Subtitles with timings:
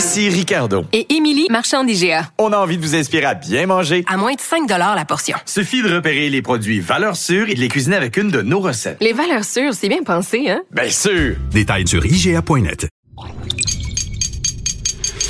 [0.00, 0.86] Ici Ricardo.
[0.94, 2.30] Et Émilie, marchand d'IGA.
[2.38, 4.02] On a envie de vous inspirer à bien manger.
[4.08, 5.36] À moins de 5 la portion.
[5.44, 8.60] Suffit de repérer les produits valeurs sûres et de les cuisiner avec une de nos
[8.60, 8.96] recettes.
[9.02, 10.62] Les valeurs sûres, c'est bien pensé, hein?
[10.70, 11.36] Bien sûr!
[11.50, 12.88] Détails sur IGA.net.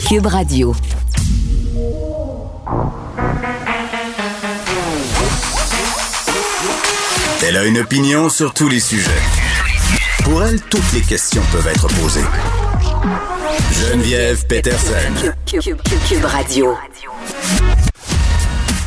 [0.08, 0.72] Cube Radio.
[7.42, 9.10] Elle a une opinion sur tous les sujets.
[10.22, 12.20] Pour elle, toutes les questions peuvent être posées.
[13.68, 15.32] Geneviève Peterson.
[15.46, 16.76] Cube, Radio.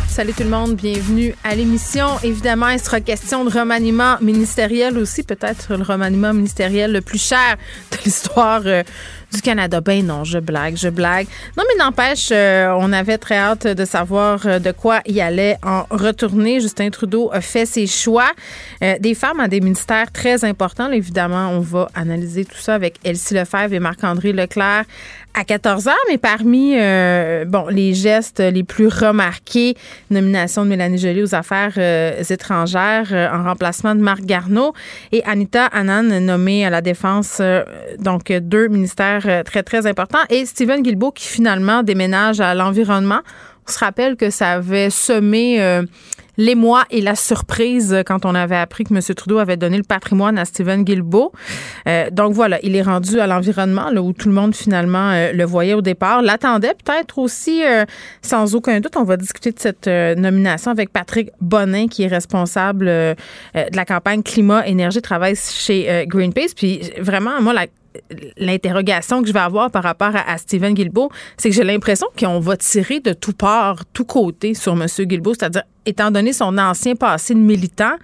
[0.08, 2.08] Salut tout le monde, bienvenue à l'émission.
[2.24, 7.58] Évidemment, il sera question de remaniement ministériel aussi, peut-être le remaniement ministériel le plus cher
[7.92, 8.84] de l'histoire euh,
[9.34, 9.81] du Canada.
[9.81, 11.28] Ben non, je blague, je blague.
[11.58, 15.58] Non, mais n'empêche, euh, on avait très hâte de savoir euh, de quoi il allait
[15.64, 16.59] en retourner.
[16.59, 18.31] Justin Trudeau a fait ses choix.
[18.81, 20.92] des femmes à des ministères très importants.
[20.92, 24.86] évidemment, on va analyser tout ça avec Elsie Lefebvre et Marc-André Leclerc
[25.34, 29.75] à 14 heures, mais parmi euh, bon les gestes les plus remarqués,
[30.12, 34.73] nomination de Mélanie Joly aux affaires euh, étrangères euh, en remplacement de Marc Garneau
[35.12, 37.42] et Anita Annan nommée à la défense,
[38.00, 43.22] donc deux ministères très très importants et Stephen Guilbeault qui finalement déménage à l'environnement.
[43.68, 45.84] On se rappelle que ça avait semé
[46.38, 49.02] l'émoi et la surprise quand on avait appris que M.
[49.16, 51.31] Trudeau avait donné le patrimoine à Stephen Guilbeault.
[51.88, 55.31] Euh, donc voilà, il est rendu à l'environnement là, où tout le monde finalement euh,
[55.34, 57.86] le voyait au départ, l'attendait peut-être aussi euh,
[58.22, 58.95] sans aucun doute.
[58.98, 63.16] On va discuter de cette nomination avec Patrick Bonin qui est responsable de
[63.53, 66.53] la campagne climat énergie travaille chez Greenpeace.
[66.56, 67.68] Puis vraiment, moi la
[68.38, 72.40] l'interrogation que je vais avoir par rapport à, Stephen Guilbeault, c'est que j'ai l'impression qu'on
[72.40, 74.88] va tirer de tout part, tout côté sur M.
[75.00, 77.96] Guilbeault, c'est-à-dire, étant donné son ancien passé de militant,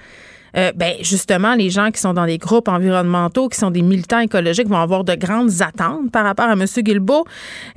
[0.57, 4.19] euh, ben justement, les gens qui sont dans des groupes environnementaux, qui sont des militants
[4.19, 6.65] écologiques, vont avoir de grandes attentes par rapport à M.
[6.65, 7.25] Guilbeault.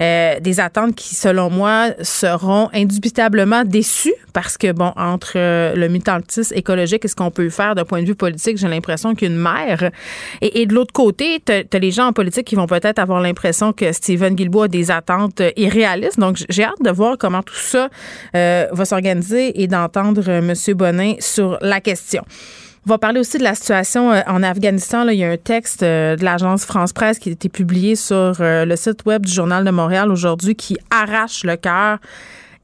[0.00, 5.88] Euh, des attentes qui, selon moi, seront indubitablement déçues parce que, bon, entre euh, le
[5.88, 9.36] militantisme écologique et ce qu'on peut faire d'un point de vue politique, j'ai l'impression qu'une
[9.36, 9.90] mère.
[10.40, 13.72] Et, de l'autre côté, tu as, les gens en politique qui vont peut-être avoir l'impression
[13.72, 16.18] que Stephen Guilbeault a des attentes irréalistes.
[16.18, 17.88] Donc, j'ai hâte de voir comment tout ça
[18.32, 20.54] va s'organiser et d'entendre M.
[20.74, 22.22] Bonin sur la question.
[22.84, 25.08] On va parler aussi de la situation euh, en Afghanistan.
[25.08, 28.34] Il y a un texte euh, de l'agence France Presse qui a été publié sur
[28.40, 31.98] euh, le site web du Journal de Montréal aujourd'hui qui arrache le cœur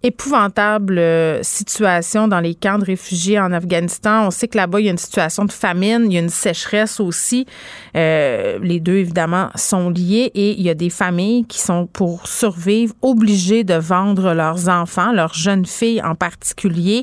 [0.05, 1.01] épouvantable
[1.43, 4.27] situation dans les camps de réfugiés en Afghanistan.
[4.29, 6.29] On sait que là-bas, il y a une situation de famine, il y a une
[6.29, 7.47] sécheresse aussi.
[7.95, 12.95] les deux, évidemment, sont liés et il y a des familles qui sont, pour survivre,
[13.03, 17.03] obligées de vendre leurs enfants, leurs jeunes filles en particulier.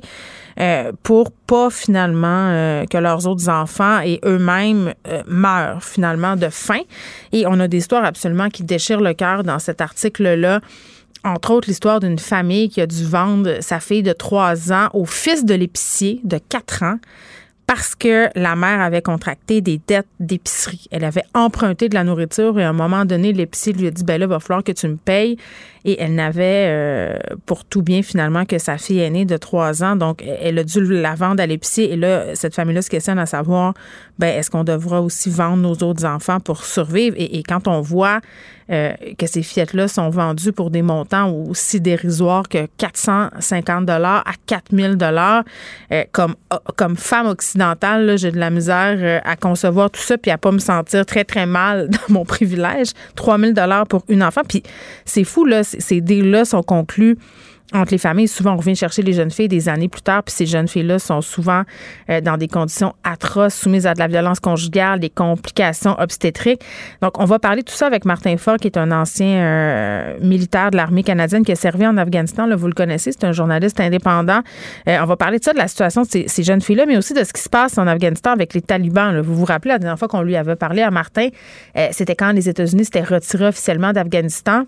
[0.58, 6.48] Euh, pour pas finalement euh, que leurs autres enfants et eux-mêmes euh, meurent finalement de
[6.48, 6.80] faim.
[7.34, 10.62] Et on a des histoires absolument qui déchirent le cœur dans cet article-là
[11.26, 15.06] entre autres l'histoire d'une famille qui a dû vendre sa fille de 3 ans au
[15.06, 17.00] fils de l'épicier de 4 ans
[17.68, 20.88] parce que la mère avait contracté des dettes d'épicerie.
[20.92, 24.04] Elle avait emprunté de la nourriture et à un moment donné, l'épicier lui a dit,
[24.04, 25.38] ben là, va falloir que tu me payes.
[25.88, 29.96] Et elle n'avait euh, pour tout bien finalement que sa fille aînée de trois ans.
[29.96, 31.94] Donc, elle a dû la vendre à l'épicier.
[31.94, 33.76] Et là, cette famille-là se questionne à savoir,
[34.18, 37.16] ben, est-ce qu'on devra aussi vendre nos autres enfants pour survivre?
[37.20, 38.22] Et, quand on voit
[38.72, 44.32] euh, que ces fillettes-là sont vendues pour des montants aussi dérisoires que 450 dollars à
[44.48, 45.44] 4000 dollars,
[45.92, 46.34] euh, comme,
[46.76, 50.58] comme femme occidentale, j'ai de la misère à concevoir tout ça puis à pas me
[50.58, 52.90] sentir très, très mal dans mon privilège.
[53.16, 54.42] 3000 dollars pour une enfant.
[54.48, 54.64] Puis
[55.06, 57.18] c'est fou, là, ces deals-là sont conclus
[57.74, 58.28] entre les familles.
[58.28, 61.00] Souvent, on revient chercher les jeunes filles des années plus tard, puis ces jeunes filles-là
[61.00, 61.64] sont souvent
[62.10, 66.62] euh, dans des conditions atroces, soumises à de la violence conjugale, des complications obstétriques.
[67.02, 70.20] Donc, on va parler de tout ça avec Martin Faure, qui est un ancien euh,
[70.22, 72.48] militaire de l'armée canadienne qui a servi en Afghanistan.
[72.56, 74.42] Vous le connaissez, c'est un journaliste indépendant.
[74.88, 77.14] Euh, on va parler de ça, de la situation de ces, jeunes filles-là, mais aussi
[77.14, 79.20] de ce qui se passe en Afghanistan avec les talibans.
[79.22, 81.30] Vous vous rappelez, la dernière fois qu'on lui avait parlé à Martin,
[81.92, 84.66] c'était quand les États-Unis s'étaient retirés officiellement d'Afghanistan.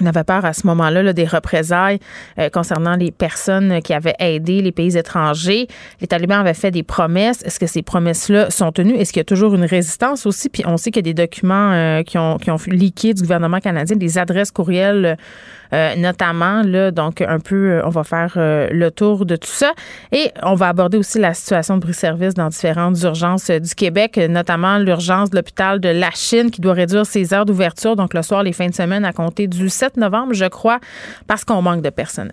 [0.00, 1.98] On avait peur à ce moment-là là, des représailles
[2.38, 5.66] euh, concernant les personnes qui avaient aidé les pays étrangers.
[6.00, 7.42] Les talibans avaient fait des promesses.
[7.42, 8.94] Est-ce que ces promesses-là sont tenues?
[8.94, 10.48] Est-ce qu'il y a toujours une résistance aussi?
[10.48, 13.60] Puis on sait qu'il y a des documents euh, qui, ont, qui ont du gouvernement
[13.60, 15.16] canadien, des adresses courriels
[15.72, 16.62] euh, notamment.
[16.62, 19.72] Là, donc, un peu, on va faire le tour de tout ça.
[20.12, 24.78] Et on va aborder aussi la situation de bris-service dans différentes urgences du Québec, notamment
[24.78, 28.42] l'urgence de l'hôpital de la Chine qui doit réduire ses heures d'ouverture, donc le soir,
[28.42, 30.80] les fins de semaine, à compter du 7 novembre, je crois,
[31.26, 32.32] parce qu'on manque de personnel.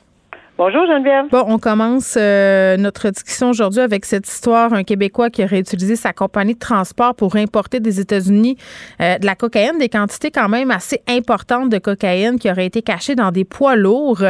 [0.63, 1.25] Bonjour, Geneviève.
[1.31, 4.71] Bon, on commence euh, notre discussion aujourd'hui avec cette histoire.
[4.73, 8.57] Un Québécois qui aurait utilisé sa compagnie de transport pour importer des États-Unis
[9.01, 12.83] euh, de la cocaïne, des quantités quand même assez importantes de cocaïne qui auraient été
[12.83, 14.21] cachées dans des poids lourds.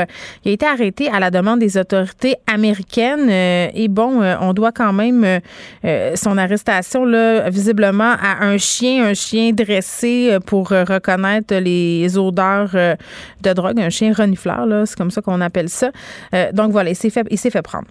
[0.45, 3.28] Il a été arrêté à la demande des autorités américaines.
[3.30, 5.39] Euh, et bon, euh, on doit quand même euh,
[5.86, 12.69] euh, son arrestation, là, visiblement, à un chien, un chien dressé pour reconnaître les odeurs
[12.72, 15.92] de drogue, un chien renifleur, là, c'est comme ça qu'on appelle ça.
[16.33, 17.88] Euh, donc voilà, il s'est fait, il s'est fait prendre.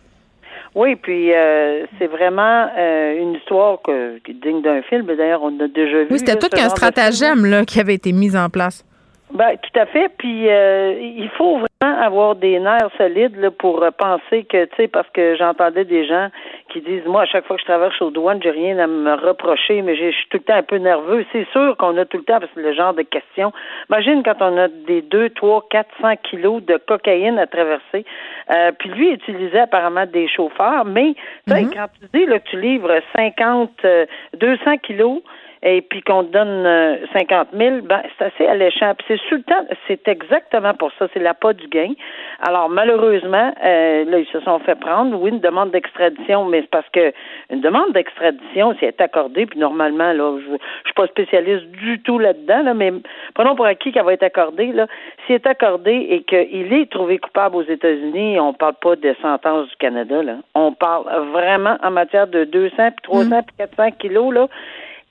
[0.74, 5.06] Oui, puis euh, c'est vraiment euh, une histoire que, qui est digne d'un film.
[5.06, 6.08] D'ailleurs, on a déjà vu.
[6.10, 8.84] Oui, c'était tout qu'un stratagème là, qui avait été mis en place.
[9.32, 10.10] Ben, tout à fait.
[10.16, 14.88] Puis euh, il faut vraiment avoir des nerfs solides là, pour penser que, tu sais,
[14.88, 16.28] parce que j'entendais des gens
[16.72, 19.14] qui disent, moi, à chaque fois que je traverse aux douanes, j'ai rien à me
[19.14, 21.24] reprocher, mais je suis tout le temps un peu nerveux.
[21.32, 23.52] C'est sûr qu'on a tout le temps, parce que le genre de questions.
[23.90, 28.04] Imagine quand on a des 2, 3, 400 kilos de cocaïne à traverser.
[28.50, 31.14] Euh, puis lui utilisait apparemment des chauffeurs, mais
[31.46, 34.06] sais, quand tu dis là, que tu livres 50, euh,
[34.38, 35.22] 200 kilos,
[35.62, 38.94] et puis qu'on te donne euh, 50 000, ben, c'est assez alléchant.
[38.94, 41.92] Puis c'est sur le temps, c'est exactement pour ça, c'est la pas du gain.
[42.40, 45.20] Alors, malheureusement, euh, là, ils se sont fait prendre.
[45.20, 47.12] Oui, une demande d'extradition, mais c'est parce que
[47.50, 51.66] une demande d'extradition, si elle est accordée, puis normalement, là, je, je suis pas spécialiste
[51.72, 52.92] du tout là-dedans, là, mais
[53.34, 54.86] prenons pour acquis qu'elle va être accordée, là.
[55.26, 59.14] Si elle est accordée et qu'il est trouvé coupable aux États-Unis, on parle pas de
[59.20, 60.36] sentence du Canada, là.
[60.54, 64.48] On parle vraiment en matière de 200, puis 300, puis 400 kilos, là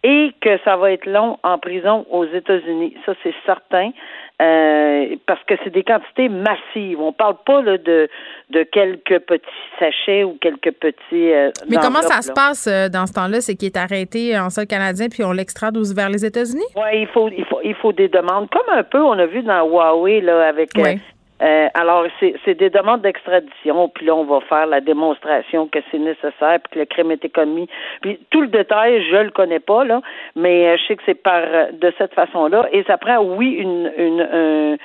[0.03, 2.95] et que ça va être long en prison aux États-Unis.
[3.05, 3.91] Ça, c'est certain.
[4.41, 7.01] Euh, parce que c'est des quantités massives.
[7.01, 8.07] On parle pas là, de,
[8.51, 9.45] de quelques petits
[9.77, 11.33] sachets ou quelques petits.
[11.33, 13.41] euh, Mais comment ça se passe euh, dans ce temps-là?
[13.41, 16.63] C'est qu'il est arrêté en sol canadien puis on l'extrade vers les États-Unis?
[16.77, 19.41] Ouais, il faut, il faut, il faut des demandes, comme un peu on a vu
[19.43, 20.69] dans Huawei là avec.
[20.77, 20.99] Ouais.
[21.41, 25.79] Euh, alors c'est, c'est des demandes d'extradition, puis là on va faire la démonstration que
[25.91, 27.67] c'est nécessaire, puis que le crime a été commis.
[28.01, 30.01] Puis tout le détail, je le connais pas là,
[30.35, 33.51] mais euh, je sais que c'est par euh, de cette façon-là, et ça prend oui
[33.51, 34.77] une, une un-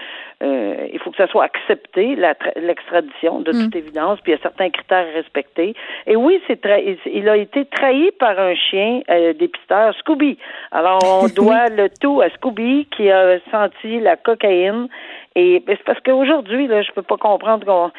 [0.42, 2.16] euh, il faut que ça soit accepté
[2.56, 5.74] l'extradition de toute évidence, puis il y a certains critères à respecter.
[6.06, 6.60] Et oui, c'est
[7.06, 10.36] il a été trahi par un chien euh, dépisteur Scooby.
[10.72, 14.88] Alors on doit le tout à Scooby qui a senti la cocaïne.
[15.36, 17.90] Et c'est parce qu'aujourd'hui, là, je peux pas comprendre qu'on.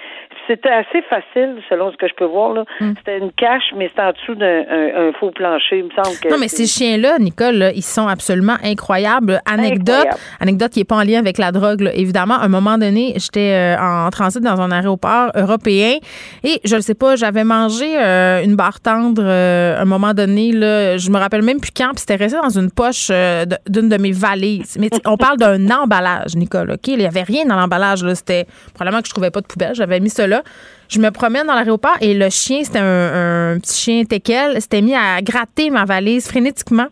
[0.48, 2.54] C'était assez facile, selon ce que je peux voir.
[2.54, 2.64] Là.
[2.80, 5.80] C'était une cache, mais c'était en dessous d'un un- un faux plancher.
[5.80, 6.30] Il me semble que.
[6.30, 9.42] Non, mais c'est- ces chiens-là, Nicole, là, ils sont absolument incroyables.
[9.46, 10.20] Anecdote, Incroyable.
[10.40, 11.92] anecdote qui n'est pas en lien avec la drogue, là.
[11.94, 12.36] évidemment.
[12.36, 15.98] À un moment donné, j'étais euh, en transit dans un aéroport européen
[16.44, 20.14] et je ne sais pas, j'avais mangé euh, une barre tendre euh, à un moment
[20.14, 20.52] donné.
[20.54, 23.90] Là, je me rappelle même plus quand, puis c'était resté dans une poche euh, d'une
[23.90, 24.78] de mes valises.
[24.80, 26.72] Mais on parle d'un emballage, Nicole.
[26.72, 26.88] OK?
[26.88, 28.04] Il n'y avait rien dans l'emballage.
[28.04, 28.16] là.
[28.16, 29.76] C'était probablement que je trouvais pas de poubelle.
[29.76, 30.44] J'avais mis cela.
[30.88, 34.82] Je me promène dans l'aéroport et le chien, c'était un, un petit chien teckel, s'était
[34.82, 36.88] mis à gratter ma valise frénétiquement.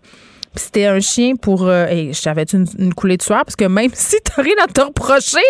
[0.55, 1.67] Puis c'était un chien pour.
[1.67, 4.67] Euh, et j'avais une, une coulée de sueur parce que même si t'as rien à
[4.67, 5.41] te reprocher,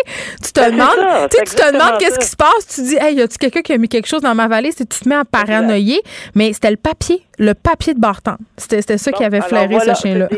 [0.42, 2.66] tu te demandes, tu te demandes qu'est-ce qui se passe.
[2.74, 4.86] Tu dis, hey, y a-tu quelqu'un qui a mis quelque chose dans ma valise et
[4.86, 6.00] tu te mets à paranoïer.
[6.34, 8.36] Mais c'était le papier, le papier de Barton.
[8.56, 10.28] C'était ça qui avait flairé voilà, ce chien-là.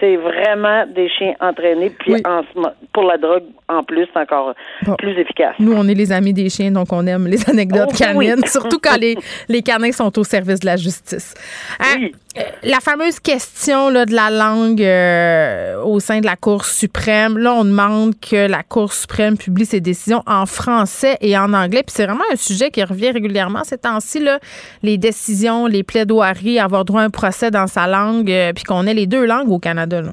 [0.00, 2.22] C'est vraiment des chiens entraînés, puis Oui.
[2.26, 2.42] en
[2.92, 4.94] pour la drogue, en plus, c'est encore Bon.
[4.96, 5.54] plus efficace.
[5.58, 8.48] Nous, on est les amis des chiens, donc on aime les anecdotes Oh, canines, oui.
[8.48, 9.16] surtout quand les,
[9.48, 11.34] les canins sont au service de la justice.
[11.80, 12.12] Hein, Oui.
[12.38, 17.38] Euh, la fameuse question là, de la langue euh, au sein de la Cour suprême,
[17.38, 21.82] là, on demande que la Cour suprême publie ses décisions en français et en anglais.
[21.82, 24.38] Puis c'est vraiment un sujet qui revient régulièrement ces temps-ci, là,
[24.82, 28.86] les décisions, les plaidoiries, avoir droit à un procès dans sa langue, euh, puis qu'on
[28.86, 30.00] ait les deux langues au Canada.
[30.00, 30.12] Là.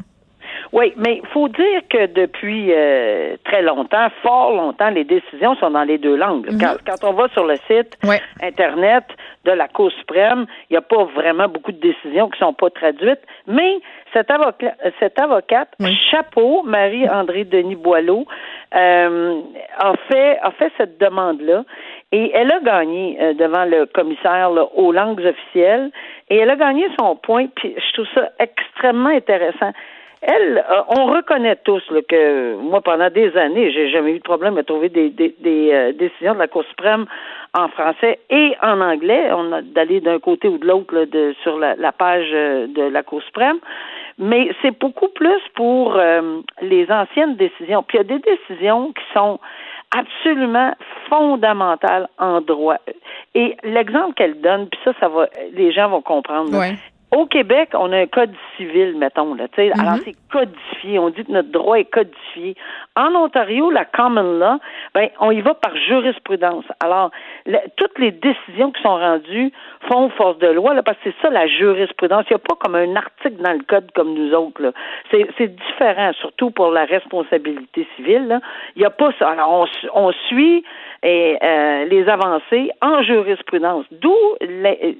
[0.75, 5.71] Oui, mais il faut dire que depuis euh, très longtemps, fort longtemps, les décisions sont
[5.71, 6.49] dans les deux langues.
[6.59, 8.21] Quand, quand on va sur le site Ouais.
[8.43, 9.05] Internet
[9.45, 10.45] de la Cour suprême.
[10.69, 13.79] Il n'y a pas vraiment beaucoup de décisions qui sont pas traduites, mais
[14.13, 15.69] cette, avocat, cette avocate,
[16.11, 18.25] chapeau, Marie-André Denis Boileau,
[18.75, 19.41] euh,
[19.77, 21.63] a fait a fait cette demande-là
[22.11, 25.91] et elle a gagné euh, devant le commissaire là, aux langues officielles
[26.29, 27.47] et elle a gagné son point.
[27.55, 29.71] Puis je trouve ça extrêmement intéressant.
[30.21, 34.23] Elle, euh, on reconnaît tous là, que moi, pendant des années, j'ai jamais eu de
[34.23, 37.05] problème à trouver des, des, des euh, décisions de la Cour suprême
[37.55, 39.29] en français et en anglais.
[39.31, 40.93] On a d'aller d'un côté ou de l'autre
[41.43, 43.57] sur la, la page euh, de la Cour suprême.
[44.17, 45.99] Mais c'est beaucoup plus pour
[46.61, 47.83] les anciennes décisions.
[47.83, 49.39] Puis il y a des décisions qui sont
[49.91, 50.73] absolument
[51.09, 52.77] fondamentales en droit.
[53.33, 56.57] Et l'exemple qu'elle donne, puis ça, ça va, les gens vont comprendre.
[56.57, 56.75] Ouais.
[57.15, 59.71] Au Québec, on a un code civil, mettons, là, sais.
[59.79, 60.99] Alors, c'est codifié.
[60.99, 62.55] On dit que notre droit est codifié.
[62.97, 64.59] En Ontario, la common law,
[64.93, 66.65] ben, on y va par jurisprudence.
[66.83, 67.11] Alors,
[67.77, 69.53] toutes les décisions qui sont rendues
[69.89, 72.25] font force de loi, là, parce que c'est ça, la jurisprudence.
[72.29, 74.73] Il n'y a pas comme un article dans le code comme nous autres.
[75.09, 78.41] C'est, différent, surtout pour la responsabilité civile, là.
[78.75, 79.29] Il n'y a pas ça.
[79.29, 80.65] Alors, on, on suit
[81.01, 83.85] eh, euh, les avancées en jurisprudence.
[83.91, 84.97] D'où les-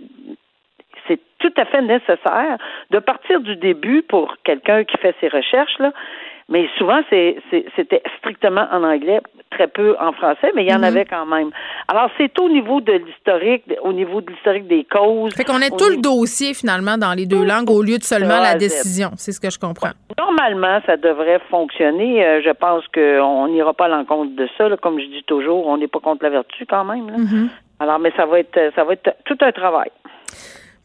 [1.08, 2.58] c'est tout à fait nécessaire
[2.92, 5.92] de partir du début pour quelqu'un qui fait ses recherches, là.
[6.48, 9.20] Mais souvent, c'était strictement en anglais,
[9.50, 11.50] très peu en français, mais il y en avait quand même.
[11.88, 15.34] Alors, c'est au niveau de l'historique, au niveau de l'historique des causes.
[15.34, 18.04] Fait qu'on ait au tout le dossier finalement dans les deux langues au lieu de
[18.04, 19.10] seulement A la décision.
[19.18, 19.94] C'est ce que je comprends.
[20.20, 22.24] Normalement, ça devrait fonctionner.
[22.24, 24.70] Euh, je pense qu'on n'ira pas à l'encontre de ça.
[24.70, 24.78] là.
[24.78, 27.10] Comme je dis toujours, on n'est pas contre la vertu quand même.
[27.10, 27.18] là.
[27.18, 27.48] Mm-hmm.
[27.80, 29.90] Alors, mais ça va être, ça va être tout un travail.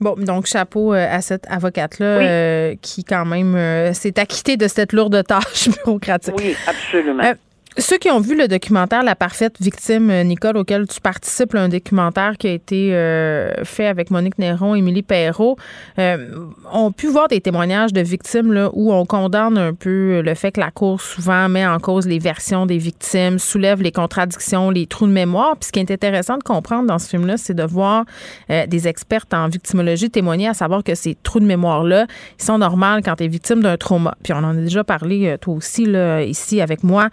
[0.01, 2.25] Bon, donc chapeau euh, à cette avocate-là Oui.
[2.27, 6.35] euh, qui quand même euh, s'est acquittée de cette lourde tâche bureaucratique.
[6.39, 7.23] Oui, absolument.
[7.23, 7.35] Euh,
[7.79, 11.69] ceux qui ont vu le documentaire La parfaite victime, euh, Nicole, auquel tu participes, un
[11.69, 15.57] documentaire qui a été euh, fait avec Monique Néron, Émilie Perrault,
[15.99, 20.35] euh, ont pu voir des témoignages de victimes là, où on condamne un peu le
[20.35, 24.71] fait que la Cour souvent met en cause les versions des victimes, soulève les contradictions,
[24.71, 25.57] les trous de mémoire.
[25.57, 28.05] Puis ce qui est intéressant de comprendre dans ce film-là, c'est de voir
[28.49, 32.07] des expertes en victimologie témoigner à savoir que ces trous de mémoire-là,
[32.39, 34.17] ils sont normaux quand tu es victime d'un trauma.
[34.23, 37.11] Puis on en a déjà parlé, toi aussi, là, ici avec moi,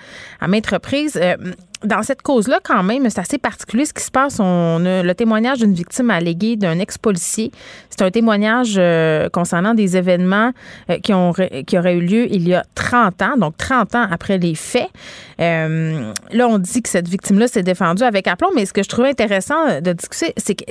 [0.48, 1.36] Euh,
[1.84, 4.40] dans cette cause-là, quand même, c'est assez particulier ce qui se passe.
[4.40, 7.52] On a le témoignage d'une victime alléguée d'un ex-policier.
[7.90, 10.54] C'est un témoignage euh, concernant des événements
[10.90, 14.08] euh, qui, ont, qui auraient eu lieu il y a 30 ans, donc 30 ans
[14.10, 14.90] après les faits.
[15.38, 19.10] Là, on dit que cette victime-là s'est défendue avec aplomb, mais ce que je trouvais
[19.10, 20.66] intéressant de discuter, c'est que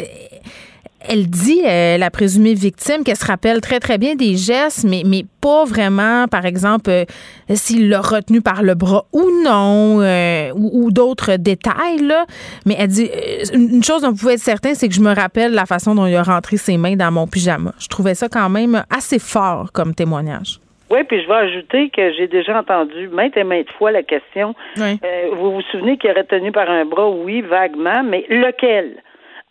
[1.09, 5.03] elle dit, euh, la présumée victime, qu'elle se rappelle très, très bien des gestes, mais,
[5.05, 7.05] mais pas vraiment, par exemple, euh,
[7.51, 11.99] s'il l'a retenu par le bras ou non, euh, ou, ou d'autres détails.
[12.03, 12.27] Là.
[12.67, 13.11] Mais elle dit,
[13.53, 16.07] une chose dont vous pouvez être certain, c'est que je me rappelle la façon dont
[16.07, 17.73] il a rentré ses mains dans mon pyjama.
[17.79, 20.61] Je trouvais ça quand même assez fort comme témoignage.
[20.89, 24.55] Oui, puis je vais ajouter que j'ai déjà entendu maintes et maintes fois la question.
[24.77, 25.01] Oui.
[25.33, 27.09] Vous vous souvenez qu'il aurait tenu par un bras?
[27.09, 29.03] Oui, vaguement, mais lequel?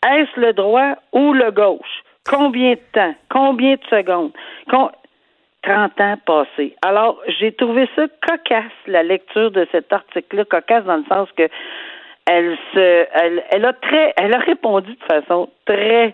[0.03, 2.03] Est-ce le droit ou le gauche?
[2.29, 3.15] Combien de temps?
[3.29, 4.31] Combien de secondes?
[4.69, 4.91] Com-
[5.63, 6.75] 30 ans passés.
[6.83, 11.47] Alors, j'ai trouvé ça cocasse, la lecture de cet article-là, cocasse dans le sens que
[12.27, 16.13] elle se, elle, elle a très, elle a répondu de façon très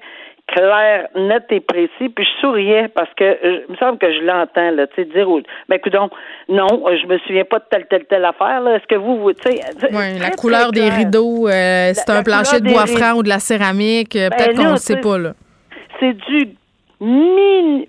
[0.56, 4.20] claire, nette et précis, puis je souriais parce que euh, il me semble que je
[4.22, 6.10] l'entends là, tu sais dire au- ben coudon,
[6.50, 9.18] non, euh, je me souviens pas de telle telle telle affaire là, est-ce que vous
[9.20, 9.60] vous tu sais
[9.92, 10.96] Oui, la couleur des clair.
[10.98, 14.16] rideaux, euh, c'est La- un la plancher de bois franc ou de la céramique.
[14.16, 15.34] euh, Ben Peut-être qu'on ne sait pas, là.
[16.00, 16.50] c'est du
[17.00, 17.84] min-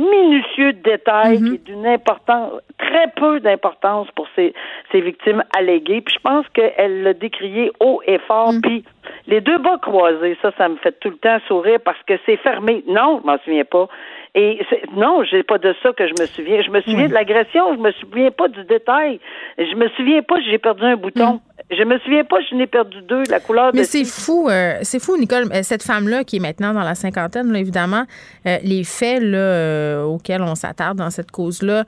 [0.00, 1.48] minutieux détail Mhm.
[1.48, 4.54] qui est d'une importance très peu d'importance pour ces,
[4.90, 6.00] ces victimes alléguées.
[6.00, 8.52] Puis je pense qu'elle l'a décrié haut et fort.
[8.52, 8.60] Mhm.
[8.62, 8.84] Puis
[9.26, 12.36] les deux bas croisés, ça, ça me fait tout le temps sourire parce que c'est
[12.38, 12.82] fermé.
[12.88, 13.88] Non, je m'en souviens pas.
[14.34, 14.60] Et
[14.94, 16.62] non, j'ai pas de ça que je me souviens.
[16.62, 19.18] Je me souviens de l'agression, je me souviens pas du détail.
[19.58, 21.40] Je me souviens pas si j'ai perdu un bouton.
[21.70, 23.70] Je me souviens pas si j'en ai perdu deux, la couleur.
[23.74, 25.44] Mais de c'est fou, euh, c'est fou, Nicole.
[25.52, 28.04] Euh, Cette femme-là, qui est maintenant dans la cinquantaine, là, évidemment,
[28.46, 31.84] euh, les faits là, euh, auxquels on s'attarde dans cette cause-là,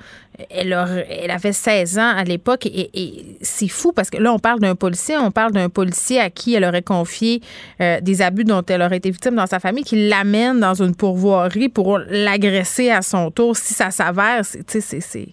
[0.51, 0.77] elle,
[1.09, 4.61] elle avait 16 ans à l'époque et, et c'est fou parce que là, on parle
[4.61, 7.41] d'un policier, on parle d'un policier à qui elle aurait confié
[7.79, 11.69] des abus dont elle aurait été victime dans sa famille, qui l'amène dans une pourvoirie
[11.69, 11.99] pour
[12.33, 13.57] l'agresser à son tour.
[13.57, 15.29] Si ça s'avère, c'est- tu sais, c'est-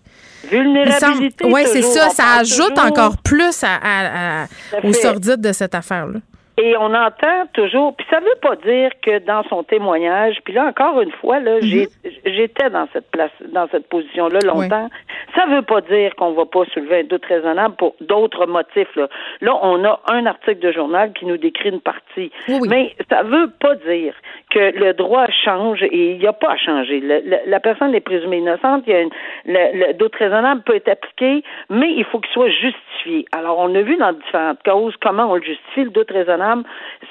[0.49, 1.45] vulnérabilité.
[1.45, 2.09] Oui, c'est ça.
[2.09, 5.01] Ça ajoute toujours- encore plus à, à- à- Tout à au fait.
[5.01, 6.19] sordide de cette affaire-là.
[6.61, 10.65] Et on entend toujours, puis ça veut pas dire que dans son témoignage, puis là
[10.65, 11.87] encore une fois, là, j'ai-
[12.25, 14.89] j'étais dans cette place, dans cette position-là longtemps.
[15.35, 18.93] Ça veut pas dire qu'on va pas soulever un doute raisonnable pour d'autres motifs.
[18.97, 19.07] Là.
[19.41, 23.23] là, on a un article de journal qui nous décrit une partie, Oui, mais ça
[23.23, 24.13] veut pas dire
[24.49, 26.99] que le droit change et il n'y a pas à changer.
[26.99, 29.09] Le- le- la personne est présumée innocente, il y a une,
[29.45, 33.25] le, le doute raisonnable peut être appliqué, mais il faut qu'il soit justifié.
[33.31, 35.83] Alors, on a vu dans différentes causes comment on le justifie.
[35.85, 36.48] Le doute raisonnable,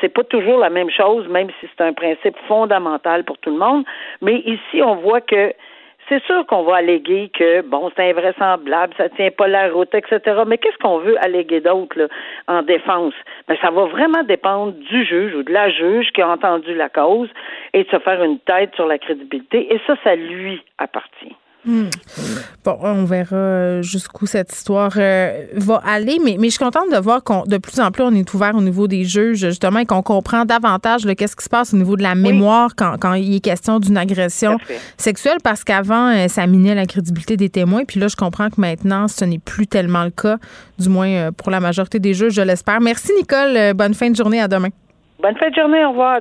[0.00, 3.58] c'est pas toujours la même chose, même si c'est un principe fondamental pour tout le
[3.58, 3.84] monde.
[4.22, 5.52] Mais ici, on voit que
[6.08, 10.42] c'est sûr qu'on va alléguer que, bon, c'est invraisemblable, ça tient pas la route, etc.
[10.46, 12.08] Mais qu'est-ce qu'on veut alléguer d'autre,
[12.46, 13.14] en défense?
[13.46, 16.88] Ben, ça va vraiment dépendre du juge ou de la juge qui a entendu la
[16.88, 17.28] cause
[17.74, 19.72] et de se faire une tête sur la crédibilité.
[19.72, 21.36] Et ça, ça lui appartient.
[22.64, 26.90] Bon, on verra euh, jusqu'où cette histoire euh, va aller, mais, mais je suis contente
[26.90, 29.80] de voir qu'on de plus en plus on est ouvert au niveau des juges, justement,
[29.80, 33.14] et qu'on comprend davantage qu'est-ce qui se passe au niveau de la mémoire quand, quand
[33.14, 34.58] il est question d'une agression
[34.96, 38.60] sexuelle, parce qu'avant, euh, ça minait la crédibilité des témoins, puis là, je comprends que
[38.60, 40.38] maintenant, ce n'est plus tellement le cas,
[40.78, 42.80] du moins euh, pour la majorité des juges, je l'espère.
[42.80, 43.74] Merci, Nicole.
[43.74, 44.40] Bonne fin de journée.
[44.40, 44.68] À demain.
[45.20, 46.20] Bonne fin de journée, au revoir.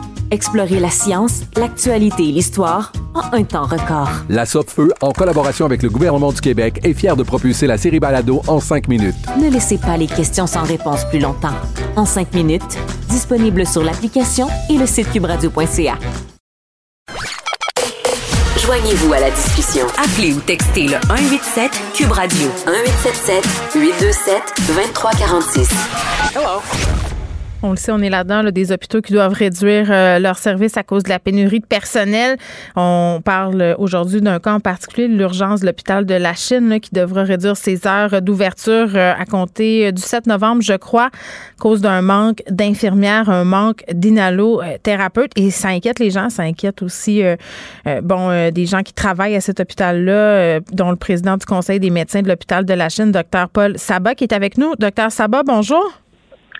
[0.31, 4.09] Explorez la science, l'actualité et l'histoire en un temps record.
[4.29, 7.99] La Feu, en collaboration avec le gouvernement du Québec, est fière de propulser la série
[7.99, 9.15] Balado en cinq minutes.
[9.37, 11.55] Ne laissez pas les questions sans réponse plus longtemps.
[11.97, 12.77] En cinq minutes,
[13.09, 15.97] disponible sur l'application et le site cubradio.ca.
[18.57, 19.85] Joignez-vous à la discussion.
[19.97, 27.00] Appelez ou textez le 187 Cube Radio 1877 827 2346.
[27.63, 30.77] On le sait, on est là-dedans, là, des hôpitaux qui doivent réduire euh, leurs services
[30.77, 32.37] à cause de la pénurie de personnel.
[32.75, 37.21] On parle aujourd'hui d'un cas en particulier, l'urgence de l'hôpital de la Chine, qui devra
[37.21, 41.81] réduire ses heures d'ouverture euh, à compter euh, du 7 novembre, je crois, à cause
[41.81, 45.31] d'un manque d'infirmières, un manque d'inhalothérapeutes.
[45.35, 47.21] Et ça inquiète les gens, ça inquiète aussi,
[48.01, 52.23] bon, des gens qui travaillent à cet hôpital-là, dont le président du Conseil des médecins
[52.23, 54.73] de l'hôpital de la Chine, docteur Paul Sabat, qui est avec nous.
[54.79, 56.00] Docteur Sabat, bonjour.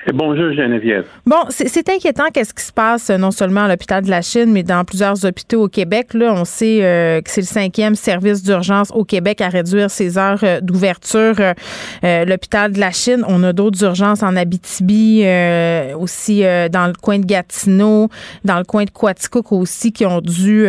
[0.07, 1.05] Bonjour Geneviève.
[1.27, 4.51] Bon, c'est inquiétant qu'est-ce qui se passe euh, non seulement à l'hôpital de la Chine,
[4.51, 6.15] mais dans plusieurs hôpitaux au Québec.
[6.15, 10.17] Là, on sait euh, que c'est le cinquième service d'urgence au Québec à réduire ses
[10.17, 11.35] heures euh, d'ouverture.
[12.03, 15.23] L'hôpital de la Chine, on a d'autres urgences en Abitibi,
[15.95, 18.09] aussi dans le coin de Gatineau,
[18.43, 20.67] dans le coin de Quaticook aussi, qui ont dû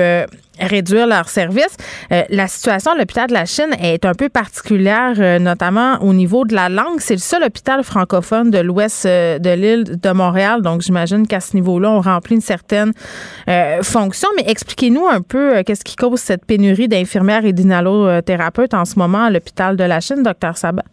[0.60, 1.76] réduire leurs services.
[2.12, 6.12] Euh, la situation à l'hôpital de la Chine est un peu particulière, euh, notamment au
[6.12, 6.98] niveau de la langue.
[7.00, 11.40] C'est le seul hôpital francophone de l'ouest euh, de l'île de Montréal, donc j'imagine qu'à
[11.40, 12.92] ce niveau-là, on remplit une certaine
[13.82, 14.28] fonction.
[14.36, 19.24] Mais expliquez-nous un peu qu'est-ce qui cause cette pénurie d'infirmières et d'inhalothérapeutes en ce moment
[19.24, 20.84] à l'hôpital de la Chine, docteur Sabat.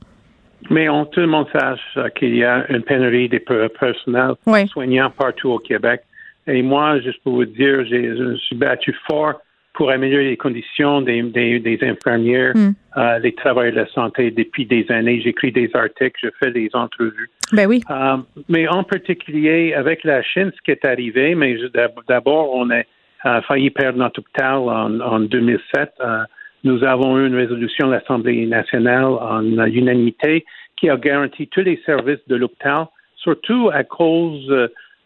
[0.69, 1.79] Mais on, tout le monde sache
[2.15, 4.67] qu'il y a une pénurie des per- personnels Oui.
[4.67, 6.01] soignants partout au Québec.
[6.47, 9.33] Et moi, juste pour vous dire, j'ai- je me suis battu fort
[9.79, 12.71] pour améliorer les conditions des, des, des infirmières, Mm.
[12.97, 15.21] euh, les travailleurs de la santé depuis des années.
[15.21, 17.29] J'écris des articles, je fais des entrevues.
[17.53, 17.81] Ben oui.
[17.89, 18.17] Euh,
[18.49, 21.55] mais en particulier avec la Chine, ce qui est arrivé, mais
[22.09, 22.81] d'abord, on a
[23.25, 25.93] euh, failli perdre notre hôpital en, en 2007.
[26.01, 26.23] Euh,
[26.65, 29.43] nous avons eu une résolution de l'Assemblée nationale en
[29.81, 30.43] unanimité
[30.75, 34.51] qui a garanti tous les services de l'hôpital, surtout à cause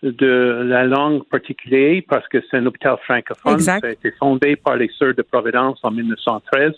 [0.04, 3.54] de la langue particulière, parce que c'est un hôpital francophone.
[3.54, 3.82] Exact.
[3.82, 6.74] Ça a été fondé par les Sœurs de Providence en 1913.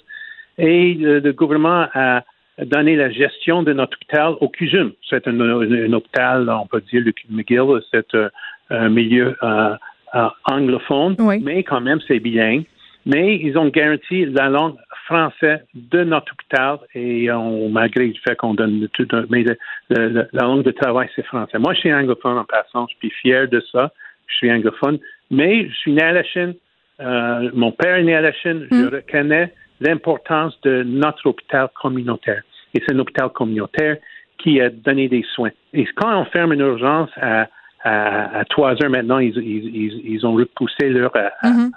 [0.60, 2.24] Et le, le gouvernement a
[2.64, 4.92] donné la gestion de notre hôpital au CUSUM.
[5.10, 8.30] C'est un, un- un hôpital, on peut dire, le McGill, c'est euh,
[8.70, 9.76] un milieu euh,
[10.16, 11.42] euh, anglophone, Oui.
[11.44, 12.64] mais quand même, c'est bilingue.
[13.06, 14.76] Mais ils ont garanti la langue
[15.06, 19.58] française de notre hôpital et on, malgré le fait qu'on donne tout, mais le-
[19.90, 21.58] le- le- la langue de travail, c'est français.
[21.60, 23.92] Moi, je suis anglophone en passant, je suis fier de ça.
[24.28, 24.98] Je suis anglophone,
[25.30, 26.56] mais je suis né à la Chine.
[27.00, 28.68] Euh, mon père est né à la Chine.
[28.72, 32.42] Je reconnais l'importance de notre hôpital communautaire.
[32.74, 33.98] Et c'est un hôpital communautaire
[34.40, 35.52] qui a donné des soins.
[35.74, 37.48] Et quand on ferme une urgence à,
[37.84, 41.72] à, à 3 heures maintenant, ils, ils, ils, ils ont repoussé à, à- Mhm.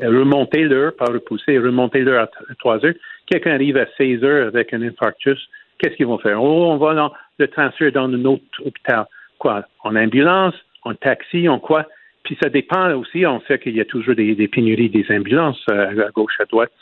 [0.00, 2.94] Remonter l'heure, pas repousser, remonter l'heure à 3 heures.
[3.26, 6.42] Quelqu'un arrive à 16 heures avec un infarctus, qu'est-ce qu'ils vont faire?
[6.42, 9.06] Oh, on va dans, le transférer dans un autre hôpital.
[9.38, 9.64] Quoi?
[9.82, 11.86] En ambulance, en taxi, en quoi?
[12.22, 15.64] Puis ça dépend aussi, on sait qu'il y a toujours des, des pénuries des ambulances
[15.70, 16.72] euh, à gauche, à droite.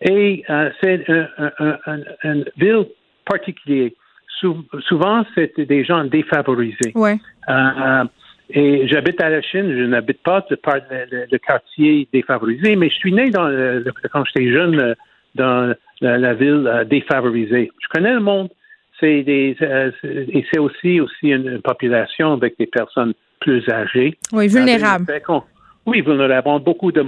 [0.00, 1.04] Et euh, c'est
[2.24, 2.86] une ville
[3.24, 3.90] particulière.
[4.40, 6.92] souvent, c'est des gens défavorisés.
[6.94, 7.16] Ouais.
[7.48, 8.04] Euh,
[8.50, 12.94] et j'habite à la Chine, je n'habite pas de par le, quartier défavorisé, mais je
[12.94, 14.94] suis né dans le, quand j'étais jeune
[15.34, 17.70] dans la, ville défavorisée.
[17.80, 18.48] Je connais le monde.
[19.00, 24.18] C'est des et c'est aussi aussi une population avec des personnes plus âgés.
[24.32, 25.06] Oui, vulnérables.
[25.86, 26.48] Oui, vulnérables.
[26.48, 27.02] On beaucoup de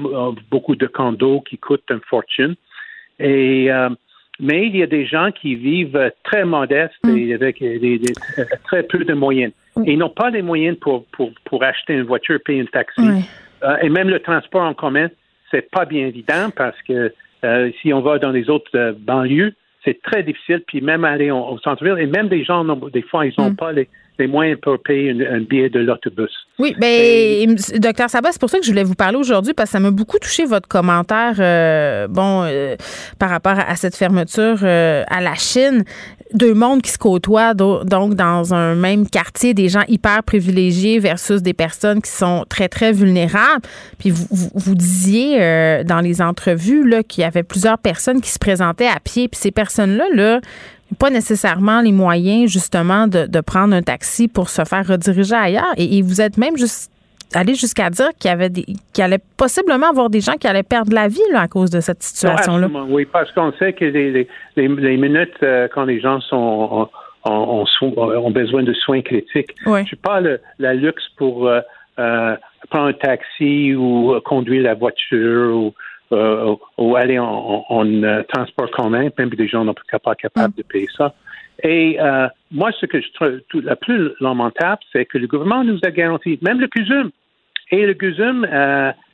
[0.50, 2.55] beaucoup de condos qui coûtent une fortune.
[3.18, 3.88] Et euh,
[4.40, 7.16] mais il y a des gens qui vivent très modestes mm.
[7.16, 8.00] et avec des,
[8.64, 9.53] très peu de moyens.
[9.76, 9.85] Mm.
[9.87, 13.03] Et ils n'ont pas les moyens pour, pour, pour acheter une voiture, payer un taxi.
[13.62, 15.09] Euh, et même le transport en commun,
[15.50, 17.12] c'est pas bien évident parce que
[17.44, 20.62] euh, si on va dans les autres banlieues, c'est très difficile.
[20.66, 23.56] Puis même aller au, centre-ville, et même des gens, des fois, ils n'ont mm.
[23.56, 23.88] pas les,
[24.20, 26.30] les moyens pour payer un, billet de l'autobus.
[26.58, 29.72] Oui, bien, docteur Sabat, c'est pour ça que je voulais vous parler aujourd'hui parce que
[29.72, 32.76] ça m'a beaucoup touché votre commentaire, euh, bon, euh,
[33.18, 35.84] par rapport à cette fermeture euh, à la Chine.
[36.32, 41.42] Deux mondes qui se côtoient, donc dans un même quartier, des gens hyper privilégiés versus
[41.42, 43.62] des personnes qui sont très, très vulnérables.
[43.98, 48.86] Puis vous, vous, disiez dans les entrevues qu'il y avait plusieurs personnes qui se présentaient
[48.86, 49.28] à pied.
[49.28, 50.40] Puis ces personnes-là, là,
[50.98, 55.72] pas nécessairement les moyens justement de, prendre un taxi pour se faire rediriger ailleurs.
[55.76, 56.90] Et, vous êtes même juste
[57.34, 60.62] allé jusqu'à dire qu'il y avait des, qu'il allait possiblement avoir des gens qui allaient
[60.62, 62.68] perdre la vie là, à cause de cette situation-là.
[62.88, 64.26] Oui, parce qu'on sait que les,
[64.96, 66.88] minutes euh, quand les gens sont
[67.24, 69.54] ont, besoin de soins critiques.
[69.66, 71.60] Je suis pas le, la luxe pour euh,
[71.98, 72.36] euh,
[72.70, 75.74] prendre un taxi ou conduire la voiture ou
[76.12, 77.64] euh, ou aller en,
[78.28, 81.14] transport commun, même des gens n'ont pas capables de payer ça.
[81.62, 85.78] Et euh, moi, ce que je trouve le plus lamentable, c'est que le gouvernement nous
[85.84, 87.10] a garanti, même le CUSUM,
[87.70, 88.46] et le CUSUM,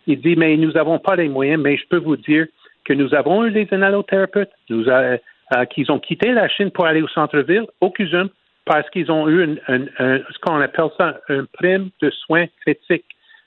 [0.07, 2.47] il dit, mais nous n'avons pas les moyens, mais je peux vous dire
[2.85, 7.03] que nous avons eu des analothérapeutes nous a, qui ont quitté la Chine pour aller
[7.03, 8.29] au centre-ville, au CUSUM,
[8.65, 13.05] parce qu'ils ont eu ce qu'on appelle ça un prime de soins critiques,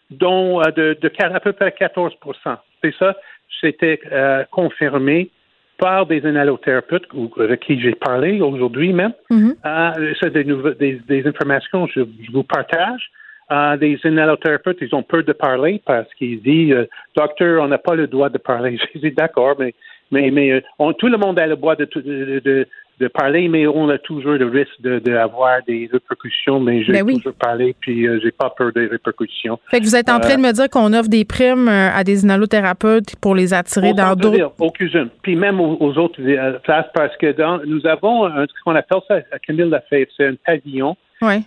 [0.10, 3.15] dont de, de à peu près 14% C'est ça
[3.62, 5.30] c'était euh, confirmé
[5.78, 9.13] par des analothérapeutes avec qui j'ai parlé aujourd'hui même.
[9.32, 9.56] Mm-hmm.
[9.65, 13.10] Euh, c'est des, des, informations que je, vous partage.
[13.51, 17.95] Euh, des analothérapeutes, ils ont peur de parler parce qu'ils disent Docteur, on n'a pas
[17.95, 18.77] le droit de parler.
[18.93, 19.73] Je dis d'accord, mais
[20.12, 20.63] mais, mais
[20.97, 22.67] tout le monde a le droit de, de,
[22.99, 26.59] de parler, mais on a toujours le risque d'avoir de, des répercussions.
[26.59, 29.59] Mais j'ai ben toujours parlé, puis euh, j'ai pas peur des répercussions.
[29.69, 32.03] Fait que vous êtes en train de me dire qu'on offre des primes euh, à
[32.03, 34.53] des inhalothérapeutes pour les attirer dans d'autres.
[34.59, 38.63] Au cuisine, puis même aux, autres euh, places, parce que dans, nous avons un, ce
[38.63, 40.97] qu'on appelle ça Camille Lafayette, c'est un pavillon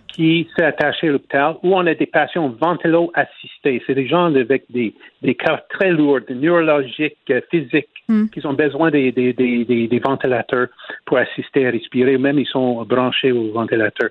[0.07, 3.81] qui s'est attaché à l'hôpital où on a des patients ventélo-assistés.
[3.85, 8.25] C'est des gens avec des, des cas très lourds, neurologiques, physiques, Hmm.
[8.27, 10.67] qui ont besoin des, des, des, des, ventilateurs
[11.05, 14.09] pour assister à respirer, même ils sont branchés au ventilateur.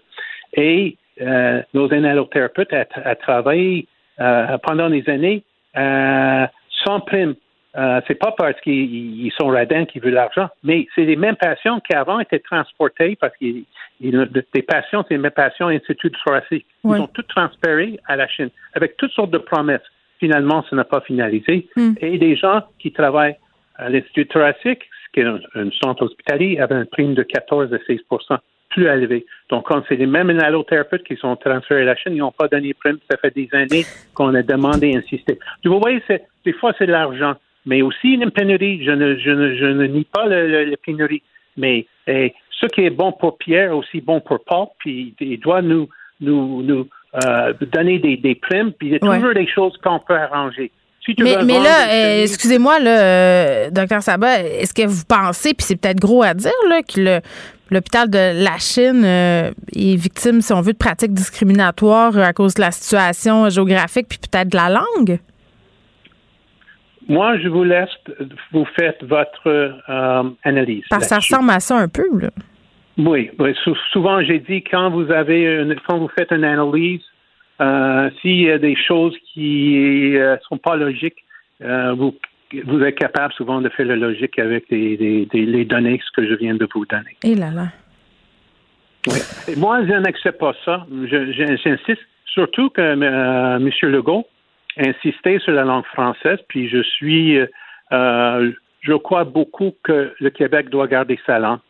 [0.55, 3.87] Et euh, nos analothérapeutes ont travaillé
[4.19, 5.45] euh, pendant des années
[5.77, 6.47] euh,
[6.87, 7.35] sans prime.
[7.75, 11.81] Euh, c'est pas parce qu'ils sont radins qu'ils veulent l'argent, mais c'est les mêmes patients
[11.81, 13.47] qui avant étaient transportés parce que
[14.01, 16.67] des patients, c'est les mêmes patients Institut thoracique.
[16.85, 19.81] Ils ont tout transféré à la Chine avec toutes sortes de promesses.
[20.19, 21.69] Finalement, ça n'a pas finalisé.
[21.77, 21.95] Hmm.
[22.01, 23.37] Et des gens qui travaillent
[23.77, 24.83] à l'Institut thoracique,
[25.13, 29.27] qui est un, centre hospitalier, avait un prime de 14 à 16% plus élevé.
[29.51, 32.49] Donc, quand c'est les mêmes allothérapeutes qui sont transférés à la Chine, ils n'ont pas
[32.49, 32.99] donné prime.
[33.11, 35.39] Ça fait des années qu'on a demandé, insisté.
[35.65, 36.03] Vous voyez,
[36.45, 37.35] des fois, c'est de l'argent,
[37.67, 38.85] mais aussi une pénurie.
[38.85, 41.23] Je ne, je ne, je ne nie pas la pénurie,
[41.57, 45.41] mais eh, ce qui est bon pour Pierre est aussi bon pour Paul, puis il
[45.41, 45.89] doit nous,
[46.21, 46.89] nous, nous
[47.25, 50.71] euh, donner des, des primes, puis il y a toujours des choses qu'on peut arranger
[51.19, 56.01] mais, là, euh, excusez-moi, là, euh, docteur Sabat, est-ce que vous pensez, puis c'est peut-être
[56.01, 57.21] gros à dire, là, que
[57.71, 62.55] l'hôpital de la Chine euh, est victime, si on veut, de pratiques discriminatoires à cause
[62.55, 65.19] de la situation géographique, puis peut-être de la langue?
[67.09, 67.91] Moi, je vous laisse,
[68.53, 69.81] vous faites votre
[70.45, 70.85] analyse.
[70.91, 72.31] Parce que ça ressemble à ça un peu, là.
[72.99, 73.55] Oui, oui
[73.93, 77.01] souvent j'ai dit quand vous avez une, quand vous faites une analyse,
[77.61, 81.25] euh, s'il y a des choses qui ne euh, sont pas logiques,
[81.63, 82.15] euh, vous,
[82.67, 86.55] vous êtes capable souvent de faire la logique avec les, données, ce que je viens
[86.55, 87.17] de vous donner.
[87.25, 87.69] Et là là.
[89.57, 90.87] moi, je n'accepte pas ça.
[91.07, 93.71] J'insiste surtout que M.
[93.83, 94.27] Legault
[94.79, 97.39] insisté sur la langue française, puis je suis,
[97.93, 101.61] euh, je crois beaucoup que le Québec doit garder sa langue.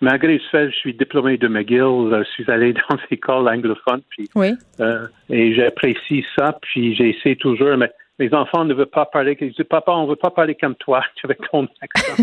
[0.00, 4.00] Malgré ce fait, je suis diplômé de McGill, je suis allé dans une école anglophone,
[4.10, 4.52] puis Oui.
[4.80, 9.52] euh, et j'apprécie ça, puis j'essaie toujours, mais mes enfants ne veulent pas parler, ils
[9.52, 12.22] disent, papa, on veut pas parler comme toi, avec ton accent.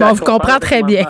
[0.00, 1.04] On vous comprend très bien.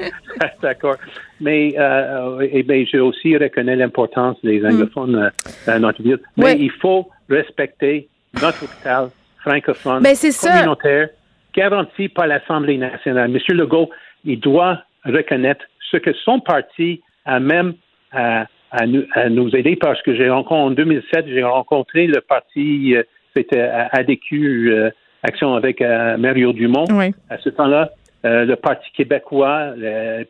[0.62, 0.96] D'accord.
[1.40, 5.30] Mais euh, et bien, je aussi reconnais l'importance des anglophones euh,
[5.66, 6.18] dans notre ville.
[6.36, 8.08] Mais il faut respecter
[8.42, 9.08] notre hôpital
[9.40, 10.52] francophone, Ben, c'est ça.
[10.52, 11.08] communautaire,
[11.54, 13.30] garanti par l'Assemblée nationale.
[13.30, 13.90] Monsieur Legault,
[14.24, 17.74] il doit reconnaître ce que son parti a même
[18.12, 22.20] à, à nous, à nous aider parce que j'ai rencontré en 2007, j'ai rencontré le
[22.20, 23.02] parti, euh,
[23.36, 23.60] c'était
[23.92, 24.90] ADQ, euh,
[25.22, 26.86] Action avec euh, Mario Dumont.
[26.90, 27.12] Oui.
[27.30, 27.90] À ce temps-là,
[28.24, 29.74] euh, le Parti québécois,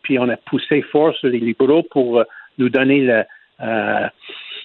[0.02, 2.22] puis on a poussé fort sur les libéraux pour
[2.58, 4.10] nous donner la,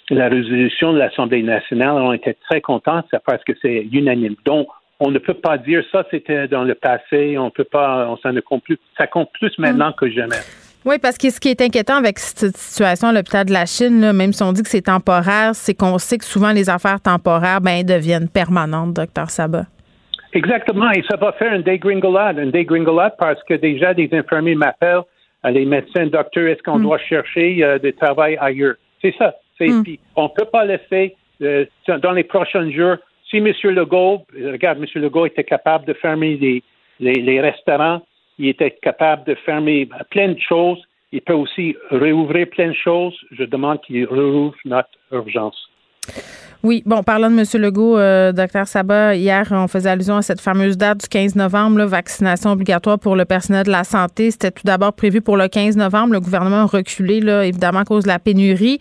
[0.10, 1.92] la résolution de l'Assemblée nationale.
[1.92, 4.36] On était très contents, parce que c'est unanime.
[4.46, 4.68] Donc,
[5.00, 8.34] on ne peut pas dire ça, c'était dans le passé, on peut pas, on s'en
[8.46, 8.78] compte plus.
[8.98, 10.38] Ça compte plus maintenant que jamais.
[10.84, 14.02] Oui, parce que ce qui est inquiétant avec cette situation à l'hôpital de la Chine,
[14.02, 17.00] là, même si on dit que c'est temporaire, c'est qu'on sait que souvent les affaires
[17.00, 19.66] temporaires ben, deviennent permanentes, docteur Sabat.
[20.34, 25.04] Exactement, et ça va faire une dégringolade, une dégringolade parce que déjà des infirmiers m'appellent,
[25.46, 28.76] euh, les médecins, docteurs, est-ce qu'on doit chercher euh, du travail ailleurs?
[29.02, 29.36] C'est ça.
[29.58, 31.66] C'est, puis on ne peut pas laisser euh,
[32.02, 32.96] dans les prochains jours.
[33.30, 33.52] Si M.
[33.64, 34.86] Legault, euh, regarde, M.
[35.02, 36.64] Legault était capable de fermer les,
[37.00, 38.02] les, les restaurants,
[38.42, 40.82] il était capable de fermer plein de choses.
[41.12, 43.16] Il peut aussi réouvrir plein de choses.
[43.32, 45.70] Je demande qu'il rouvre notre urgence.
[46.64, 47.62] Oui, bon, parlant de M.
[47.62, 51.80] Legault, euh, docteur Sabat, hier, on faisait allusion à cette fameuse date du 15 novembre,
[51.80, 54.30] là, vaccination obligatoire pour le personnel de la santé.
[54.30, 56.14] C'était tout d'abord prévu pour le 15 novembre.
[56.14, 58.78] Le gouvernement a reculé, là, évidemment, à cause de la pénurie.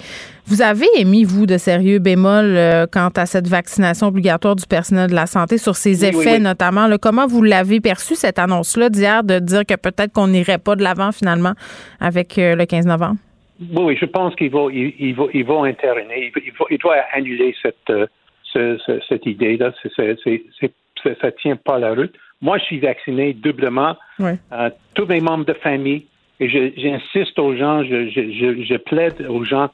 [0.47, 5.09] Vous avez émis, vous, de sérieux bémols euh, quant à cette vaccination obligatoire du personnel
[5.09, 6.41] de la santé sur ses Oui, oui, effets, oui.
[6.43, 6.87] notamment.
[6.87, 6.99] là?
[6.99, 10.83] comment vous l'avez perçu, cette annonce-là d'hier, de dire que peut-être qu'on n'irait pas de
[10.83, 11.55] l'avant, finalement,
[11.99, 13.17] avec euh, le 15 novembre?
[13.61, 16.17] Oui, oui, je pense qu'il va, il, il va, il va intervenir.
[16.17, 18.07] Il, va- il doit annuler cette, euh,
[18.43, 19.73] ce- ce- cette idée-là.
[19.97, 22.15] Ça- ça tient pas la route.
[22.43, 23.97] Moi, je suis vacciné doublement.
[24.19, 24.33] Oui.
[24.53, 26.07] Euh, tous mes membres de famille.
[26.43, 29.69] Et j'insiste aux gens, je, je, je, je plaide aux gens,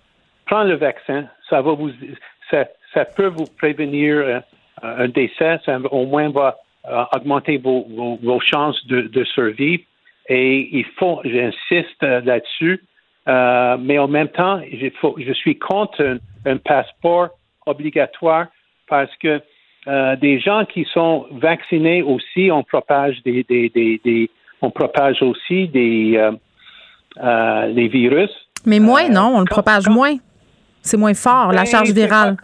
[0.47, 1.27] prends le vaccin.
[1.49, 1.91] Ça va vous,
[2.51, 4.41] ça, ça peut vous prévenir euh,
[4.83, 5.59] un décès.
[5.65, 6.57] Ça au moins va
[7.13, 9.85] augmenter vos, vos, vos chances de, de survivre.
[10.29, 12.83] Et il faut, j'insiste là-dessus.
[13.29, 14.61] Euh, mais en même temps,
[15.01, 16.19] faut- je suis contre un,
[16.51, 17.29] un passeport
[17.67, 18.47] obligatoire
[18.89, 19.41] parce que
[19.89, 24.31] euh, des gens qui sont vaccinés aussi, on propage des, des, des, des-
[24.63, 26.33] on propage aussi des euh,
[27.23, 28.31] euh, les virus.
[28.65, 30.17] Mais moins, non, on le propage moins.
[30.83, 32.37] C'est moins fort, la Ben, charge virale.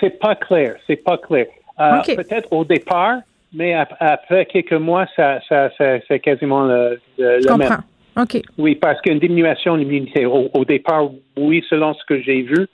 [0.00, 0.76] C'est- pas clair.
[0.86, 1.46] C'est pas clair.
[2.16, 3.16] Peut-être au départ,
[3.52, 7.68] mais ap- après quelques mois, ça, ça, ça- c'est quasiment le, le, Je le même.
[8.16, 8.40] OK.
[8.58, 10.26] Oui, parce qu'une diminution de l'immunité.
[10.26, 12.66] Au, au départ, oui, selon ce que j'ai vu,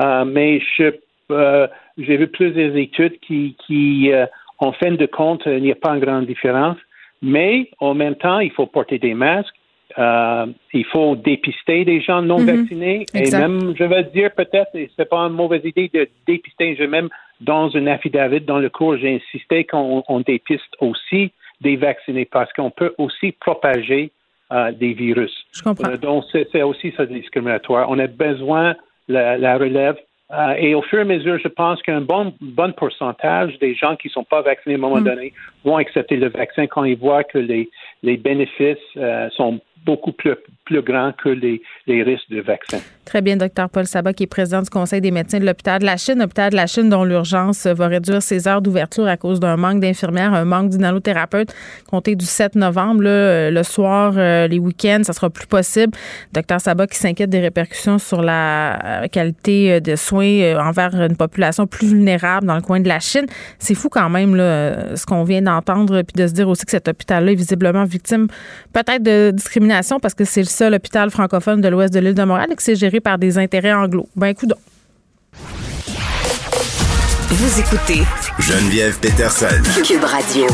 [0.00, 0.92] euh, mais je,
[1.30, 1.66] euh,
[1.98, 4.26] j'ai vu plusieurs études qui, qui euh,
[4.58, 6.78] en fin de compte, il n'y a pas une grande différence.
[7.22, 9.54] Mais en même temps, il faut porter des masques.
[9.96, 12.46] euh, il faut dépister des gens non Mhm.
[12.46, 13.06] vaccinés.
[13.14, 13.38] Exact.
[13.38, 16.76] Et même, je vais dire peut-être, et c'est pas une mauvaise idée de dépister.
[16.78, 17.08] Je même
[17.40, 21.32] dans un affidavit dans le cours, j'ai insisté qu'on on dépiste aussi
[21.62, 24.10] des vaccinés parce qu'on peut aussi propager
[24.52, 25.32] euh, des virus.
[25.52, 25.90] Je comprends.
[25.90, 27.88] Euh, donc, c'est aussi ça discriminatoire.
[27.90, 28.74] On a besoin
[29.08, 29.96] de la, la relève.
[30.30, 33.96] Euh, et au fur et à mesure, je pense qu'un bon, bon pourcentage des gens
[33.96, 35.04] qui ne sont pas vaccinés à un moment Mm.
[35.04, 35.32] donné
[35.64, 37.70] vont accepter le vaccin quand ils voient que les,
[38.02, 40.34] les bénéfices euh, sont beaucoup plus,
[40.68, 42.78] plus grands que les, risques de vaccin.
[43.06, 45.86] Très bien, docteur Paul Sabat, qui est président du Conseil des médecins de l'hôpital de
[45.86, 46.18] la Chine.
[46.18, 49.80] L'hôpital de la Chine, dont l'urgence va réduire ses heures d'ouverture à cause d'un manque
[49.80, 51.54] d'infirmières, un manque d'inhalothérapeutes.
[51.90, 55.94] Compté du 7 novembre, euh, le soir, euh, les week-ends, ça sera plus possible.
[56.34, 61.66] Docteur Sabat qui s'inquiète des répercussions sur la euh, qualité de soins envers une population
[61.66, 63.24] plus vulnérable dans le coin de la Chine.
[63.58, 66.88] C'est fou quand même, ce qu'on vient d'entendre, puis de se dire aussi que cet
[66.88, 68.28] hôpital-là est visiblement victime
[68.72, 72.24] peut-être de discrimination parce que c'est le seul hôpital francophone de l'ouest de l'île de
[72.24, 74.08] Montréal et que c'est géré par des intérêts anglo.
[74.16, 74.52] Ben, écoute
[77.30, 78.02] Vous écoutez
[78.40, 79.62] Geneviève Peterson.
[79.84, 80.46] Cube Radio.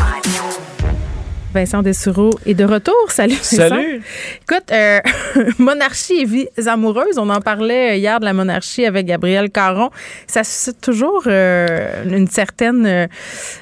[1.55, 2.95] Vincent Dessureau est de retour.
[3.09, 3.57] Salut, Vincent.
[3.69, 4.03] Salut.
[4.43, 4.99] Écoute, euh,
[5.59, 9.91] monarchie et vie amoureuse, on en parlait hier de la monarchie avec Gabriel Caron.
[10.27, 12.85] Ça suscite toujours euh, une certaine...
[12.87, 13.07] euh,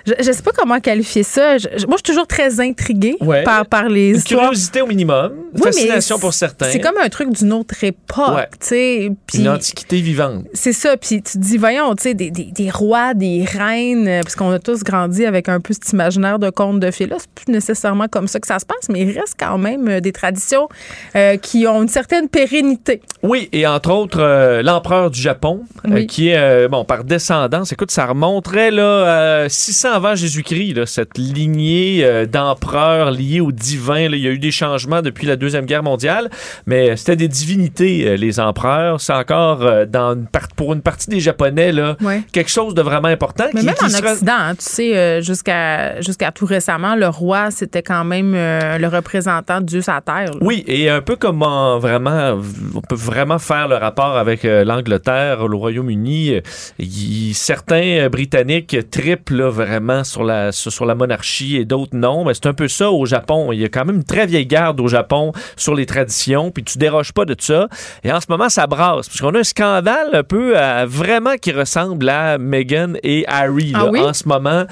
[0.06, 1.58] je ne sais pas comment qualifier ça.
[1.58, 3.42] Je- moi, je suis toujours très intriguée Ouais.
[3.44, 4.40] par, par les Une histoires.
[4.44, 6.70] curiosité au minimum, Oui, fascination pour certains.
[6.70, 8.48] C'est comme un truc d'une autre époque, Ouais.
[8.52, 9.10] tu sais.
[9.34, 10.44] Une antiquité vivante.
[10.54, 14.20] c'est ça, puis tu te dis, voyons, tu sais, des, des- des rois, des reines,
[14.22, 17.06] parce qu'on a tous grandi avec un peu cet imaginaire de conte de fées.
[17.06, 19.88] Là, c'est plus nécessairement comme ça que ça se passe, mais il reste quand même
[19.88, 20.68] euh, des traditions
[21.16, 23.00] euh, qui ont une certaine pérennité.
[23.22, 26.06] Oui, et entre autres, euh, l'empereur du Japon, Oui.
[26.06, 32.26] qui est, bon, par descendance, écoute, ça remonterait là, à 600 avant Jésus-Christ, cette lignée
[32.30, 34.08] d'empereurs liés aux divins.
[34.08, 34.16] là.
[34.16, 36.30] Il y a eu des changements depuis la Deuxième Guerre mondiale,
[36.66, 39.00] mais c'était des divinités, les empereurs.
[39.00, 42.22] C'est encore, dans une part- pour une partie des Japonais, là, Ouais.
[42.32, 43.44] quelque chose de vraiment important.
[43.54, 47.08] Mais qui- même qui en sera- Occident, hein, tu sais, jusqu'à jusqu'à tout récemment, le
[47.08, 50.32] roi, c'était quand même euh, le représentant de Dieu sur la terre.
[50.34, 50.38] là.
[50.42, 52.38] Oui, et un peu comme en vraiment,
[52.74, 56.40] on peut vraiment faire le rapport avec euh, l'Angleterre, le Royaume-Uni.
[56.78, 62.26] il- certains euh, Britanniques triplent là, vraiment sur la, sur, la monarchie et d'autres non.
[62.26, 63.52] Mais c'est un peu ça au Japon.
[63.52, 66.62] Il y a quand même une très vieille garde au Japon sur les traditions, puis
[66.64, 67.68] tu déroges pas de ça.
[68.04, 71.36] Et en ce moment, ça brasse, parce qu'on a un scandale un peu euh, vraiment
[71.40, 74.00] qui ressemble à Meghan et Harry Ah oui?
[74.00, 74.64] en ce moment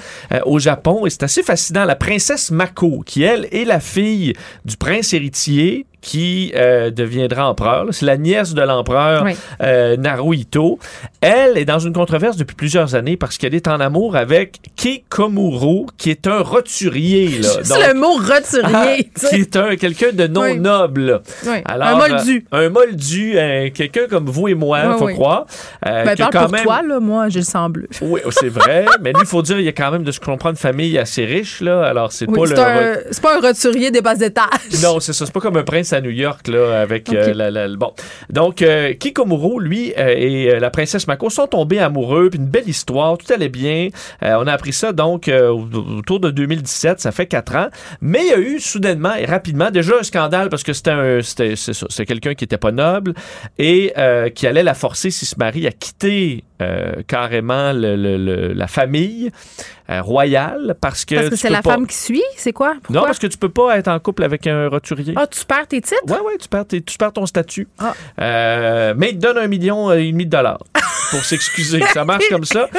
[0.45, 1.07] au Japon.
[1.07, 1.85] Et c'est assez fascinant.
[1.85, 4.33] La princesse Mako, qui elle est la fille
[4.65, 7.85] du prince héritier qui euh, deviendra empereur.
[7.91, 9.35] C'est la nièce de l'empereur Oui.
[9.61, 10.79] euh, Naruhito.
[11.21, 15.87] Elle est dans une controverse depuis plusieurs années parce qu'elle est en amour avec Kekomuro,
[15.97, 17.39] qui est un roturier.
[17.39, 17.49] Là.
[17.63, 19.03] C'est Donc, le mot roturier.
[19.13, 19.29] tu sais.
[19.29, 20.59] qui est un quelqu'un de non Oui.
[20.59, 21.21] noble.
[21.45, 22.45] Oui, Alors, un moldu.
[22.53, 25.45] euh, un moldu, euh, quelqu'un comme vous et moi, Oui, faut croire.
[25.85, 27.87] euh, Ben, parle quand pour même- toi, là, moi, j'ai le sang bleu.
[28.01, 28.85] Oui, c'est vrai.
[29.01, 30.55] mais lui, il faut dire, il y a quand même de ce qu'on comprend une
[30.55, 31.83] famille assez riche, là.
[31.83, 32.59] Alors, c'est pas le.
[32.59, 34.81] un, c'est pas un roturier des bas étages.
[34.81, 35.25] Non, c'est ça.
[35.25, 37.35] C'est pas comme un prince à New York, là, avec euh, Ok.
[37.35, 37.93] la, Bon.
[38.29, 42.47] Donc, euh, Kikomuro, lui, euh, et euh, la princesse Mako sont tombés amoureux, puis une
[42.47, 43.89] belle histoire, tout allait bien.
[44.23, 47.67] Euh, on a appris ça, donc, euh, au- autour de 2017, ça fait quatre ans.
[48.01, 51.19] Mais il y a eu, soudainement et rapidement, déjà un scandale, parce que c'était un,
[52.05, 53.13] quelqu'un qui était pas noble,
[53.57, 58.17] et euh, qui allait la forcer, s'il se marie, à quitter euh, carrément le- le-
[58.17, 59.31] le- la famille
[59.91, 62.75] euh, royale, parce que Parce que c'est la pas- femme qui suit, c'est quoi?
[62.81, 63.01] Pourquoi?
[63.01, 65.13] non, parce que tu peux pas être en couple avec un roturier.
[65.17, 66.01] Ah, tu perds tes titres?
[66.07, 67.67] Ouais, ouais, tu perds, tes- tu perds ton statut.
[67.79, 67.93] Ah.
[68.19, 70.59] Euh, mais il te donne un million et demi de dollars
[71.11, 71.81] pour s'excuser.
[71.93, 72.69] Ça marche comme ça.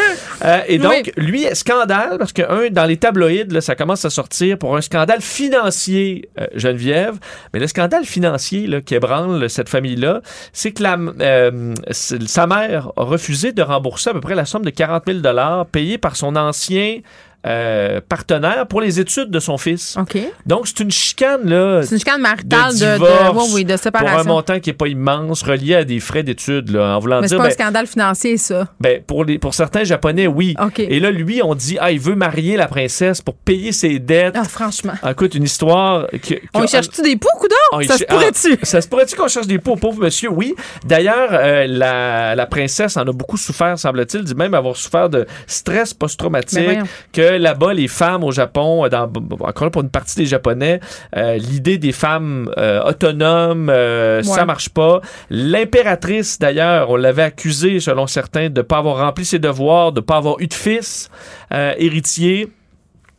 [0.45, 4.11] Euh, et donc, lui, scandale, parce que, un, dans les tabloïds, là, ça commence à
[4.11, 7.19] sortir pour un scandale financier, euh, Geneviève.
[7.53, 12.91] Mais le scandale financier là, qui ébranle cette famille-là, c'est que la, euh, sa mère
[12.97, 16.17] a refusé de rembourser à peu près la somme de 40 000 dollars payée par
[16.17, 17.01] son ancien
[17.47, 19.97] euh, partenaire pour les études de son fils.
[19.99, 20.17] OK.
[20.47, 21.83] Donc, c'est une chicane, là.
[21.83, 24.25] C'est une chicane maritale de, de, divorce oui, oui, de pour un séparation.
[24.33, 27.37] montant qui n'est pas immense, relié à des frais d'études, là, en voulant Mais c'est
[27.37, 28.69] pas un ben, scandale financier, ça.
[28.81, 30.55] ben, pour, les, pour certains Japonais, oui.
[30.65, 30.79] OK.
[30.79, 34.37] Et là, lui, on dit, ah, il veut marier la princesse pour payer ses dettes.
[34.37, 34.95] Ah, franchement.
[35.03, 36.07] Ah, Écoute, une histoire...
[36.11, 37.55] Que, On que- y cherche-tu des poux, coudon?
[37.73, 38.59] Ah, Ça se pourrait-tu?
[38.63, 40.29] ah, ça se pourrait-tu qu'on cherche des poux au pauvre monsieur?
[40.31, 40.55] Oui.
[40.85, 45.27] D'ailleurs, euh, la, la princesse en a beaucoup souffert, semble-t-il, dit même avoir souffert de
[45.47, 46.85] stress post-traumatique, Ben voyons.
[47.13, 50.81] que là-bas, les femmes au Japon, euh, dans, encore là, pour une partie des Japonais,
[51.17, 54.45] euh, l'idée des femmes euh, autonomes, euh, ça Ouais.
[54.45, 55.01] marche pas.
[55.31, 60.17] L'impératrice, d'ailleurs, on l'avait accusée, selon certains, de pas avoir rempli ses devoirs, de pas
[60.17, 61.11] avoir eu de fils
[61.53, 62.49] euh, héritier.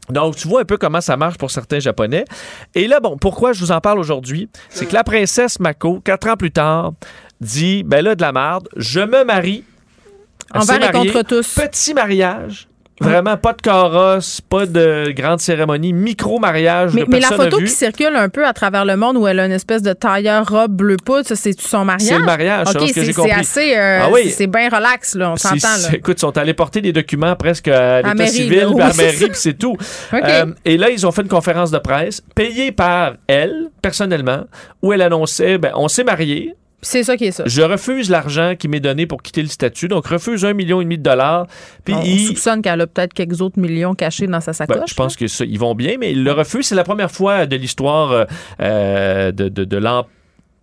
[0.10, 2.26] Donc, tu vois un peu comment ça marche pour certains Japonais.
[2.76, 4.50] Et là, bon, pourquoi je vous en parle aujourd'hui?
[4.70, 6.94] C'est que la princesse Mako, quatre ans plus tard,
[7.40, 9.64] dit, ben là, de la merde, je me marie.
[10.54, 11.56] Envers et contre tous.
[11.56, 12.68] Petit mariage.
[13.02, 16.94] Vraiment, pas de carrosse, pas de grande cérémonie, micro-mariage.
[16.94, 19.52] Mais, la photo qui circule un peu à travers le monde où elle a une
[19.52, 22.08] espèce de tailleur robe bleu poudre, ça, c'est son mariage?
[22.10, 23.76] C'est le mariage, selon OK, ce que c'est assez.
[23.76, 24.30] euh, Ah oui.
[24.30, 28.02] c'est- bien relax, là, on s'entend, Écoute, ils sont allés porter des documents presque à
[28.04, 29.76] l'état civil, à la c'est mairie, puis c'est tout.
[30.14, 34.44] Euh, et là, ils ont fait une conférence de presse payée par elle, personnellement,
[34.82, 37.44] où elle annonçait, ben, on s'est mariés, C'est ça qui est ça.
[37.48, 40.84] je refuse l'argent qui m'est donné pour quitter le statut, donc refuse un million et
[40.84, 41.48] demi de dollars.
[41.84, 44.78] Puis On il- soupçonne qu'elle a peut-être quelques autres millions cachés dans sa sacoche.
[44.78, 46.68] Ben, je pense que ça, ils vont bien, mais ils le refusent.
[46.68, 48.26] C'est la première fois de l'histoire euh,
[48.62, 50.10] euh, de, de, l'Empire.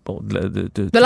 [0.06, 0.98] De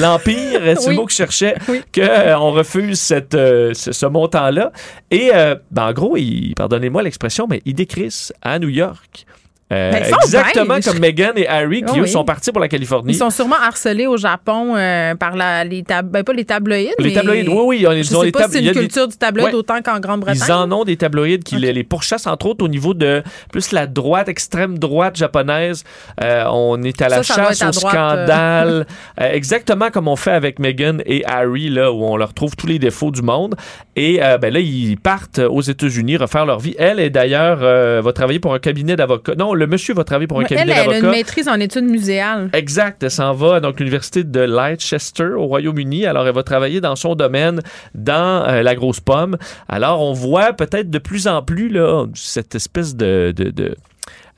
[0.00, 0.90] l'Empire, c'est Oui.
[0.90, 1.82] le mot que je cherchais, Oui.
[1.94, 4.72] qu'on refuse cette, euh, ce, ce montant-là.
[5.10, 9.26] Et, euh, ben, en gros, il- pardonnez-moi l'expression, mais il décrisse à New York
[9.72, 10.80] Euh, Ben, ils exactement bien.
[10.80, 12.08] comme Meghan et Harry qui, Oh eux, oui.
[12.08, 13.12] sont partis pour la Californie.
[13.12, 16.90] Ils sont sûrement harcelés au Japon euh, par la, les tab- ben, pas les tabloïds.
[17.00, 18.72] Les mais tabloïds, oui, oui, ils Je ont sais les pas tab- si c'est une
[18.72, 19.54] des- culture du tabloïd Ouais.
[19.54, 20.40] autant qu'en Grande-Bretagne.
[20.46, 23.72] Ils en ont des tabloïds qui les, les pourchassent, entre autres, au niveau de plus
[23.72, 25.82] la droite, extrême droite japonaise.
[26.22, 28.86] Euh, on est à la Ça, chasse à au droite, scandale.
[29.18, 32.78] Exactement comme on fait avec Meghan et Harry, là, où on leur trouve tous les
[32.78, 33.56] défauts du monde.
[33.96, 36.74] Et ben là, ils partent aux États-Unis refaire leur vie.
[36.78, 37.58] Elle, est d'ailleurs,
[38.02, 39.34] va travailler pour un cabinet d'avocats.
[39.36, 41.10] Non, le monsieur va travailler pour un elle, cabinet elle a une d'avocats.
[41.10, 42.50] maîtrise en études muséales.
[42.52, 46.06] Exact, elle s'en va donc l'université de Leicester au Royaume-Uni.
[46.06, 47.60] Alors elle va travailler dans son domaine
[47.94, 49.36] dans euh, la grosse pomme.
[49.68, 53.74] Alors on voit peut-être de plus en plus là cette espèce de, de, de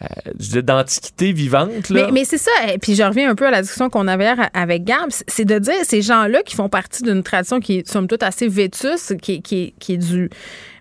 [0.03, 2.07] euh, d'antiquité vivante là.
[2.07, 4.25] Mais, mais c'est ça, et puis je reviens un peu à la discussion qu'on avait
[4.25, 7.89] hier avec Gab, c'est- de dire ces gens-là qui font partie d'une tradition qui est
[7.91, 10.31] somme toute assez vétuste, qui, qui, qui est du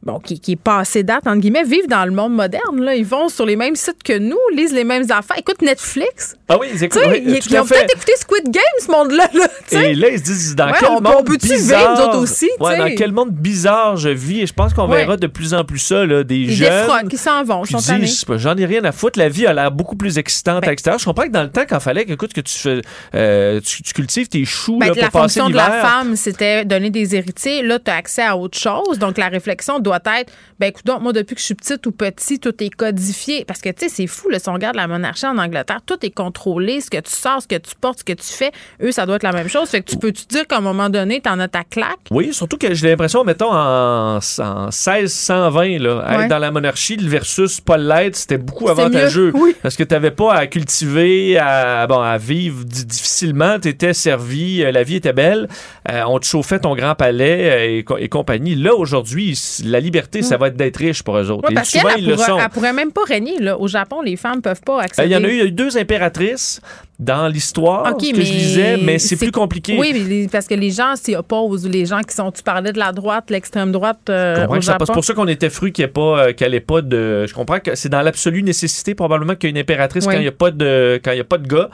[0.08, 2.80] bon, qui, qui est passé date, entre guillemets, vivent dans le monde moderne.
[2.82, 2.96] Là.
[2.96, 6.36] Ils vont sur les mêmes sites que nous, lisent les mêmes affaires, écoute Netflix.
[6.50, 9.30] Ah oui, ils écoutent oui, ils, ont peut-être écouté Squid Game, ce monde-là.
[9.34, 9.48] Là.
[9.84, 12.08] Et là, ils se disent dans Ouais, quel on- monde on peut-tu bizarre, vivre, nous
[12.08, 14.42] autres aussi, Ouais, dans quel monde bizarre je vis?
[14.42, 15.00] Et je pense qu'on Ouais.
[15.00, 18.38] verra de plus en plus ça, là, des jeunes défroquent, ils s'en vont, qui sont
[18.38, 19.20] j'en ai rien à foutre.
[19.20, 21.00] La vie a l'air beaucoup plus excitante Ben à l'extérieur.
[21.00, 22.82] Je comprends que dans le temps, quand fallait que, écoute, que tu, fais,
[23.14, 26.16] euh, tu, tu cultives tes choux Ben, là, la pour passer fonction de la femme,
[26.16, 27.62] c'était donner des héritiers.
[27.62, 29.00] Là, tu as accès à autre chose.
[29.00, 31.92] Donc, la réflexion doit être, ben écoute, donc, moi, depuis que je suis petite ou
[31.92, 33.46] petit, tout est codifié.
[33.46, 35.98] Parce que, tu sais, c'est fou, là, si on regarde la monarchie en Angleterre, tout
[36.06, 36.82] est contrôlé.
[36.82, 39.16] Ce que tu sors, ce que tu portes, ce que tu fais, eux, ça doit
[39.18, 39.70] être la même chose.
[39.70, 41.98] Fait que tu peux-tu dire qu'à un moment donné, tu en as ta claque?
[42.12, 46.24] Oui, surtout que j'ai l'impression, mettons, en, en 1620, là, Ouais.
[46.24, 49.32] être dans la monarchie versus pas l'être, c'était beaucoup avantageux.
[49.36, 49.56] oui.
[49.62, 53.60] Parce que tu n'avais pas à cultiver, à, bon, à vivre di- difficilement.
[53.60, 55.48] Tu étais servi, euh, la vie était belle.
[55.92, 57.50] euh, on te chauffait ton grand palais
[57.86, 58.56] euh, et, et compagnie.
[58.56, 61.46] Là, aujourd'hui, la liberté, ça va être d'être riche pour eux autres.
[61.46, 62.38] Ouais, et parce qu'elle, souvent, elle, ils le sont.
[62.40, 63.40] elle pourrait même pas régner.
[63.40, 63.58] Là.
[63.58, 65.08] Au Japon, les femmes peuvent pas Euh, accéder.
[65.08, 66.62] Il y en a eu, il y a eu deux impératrices
[67.00, 69.78] dans l'histoire, OK, ce que je lisais, mais c'est plus compliqué.
[69.80, 71.68] Oui, mais parce que les gens s'y opposent.
[71.68, 72.32] Les gens qui sont.
[72.32, 74.62] Tu parlais de la droite, l'extrême droite euh, Je comprends au.
[74.62, 74.86] Japon.
[74.88, 77.26] C'est pour ça qu'on était fru qu'il n'y pas, euh, qu'elle ait pas de.
[77.28, 80.22] Je comprends que c'est dans l'absolue nécessité probablement qu'il y ait une impératrice quand il
[80.22, 81.70] n'y a pas de, quand il y a pas de gars.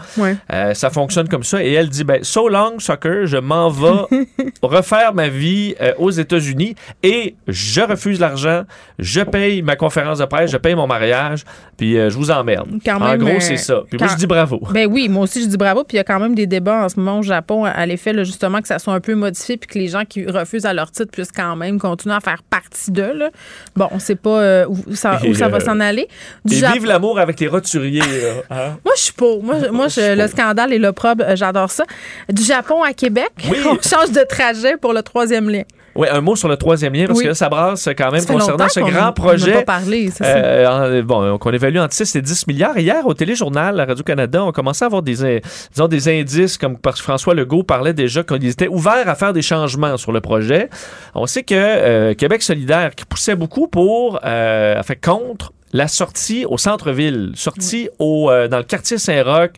[0.52, 1.64] Euh, ça fonctionne comme ça.
[1.64, 4.26] Et elle dit, ben, so long, soccer, je m'en vais
[4.62, 8.64] refaire ma vie euh, aux États-Unis et je refuse l'argent,
[9.00, 11.44] je paye ma conférence de presse, je paye mon mariage,
[11.78, 12.70] puis je vous emmerde.
[12.86, 13.84] Quand en même, gros, c'est ça.
[13.90, 14.62] Puis moi, je dis bravo.
[14.72, 15.84] Ben oui, moi aussi je dis bravo.
[15.84, 18.14] Puis il y a quand même des débats en ce moment au Japon à l'effet
[18.26, 20.91] justement que ça soit un peu modifié puis que les gens qui refusent à leur
[20.91, 23.14] titre puissent quand même continuer à faire partie d'eux.
[23.14, 23.30] là.
[23.76, 26.07] Bon, on sait pas euh, où ça, où ça va euh, s'en aller.
[26.43, 27.99] Du Et Japon- vive l'amour avec les roturiers.
[28.01, 28.78] là, hein?
[28.86, 29.43] Moi, je suis pour.
[29.43, 31.86] Moi, moi je- le scandale et l'opprobre, euh, j'adore ça.
[32.30, 33.57] Du Japon à Québec, Oui.
[33.66, 35.64] on change de trajet pour le troisième lien.
[35.96, 37.24] Oui, un mot sur le troisième lien, parce Oui.
[37.26, 39.52] que là, ça brasse quand même concernant ce qu'on- grand on projet.
[39.54, 40.26] pas parlé, ça.
[40.26, 42.78] euh, bon, qu'on évalue entre 6 et 10 milliards.
[42.78, 45.41] Hier, au téléjournal, à Radio-Canada, on commençait à avoir des,
[45.72, 49.34] disons, des indices, comme parce que François Legault parlait déjà qu'ils étaient ouverts à faire
[49.34, 50.70] des changements sur le projet.
[51.14, 56.46] On sait que euh, Québec solidaire, qui poussait beaucoup pour, euh, fait contre la sortie
[56.46, 59.52] au centre-ville, sortie au, euh, dans le quartier Saint-Roch,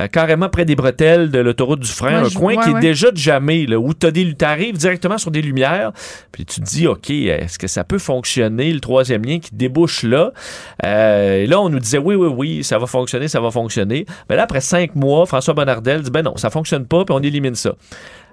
[0.00, 2.78] euh, carrément près des bretelles de l'autoroute du frein, Ouais, un coin qui ouais.
[2.78, 4.06] est déjà de jamais, là, où tu
[4.42, 5.92] arrives directement sur des lumières,
[6.30, 10.04] puis tu te dis, OK, est-ce que ça peut fonctionner, le troisième lien qui débouche
[10.04, 10.32] là?
[10.84, 14.06] Euh, et là, on nous disait, oui, oui, oui, ça va fonctionner, ça va fonctionner.
[14.30, 17.20] Mais là, après cinq mois, François Bonnardel dit, ben non, ça fonctionne pas, puis on
[17.20, 17.72] élimine ça.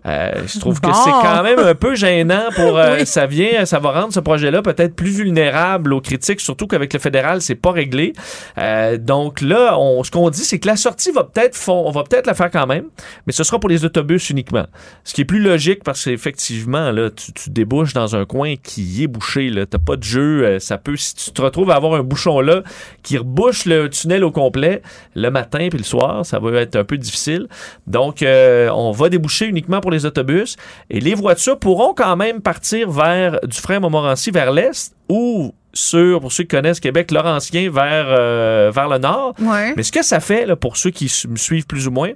[0.06, 3.06] Euh, je trouve que c'est quand même un peu gênant pour euh, Oui.
[3.06, 7.00] ça vient ça va rendre ce projet-là peut-être plus vulnérable aux critiques surtout qu'avec le
[7.00, 8.12] fédéral c'est pas réglé.
[8.58, 12.04] Euh, donc là on, ce qu'on dit c'est que la sortie va peut-être on va
[12.04, 12.86] peut-être la faire quand même
[13.26, 14.66] mais ce sera pour les autobus uniquement.
[15.06, 19.04] Ce qui est plus logique parce qu'effectivement là tu, tu débouches dans un coin qui
[19.04, 19.66] est bouché là.
[19.66, 22.64] T'as pas de jeu ça peut si tu te retrouves à avoir un bouchon là
[23.04, 24.82] qui rebouche le tunnel au complet
[25.16, 27.48] le matin puis le soir ça va être un peu difficile.
[27.88, 30.58] Donc on va déboucher uniquement pour les autobus
[30.90, 36.22] et les voitures pourront quand même partir vers du frein Montmorency vers l'est ou sur,
[36.22, 39.34] pour ceux qui connaissent Québec, Laurentien vers, euh, vers le nord.
[39.40, 39.74] Ouais.
[39.76, 42.12] Mais ce que ça fait, là, pour ceux qui me suivent plus ou moins,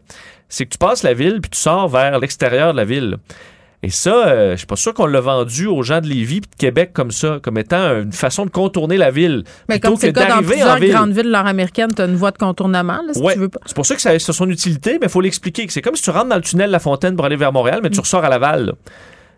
[0.48, 3.18] c'est que tu passes la ville puis tu sors vers l'extérieur de la ville.
[3.84, 6.50] Et ça, euh, je suis pas sûr qu'on l'a vendu aux gens de Lévis puis
[6.50, 9.44] de Québec comme ça, comme étant une façon de contourner la ville.
[9.70, 10.92] Mais plutôt comme c'est d'arriver en ville.
[10.92, 13.36] grandes villes nord-américaines, tu as une voie de contournement, là, si Ouais.
[13.68, 15.68] C'est pour ça que ça a son utilité, mais il faut l'expliquer.
[15.68, 17.82] que C'est comme si tu rentres dans le tunnel La Fontaine pour aller vers Montréal,
[17.84, 18.66] mais tu ressors à Laval.
[18.66, 18.74] là.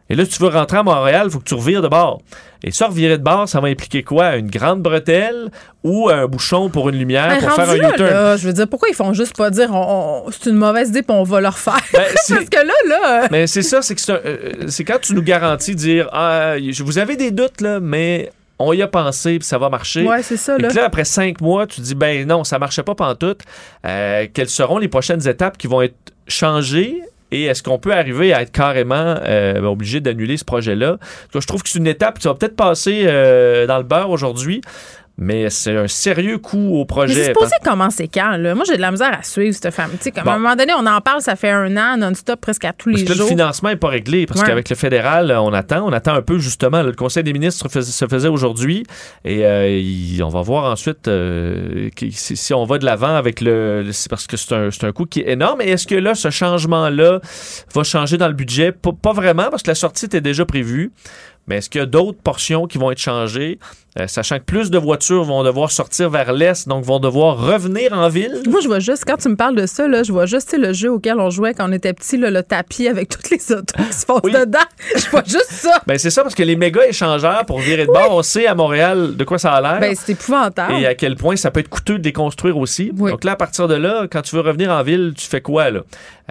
[0.10, 2.22] Et là, si tu veux rentrer à Montréal, il faut que tu revires de bord.
[2.64, 4.36] Et ça, revirer de bord, ça va impliquer quoi?
[4.36, 5.50] Une grande bretelle
[5.84, 8.38] ou un bouchon pour une lumière pour faire un U-turn?
[8.38, 11.04] je veux dire, pourquoi ils font juste pas dire on- on- c'est une mauvaise idée
[11.04, 11.80] puis on va le refaire?
[11.94, 13.24] Ben, Parce que là, là.
[13.24, 16.10] euh, Mais c'est ça, c'est que c'est euh, c'est quand tu nous garantis de dire
[16.12, 18.32] ah, vous avez des doutes là, mais
[18.62, 20.04] on y a pensé, puis ça va marcher.
[20.06, 20.68] Ouais, c'est ça, Et là.
[20.68, 23.40] que là, après cinq mois, tu dis, ben non, ça marchait pas pantoute.
[23.86, 25.96] Euh, quelles seront les prochaines étapes qui vont être
[26.28, 27.02] changées?
[27.32, 30.98] Et est-ce qu'on peut arriver à être carrément euh, obligé d'annuler ce projet-là?
[31.34, 34.62] Je trouve que c'est une étape qui va peut-être passer euh, dans le beurre aujourd'hui,
[35.20, 37.14] mais c'est un sérieux coup au Mais projet.
[37.14, 38.56] c'est supposé commencer quand, là?
[38.56, 39.92] Moi, j'ai de la misère à suivre cette femme.
[39.92, 40.32] Tu sais, comme Bon.
[40.32, 42.90] à un moment donné, on en parle, ça fait un an, non-stop, presque à tous
[42.92, 43.26] Parce les que là, jours.
[43.26, 44.48] le financement n'est pas réglé, parce Ouais.
[44.48, 45.86] qu'avec le fédéral, euh, on attend.
[45.88, 46.78] On attend un peu, justement.
[46.78, 48.84] là, le Conseil des ministres fais- se faisait aujourd'hui.
[49.26, 53.42] Et euh, il- on va voir ensuite euh, si, si on va de l'avant avec
[53.42, 53.84] le.
[53.84, 55.62] le- c'est parce que c'est un, c'est un coût qui est énorme.
[55.62, 57.20] Et est-ce que là, ce changement-là
[57.74, 58.72] va changer dans le budget?
[58.72, 60.92] Pas vraiment, parce que la sortie était déjà prévue.
[61.50, 63.60] Mais est-ce qu'il y a d'autres portions qui vont être changées,
[64.00, 67.92] Euh, sachant que plus de voitures vont devoir sortir vers l'est, donc vont devoir revenir
[67.92, 68.44] en ville?
[68.48, 70.74] Moi, je vois juste, quand tu me parles de ça, là, je vois juste le
[70.74, 73.92] jeu auquel on jouait quand on était petit, le tapis avec toutes les autos qui
[73.94, 74.60] se font dedans.
[74.96, 75.82] Je vois juste ça.
[75.88, 78.54] Ben c'est ça, parce que les méga échangeurs pour virer de bord, on sait à
[78.54, 79.80] Montréal de quoi ça a l'air.
[79.80, 80.74] Ben, c'est épouvantable.
[80.76, 82.92] et à quel point ça peut être coûteux de les construire aussi.
[82.94, 85.72] Donc là, à partir de là, quand tu veux revenir en ville, tu fais quoi
[85.72, 85.82] là?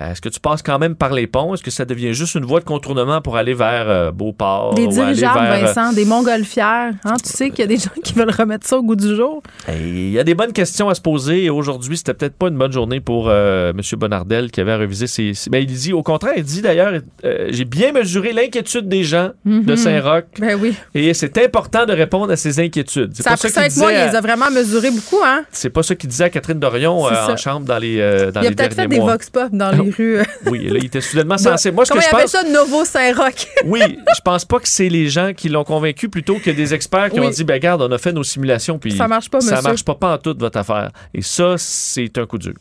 [0.00, 1.54] Euh, Est-ce que tu passes quand même par les ponts?
[1.54, 4.74] Est-ce que ça devient juste une voie de contournement pour aller vers euh, Beauport?
[4.74, 6.92] Des dirigeables, vers, euh, Vincent, des montgolfières.
[7.04, 9.14] Hein, tu sais qu'il y a des gens qui veulent remettre ça au goût du
[9.16, 9.42] jour.
[9.68, 12.72] Il y a des bonnes questions à se poser aujourd'hui, c'était peut-être pas une bonne
[12.72, 13.80] journée pour euh, M.
[13.98, 15.34] Bonardel qui avait révisé ses.
[15.34, 16.92] ses- Ben, il dit, au contraire, il dit d'ailleurs,
[17.24, 19.76] euh, j'ai bien mesuré l'inquiétude des gens de Mhm.
[19.76, 20.74] Saint-Roch Ben oui.
[20.94, 23.14] et c'est important de répondre à ces inquiétudes.
[23.16, 25.20] Ça a pas pris ça qu'il cinq mois, il à- les a vraiment mesurés beaucoup,
[25.24, 25.44] hein?
[25.52, 28.40] C'est pas ça qu'il disait à Catherine Dorion euh, en chambre dans les, euh, dans
[28.42, 30.18] il a les peut-être derniers fait des vox pop dans les rues.
[30.46, 31.70] Oui, là, il était soudainement censé.
[31.70, 32.26] Moi, ce que je pense.
[32.30, 33.46] ça, Novo Saint-Roch?
[33.66, 33.80] Oui,
[34.14, 37.20] je pense pas que c'est les gens qui l'ont convaincu plutôt que des experts qui
[37.20, 37.26] Oui.
[37.26, 39.68] ont dit ben regarde, on a fait nos simulations puis Ça marche pas, Ça monsieur.
[39.70, 40.90] marche pas pas en toute votre affaire.
[41.14, 42.54] Et ça, c'est un coup dur.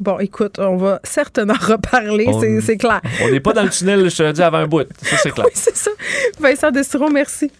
[0.00, 2.26] Bon, écoute, on va certainement reparler,
[2.62, 3.00] c'est- clair.
[3.22, 4.86] On n'est pas dans le tunnel, je te le dis avant un bout.
[5.02, 5.46] Ça c'est clair.
[5.50, 5.90] Oui, c'est ça.
[6.38, 7.50] Vincent Destron, merci.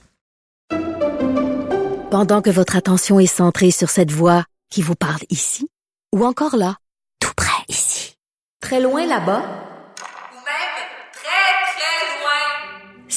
[2.10, 5.68] Pendant que votre attention est centrée sur cette voix qui vous parle ici,
[6.14, 6.76] ou encore là,
[7.20, 8.16] tout près ici,
[8.60, 10.74] très loin là-bas, Ou même
[11.12, 13.08] très, très loin.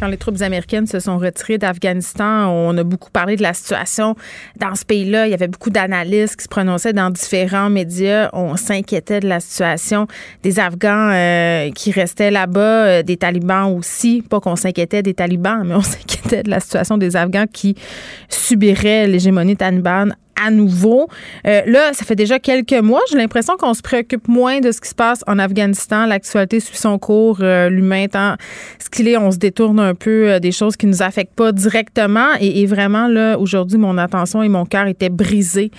[0.00, 4.14] Quand les troupes américaines se sont retirées d'Afghanistan, on a beaucoup parlé de la situation
[4.56, 5.26] dans ce pays-là.
[5.26, 8.30] Il y avait beaucoup d'analystes qui se prononçaient dans différents médias.
[8.32, 10.06] On s'inquiétait de la situation
[10.42, 14.22] des Afghans euh, qui restaient là-bas, euh, des talibans aussi.
[14.22, 17.74] Pas qu'on s'inquiétait des talibans, mais on s'inquiétait de la situation des Afghans qui
[18.28, 20.14] subiraient l'hégémonie talibane
[20.44, 21.08] à nouveau.
[21.46, 23.00] Euh, là, ça fait déjà quelques mois.
[23.10, 26.06] J'ai l'impression qu'on se préoccupe moins de ce qui se passe en Afghanistan.
[26.06, 27.38] L'actualité suit son cours.
[27.40, 28.36] Euh, L'humain étant
[28.78, 31.52] ce qu'il est, on se détourne un peu euh, des choses qui nous affectent pas
[31.52, 32.28] directement.
[32.40, 35.70] Et, vraiment, là, aujourd'hui, mon attention et mon cœur étaient brisés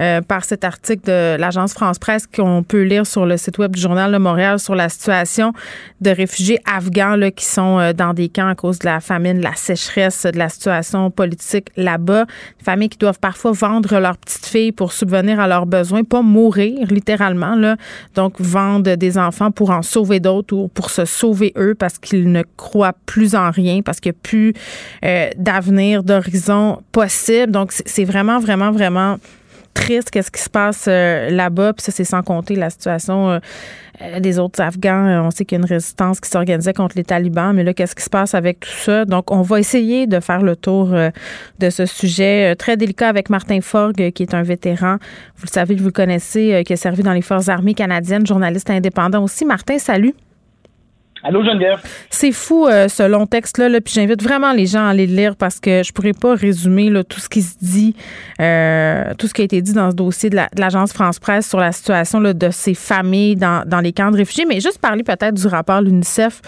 [0.00, 3.80] euh, par cet article de l'agence France-Presse qu'on peut lire sur le site web du
[3.80, 5.52] Journal de Montréal sur la situation
[6.00, 9.38] de réfugiés afghans là, qui sont euh, dans des camps à cause de la famine,
[9.38, 12.24] de la sécheresse, de la situation politique là-bas.
[12.58, 16.86] Des familles qui doivent parfois vendre petites filles pour subvenir à leurs besoins, pas mourir
[16.88, 17.76] littéralement, là.
[18.14, 22.30] Donc, vendre des enfants pour en sauver d'autres ou pour se sauver eux parce qu'ils
[22.30, 24.54] ne croient plus en rien, parce qu'il n'y a plus
[25.04, 27.50] euh, d'avenir, d'horizon possible.
[27.50, 29.16] Donc, c'est c'est vraiment, vraiment, vraiment
[29.72, 31.72] triste qu'est-ce qui se passe euh, là-bas.
[31.72, 33.38] Puis ça, c'est sans compter la situation euh,
[34.02, 35.06] euh, des autres Afghans.
[35.06, 37.74] Euh, on sait qu'il y a une résistance qui s'organisait contre les talibans, mais là,
[37.74, 39.04] qu'est-ce qui se passe avec tout ça?
[39.04, 41.10] Donc, on va essayer de faire le tour euh,
[41.58, 44.96] de ce sujet très délicat avec Martin Forgue, qui est un vétéran.
[45.36, 48.70] Vous le savez, vous le connaissez, qui a servi dans les Forces armées canadiennes, journaliste
[48.70, 49.44] indépendant aussi.
[49.44, 50.14] Martin, salut.
[51.28, 51.80] Allô, Geneviève?
[52.08, 53.68] C'est fou, euh, ce long texte-là.
[53.68, 56.36] Là, puis j'invite vraiment les gens à aller le lire parce que je pourrais pas
[56.36, 57.96] résumer tout ce qui se dit,
[58.40, 61.58] euh, tout ce qui a été dit dans ce dossier de la- l'Agence France-Presse sur
[61.58, 64.44] la situation là, de ces familles dans, les camps de réfugiés.
[64.48, 66.42] Mais juste parler peut-être du rapport de l'UNICEF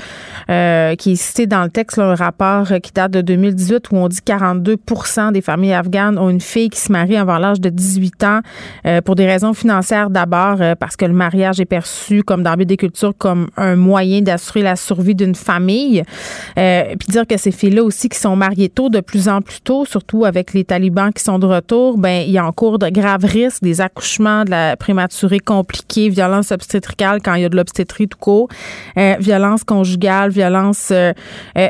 [0.49, 4.07] euh, qui est cité dans le texte, un rapport qui date de 2018 où on
[4.07, 8.23] dit 42% des familles afghanes ont une fille qui se marie avant l'âge de 18
[8.23, 8.41] ans
[9.05, 13.15] pour des raisons financières d'abord, parce que le mariage est perçu comme dans des cultures
[13.19, 16.03] comme un moyen d'assurer la survie d'une famille.
[16.59, 19.61] Euh, puis dire que ces filles-là aussi qui sont mariées tôt, de plus en plus
[19.61, 22.79] tôt, surtout avec les talibans qui sont de retour, ben il y a en cours
[22.79, 27.49] de graves risques, des accouchements, de la prématurée compliquée, violence obstétricale quand il y a
[27.49, 28.49] de l'obstétrie tout court,
[28.97, 31.13] euh, violence conjugale, violence euh,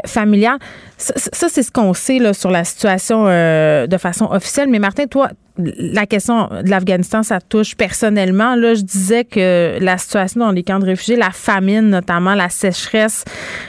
[0.06, 0.58] familiale.
[0.96, 4.68] Ça, ça, c'est ce qu'on sait là, sur la situation de façon officielle.
[4.68, 8.54] Mais Martin, toi, la question de l'Afghanistan, ça touche personnellement.
[8.54, 12.48] Là, je disais que la situation dans les camps de réfugiés, la famine notamment, la
[12.48, 13.24] sécheresse,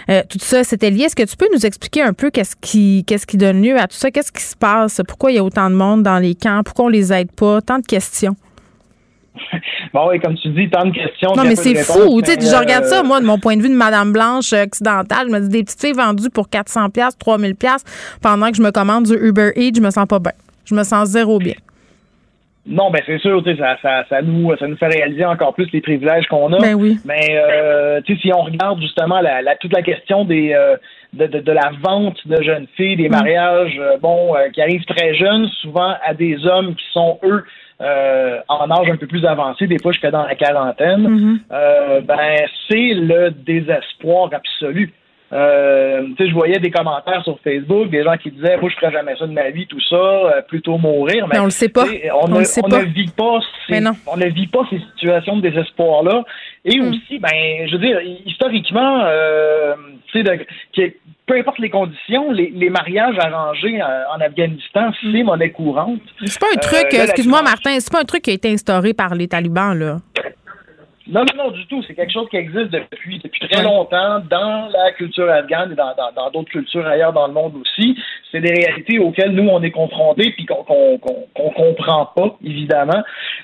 [0.10, 1.04] euh, tout ça, c'était lié.
[1.04, 3.88] Est-ce que tu peux nous expliquer un peu qu'est-ce qui, qu'est-ce qui donne lieu à
[3.88, 4.12] tout ça?
[4.12, 5.02] Qu'est-ce qui se passe?
[5.08, 6.62] Pourquoi il y a autant de monde dans les camps?
[6.64, 7.62] Pourquoi on les aide pas?
[7.62, 8.36] Tant de questions.
[9.94, 11.32] Bon, oui, comme tu dis, tant de questions.
[11.36, 12.22] Non, mais c'est fou.
[12.22, 14.54] Tu sais, je regarde euh, ça, moi, de mon point de vue de Madame Blanche
[14.54, 15.28] euh, occidentale.
[15.28, 17.84] Je me dis des petites filles vendues pour 400 pièces, 3000 pièces
[18.22, 20.34] pendant que je me commande du Uber Eats, je me sens pas bien.
[20.66, 21.56] Je me sens zéro bien.
[22.68, 25.54] Non, ben c'est sûr, tu sais, ça, ça, ça, nous, ça nous fait réaliser encore
[25.54, 26.60] plus les privilèges qu'on a.
[26.60, 26.98] Ben oui.
[27.06, 30.76] Mais euh, tu sais, si on regarde justement la, la- toute la question des euh,
[31.14, 34.86] de, de, de la vente de jeunes filles, des mariages, euh, bon, euh, qui arrivent
[34.86, 37.44] très jeunes, souvent à des hommes qui sont eux
[37.82, 42.36] euh, en âge un peu plus avancé, des fois jusqu'à dans la quarantaine, euh, ben
[42.70, 44.92] c'est le désespoir absolu.
[45.32, 49.16] Euh, je voyais des commentaires sur Facebook, des gens qui disaient, moi, je ferais jamais
[49.16, 51.28] ça de ma vie, tout ça, euh, plutôt mourir.
[51.32, 51.86] Mais on le sait pas.
[52.22, 52.80] On, On ne, le sait on pas.
[52.80, 56.24] ne vit pas ces, on ne vit pas ces situations de désespoir-là.
[56.66, 56.90] Et Mm.
[56.90, 57.30] aussi, ben,
[57.68, 59.76] je veux dire, historiquement, euh,
[60.12, 60.94] tu sais, de- que-
[61.28, 66.02] peu importe les conditions, les, les mariages arrangés euh, en Afghanistan, c'est monnaie courante.
[66.26, 69.14] C'est pas un truc, excuse-moi Martin, c'est pas un truc qui a été instauré par
[69.14, 69.98] les talibans, là.
[71.10, 71.82] Non, non, non, du tout.
[71.88, 75.96] C'est quelque chose qui existe depuis, depuis très longtemps dans la culture afghane et dans
[75.96, 77.98] dans- dans d'autres cultures ailleurs dans le monde aussi.
[78.32, 83.02] C'est des réalités auxquelles nous, on est confrontés puis qu'on qu'on comprend pas, évidemment.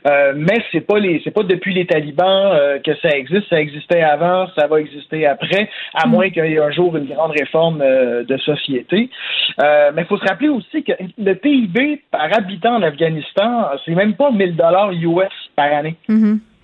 [0.07, 3.49] Euh, mais c'est pas les c'est pas depuis les talibans euh, que ça existe.
[3.49, 7.05] Ça existait avant, ça va exister après, à moins qu'il y ait un jour une
[7.05, 9.09] grande réforme euh, de société.
[9.63, 13.95] Euh, mais il faut se rappeler aussi que le PIB par habitant en Afghanistan, c'est
[13.95, 15.95] même pas 1000 dollars US par année.
[16.07, 16.54] Sais,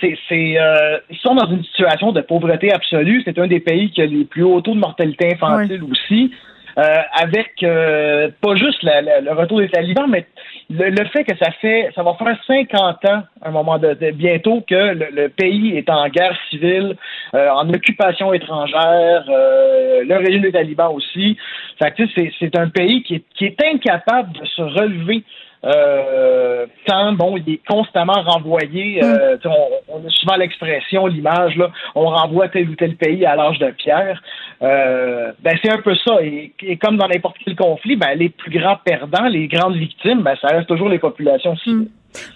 [0.00, 3.22] c'est, c'est, euh, ils sont dans une situation de pauvreté absolue.
[3.24, 6.30] C'est un des pays qui a les plus hauts taux de mortalité infantile aussi.
[6.76, 10.26] Euh, avec euh, pas juste la- la- le retour des talibans, mais
[10.68, 13.94] le, le fait que ça fait ça va faire 50 ans à un moment de,
[13.94, 16.96] de- bientôt que le, le pays est en guerre civile,
[17.36, 21.36] euh, en occupation étrangère, euh, le régime des talibans aussi.
[21.78, 25.22] Fait que, c'est, c'est un pays qui est, qui est incapable de se relever
[25.64, 29.02] euh, tant bon, il est constamment renvoyé.
[29.02, 33.24] euh, sais, on, on a souvent l'expression, l'image là, on renvoie tel ou tel pays
[33.24, 34.22] à l'âge de pierre.
[34.62, 36.22] Euh, ben c'est un peu ça.
[36.22, 40.22] Et, et comme dans n'importe quel conflit, ben les plus grands perdants, les grandes victimes,
[40.22, 41.88] ben ça reste toujours les populations civiles.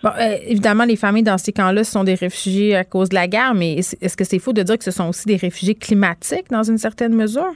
[0.03, 3.29] Bon, euh, évidemment, les familles dans ces camps-là sont des réfugiés à cause de la
[3.29, 5.77] guerre, mais est- est-ce que c'est faux de dire que ce sont aussi des réfugiés
[5.77, 7.53] climatiques dans une certaine mesure?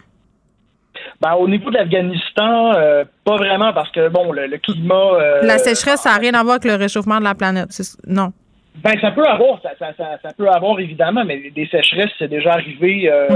[1.20, 4.94] Ben, au niveau de l'Afghanistan, euh, pas vraiment parce que bon, le, le climat.
[5.14, 7.68] euh, la sécheresse, ça n'a rien à voir avec le réchauffement de la planète.
[8.06, 8.32] Non.
[8.76, 12.28] Ben, ça peut avoir, ça, ça, ça, ça peut avoir évidemment, mais des sécheresses, c'est
[12.28, 13.28] déjà arrivé euh,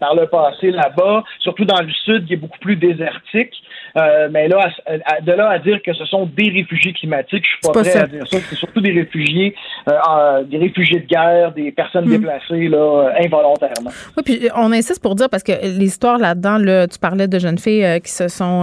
[0.00, 3.54] par le passé là-bas, surtout dans le sud, qui est beaucoup plus désertique.
[3.96, 7.44] Euh, mais là, à- à- de là à dire que ce sont des réfugiés climatiques,
[7.44, 8.02] je suis pas, pas prêt ça.
[8.02, 8.38] à dire ça.
[8.48, 9.54] C'est surtout des réfugiés,
[9.88, 12.10] euh, des réfugiés de guerre, des personnes Mm.
[12.18, 13.90] déplacées là, euh, involontairement.
[14.16, 17.58] Oui, puis on insiste pour dire parce que l'histoire là-dedans, là, tu parlais de jeunes
[17.58, 18.60] filles euh, qui se sont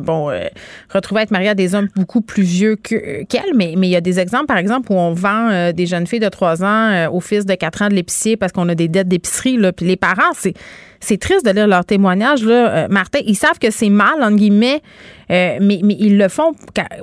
[0.00, 0.30] bon
[0.92, 3.90] retrouvées à être mariées à des hommes beaucoup plus vieux que- qu'elles, mais mais il
[3.90, 7.08] y a des exemples, par exemple, où on vend des jeunes filles de 3 ans
[7.12, 9.56] au fils de 4 ans de l'épicier parce qu'on a des dettes d'épicerie.
[9.56, 10.54] Là, puis les parents, c'est
[11.00, 12.42] c'est triste de lire leurs témoignages.
[12.44, 12.68] Là.
[12.84, 14.80] Euh, Martin, ils savent que c'est mal, entre guillemets,
[15.30, 16.52] euh, mais, mais ils le font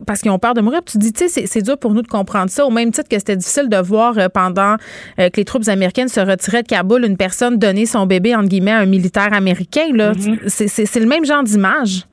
[0.06, 0.82] parce qu'ils ont peur de mourir.
[0.84, 3.08] Puis tu dis, tu sais, c'est- dur pour nous de comprendre ça, au même titre
[3.10, 4.76] que c'était difficile de voir euh, pendant
[5.18, 8.72] que les troupes américaines se retiraient de Kaboul, une personne donner son bébé, entre guillemets,
[8.72, 9.88] à un militaire américain.
[9.94, 10.12] là.
[10.48, 12.04] C'est- le même genre d'image.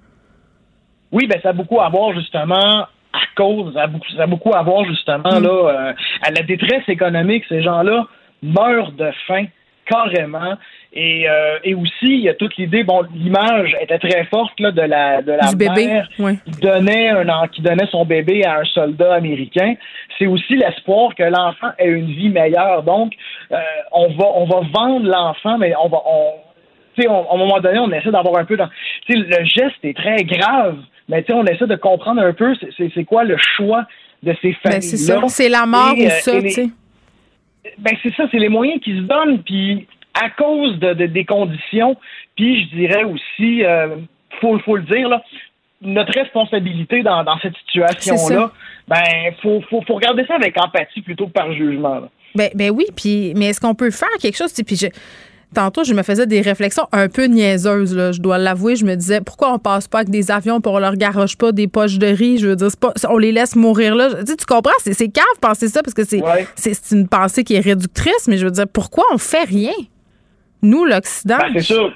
[1.10, 4.26] Oui, ben ça a beaucoup à voir justement à cause, ça a beaucoup, ça a
[4.26, 5.42] beaucoup à voir justement Mm.
[5.44, 7.44] là à la détresse économique.
[7.48, 8.06] Ces gens-là
[8.42, 9.44] meurent de faim
[9.86, 10.54] carrément.
[10.94, 14.72] Et, euh, et aussi, il y a toute l'idée, bon, l'image était très forte là,
[14.72, 16.36] de la, de la Du bébé, mère ouais.
[16.44, 19.74] qui, donnait un, qui donnait son bébé à un soldat américain.
[20.18, 22.82] C'est aussi l'espoir que l'enfant ait une vie meilleure.
[22.82, 23.14] Donc,
[23.52, 23.56] euh,
[23.92, 25.98] on, va, on va vendre l'enfant, mais on va...
[26.04, 26.32] On,
[26.94, 28.68] tu sais, on- à un moment donné, on essaie d'avoir un peu dans.
[29.06, 30.76] Tu sais, le geste est très grave,
[31.08, 33.86] mais tu sais, on essaie de comprendre un peu c'est- quoi le choix
[34.22, 34.54] de ces.
[34.62, 35.18] Ben, c'est ça.
[35.28, 36.68] C'est la mort Et, ou euh, ça, tu sais.
[37.78, 41.24] ben c'est ça, c'est les moyens qui se donnent, puis à cause de, de- des
[41.24, 41.96] conditions,
[42.36, 43.96] puis je dirais aussi, euh,
[44.40, 45.22] faut, faut le dire là,
[45.80, 48.52] notre responsabilité dans, dans cette situation-là,
[48.88, 49.02] ben
[49.42, 51.94] faut, faut, faut regarder ça avec empathie plutôt que par jugement.
[52.00, 52.08] là.
[52.34, 54.52] Ben, ben oui, puis mais est-ce qu'on peut faire quelque chose?
[54.66, 54.86] Puis je,
[55.54, 58.76] tantôt, je me faisais des réflexions un peu niaiseuses, là, je dois l'avouer.
[58.76, 61.52] Je me disais, pourquoi on passe pas avec des avions pour on leur garoche pas
[61.52, 62.38] des poches de riz?
[62.38, 64.08] Je veux dire, c'est pas, on les laisse mourir là.
[64.20, 64.72] Tu, sais, tu comprends?
[64.78, 68.52] C'est, cave penser ça parce que c'est une pensée qui est réductrice, mais je veux
[68.52, 69.72] dire, pourquoi on fait rien?
[70.62, 71.38] Nous, l'Occident.
[71.38, 71.92] Ben, c'est sûr.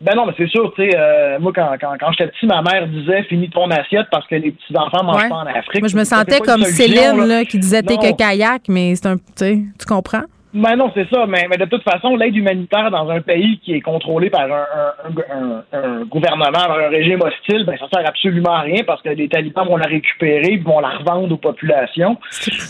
[0.00, 2.60] Ben non, mais c'est sûr, tu sais, euh, moi, quand, quand, quand j'étais petit, ma
[2.60, 5.28] mère disait finis ton assiette parce que les petits-enfants mangent Ouais.
[5.30, 5.80] pas en Afrique.
[5.80, 7.26] Moi, je me sentais comme solution, Céline, là.
[7.38, 9.16] là, qui disait t'es que kayak, mais c'est un.
[9.38, 10.24] Tu comprends?
[10.54, 13.74] Ben non, c'est ça, mais, mais de toute façon, l'aide humanitaire dans un pays qui
[13.74, 14.66] est contrôlé par un,
[15.04, 19.02] un, un- un gouvernement, par un régime hostile, ben ça sert absolument à rien parce
[19.02, 22.16] que les talibans vont la récupérer et vont la revendre aux populations.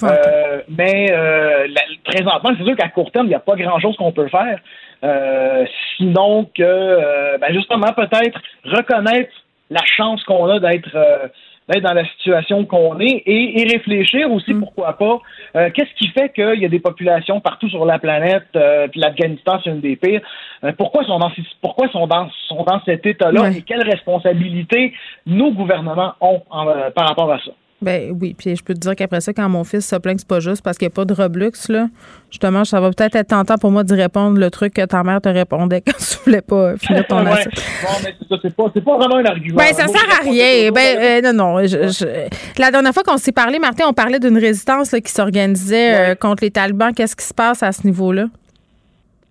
[0.03, 3.97] Euh, mais euh, la- présentement, c'est sûr qu'à court terme, il n'y a pas grand-chose
[3.97, 4.59] qu'on peut faire.
[5.03, 5.67] Euh,
[5.99, 9.31] sinon que, euh, ben justement, peut-être reconnaître
[9.69, 11.29] la chance qu'on a d'être euh,
[11.69, 15.21] d'être dans la situation qu'on est et, et réfléchir aussi, pourquoi pas,
[15.57, 19.01] euh, qu'est-ce qui fait qu'il y a des populations partout sur la planète, euh, puis
[19.01, 20.21] l'Afghanistan, c'est une des pires,
[20.65, 21.31] euh, pourquoi sont dans,
[21.63, 24.93] pourquoi sont dans, sont dans cet état-là et quelles responsabilités
[25.27, 27.53] nos gouvernements ont en, euh, par rapport à ça?
[27.83, 30.21] Ben oui, puis je peux te dire qu'après ça, quand mon fils se plaint que
[30.21, 31.89] c'est pas juste parce qu'il n'y a pas de Roblox, là,
[32.31, 35.21] justement, ça va peut-être être tentant pour moi d'y répondre le truc que ta mère
[35.21, 37.33] te répondait quand tu voulais pas finir ton Ouais.
[37.33, 37.53] assiette.
[37.83, 39.57] Bon, mais c'est ça, c'est pas, vraiment un argument.
[39.59, 40.71] Ben, ça Moi, sert à rien.
[40.73, 41.67] Ben, euh, non, non.
[41.67, 45.13] je- je- La dernière fois qu'on s'est parlé, Martin, on parlait d'une résistance là, qui
[45.13, 46.95] s'organisait euh, contre les talibans.
[46.95, 48.27] Qu'est-ce qui se passe à ce niveau-là?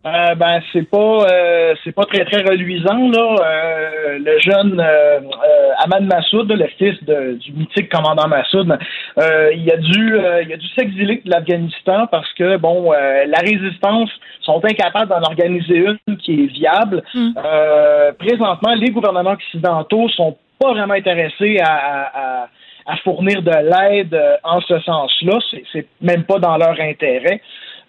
[0.06, 3.36] Euh, ben c'est pas euh, c'est pas très très reluisant là.
[3.40, 8.78] Euh, le jeune euh, euh, Ahmad Massoud, le fils de- du mythique commandant Massoud,
[9.18, 13.40] euh, il a dû il a dû s'exiler de l'Afghanistan parce que bon euh, la
[13.40, 14.10] résistance
[14.42, 17.02] sont incapables d'en organiser une qui est viable.
[17.38, 22.48] Euh, présentement, les gouvernements occidentaux sont pas vraiment intéressés à, à- à-
[22.86, 25.40] à fournir de l'aide en ce sens-là.
[25.72, 27.40] C'est même pas dans leur intérêt.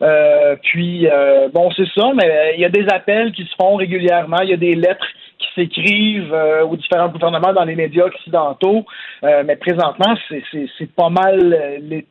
[0.04, 3.54] Euh, puis, euh, bon, c'est ça, mais euh, il y a des appels qui se
[3.58, 5.06] font régulièrement, il y a des lettres
[5.38, 8.84] qui s'écrivent euh, aux différents gouvernements dans les médias occidentaux,
[9.24, 11.56] Euh, mais présentement, c'est- pas mal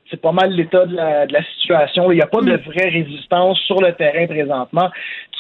[0.10, 2.12] c'est pas mal l'état de la, de la situation.
[2.12, 4.90] Il n'y a pas de vraie résistance sur le terrain présentement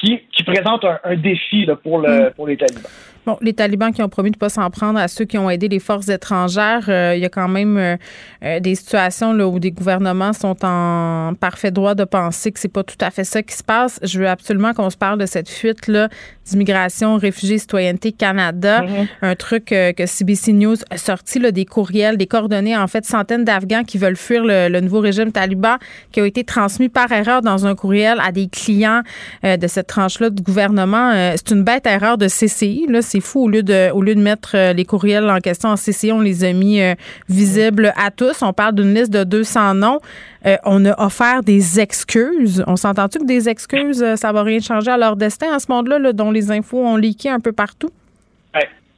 [0.04, 2.84] qui, qui présente un, un défi là, pour, le, pour les talibans.
[3.26, 5.50] Bon, les talibans qui ont promis de ne pas s'en prendre à ceux qui ont
[5.50, 7.96] aidé les forces étrangères, euh, il y a quand même euh,
[8.44, 12.68] euh, des situations là, où des gouvernements sont en parfait droit de penser que c'est
[12.68, 13.98] pas tout à fait ça qui se passe.
[14.04, 16.10] Je veux absolument qu'on se parle de cette fuite là
[16.46, 18.84] d'immigration, réfugiés, citoyenneté Canada,
[19.22, 23.06] un truc euh, que CBC News a sorti là, des courriels, des coordonnées en fait
[23.06, 25.78] centaines d'Afghans qui veulent fuir le, le nouveau régime taliban
[26.12, 29.04] qui ont été transmis par erreur dans un courriel à des clients
[29.44, 31.12] de cette tranche-là du gouvernement.
[31.14, 32.88] Euh, c'est une bête erreur de CCI.
[32.90, 33.44] Là, c'est fou.
[33.44, 36.22] Au lieu de, au lieu de mettre euh, les courriels en question en CCI, on
[36.22, 36.96] les a mis euh,
[37.30, 38.42] visibles à tous.
[38.42, 40.00] On parle d'une liste de 200 noms.
[40.66, 42.64] On a offert des excuses.
[42.68, 46.00] On s'entend-tu que des excuses, ça va rien changer à leur destin à ce monde-là,
[46.00, 47.92] là, dont les infos ont leaké un peu partout?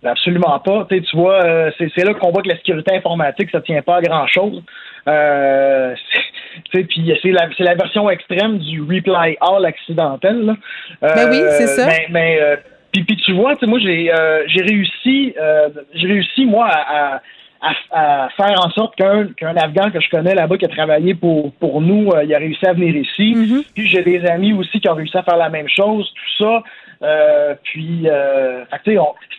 [0.04, 0.88] Absolument pas.
[0.90, 1.42] Tu vois,
[1.78, 4.64] c'est là qu'on voit que la sécurité informatique, ça tient pas à grand chose.
[5.06, 6.24] C'est- tu sais,
[6.72, 10.46] puis c'est la, c'est la version extrême du reply all accidentel.
[10.46, 10.56] là.
[11.04, 11.88] Euh, Ben oui, c'est ça.
[11.88, 12.56] Mais, mais, euh,
[12.92, 16.68] puis, puis tu vois, tu sais, moi j'ai euh, j'ai réussi, euh, j'ai réussi moi
[16.68, 17.22] à, à-
[17.62, 21.16] à, à faire en sorte qu'un qu'un Afghan que je connais là-bas qui a travaillé
[21.16, 23.34] pour pour nous, euh, il a réussi à venir ici.
[23.74, 26.64] Puis j'ai des amis aussi qui ont réussi à faire la même chose, tout ça.
[27.06, 28.98] Euh, puis, euh, c'est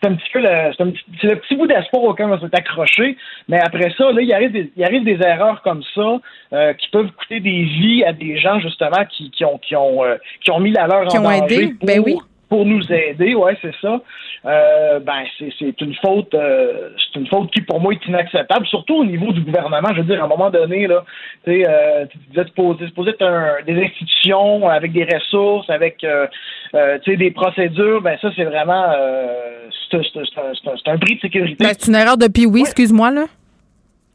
[0.09, 2.55] un petit peu le, c'est un petit- c'est le petit bout d'espoir auquel on s'est
[2.55, 3.17] accroché.
[3.49, 6.19] Mais après ça, là, il arrive des, il arrive des erreurs comme ça
[6.53, 10.05] euh, qui peuvent coûter des vies à des gens justement qui, qui ont qui ont
[10.05, 12.17] euh, qui ont mis la leur Qui en ont danger aidé, pour, ben oui.
[12.49, 13.35] Pour nous aider.
[13.35, 14.01] Ouais, c'est ça.
[14.45, 18.65] Euh, ben, c'est, c'est une faute, euh, c'est une faute qui pour moi est inacceptable,
[18.67, 19.89] surtout au niveau du gouvernement.
[19.93, 21.05] Je veux dire, à un moment donné, là,
[21.45, 26.05] tu sais, euh, tu disais supposé, supposé être un- des institutions avec des ressources, avec
[26.05, 26.27] euh,
[26.75, 28.01] euh, tu sais, des procédures.
[28.03, 31.65] Ben ça, c'est vraiment, euh, c'est, un- un- un prix de sécurité.
[31.65, 33.25] Ben, c'est une erreur de oui, excuse-moi, là.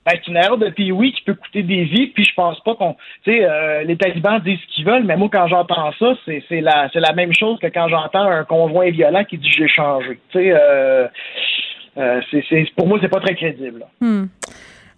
[0.06, 2.60] Ben, c'est une erreur de pays, oui, qui peut coûter des vies, puis je pense
[2.62, 2.96] pas qu'on.
[3.24, 6.44] Tu sais, euh, les talibans disent ce qu'ils veulent, mais moi, quand j'entends ça, c'est,
[6.50, 9.68] c'est, la, c'est la même chose que quand j'entends un conjoint violent qui dit j'ai
[9.68, 10.20] changé.
[10.32, 11.08] Tu sais, euh,
[11.98, 13.86] euh, c'est, c'est, pour moi, c'est pas très crédible.
[14.00, 14.26] Hmm.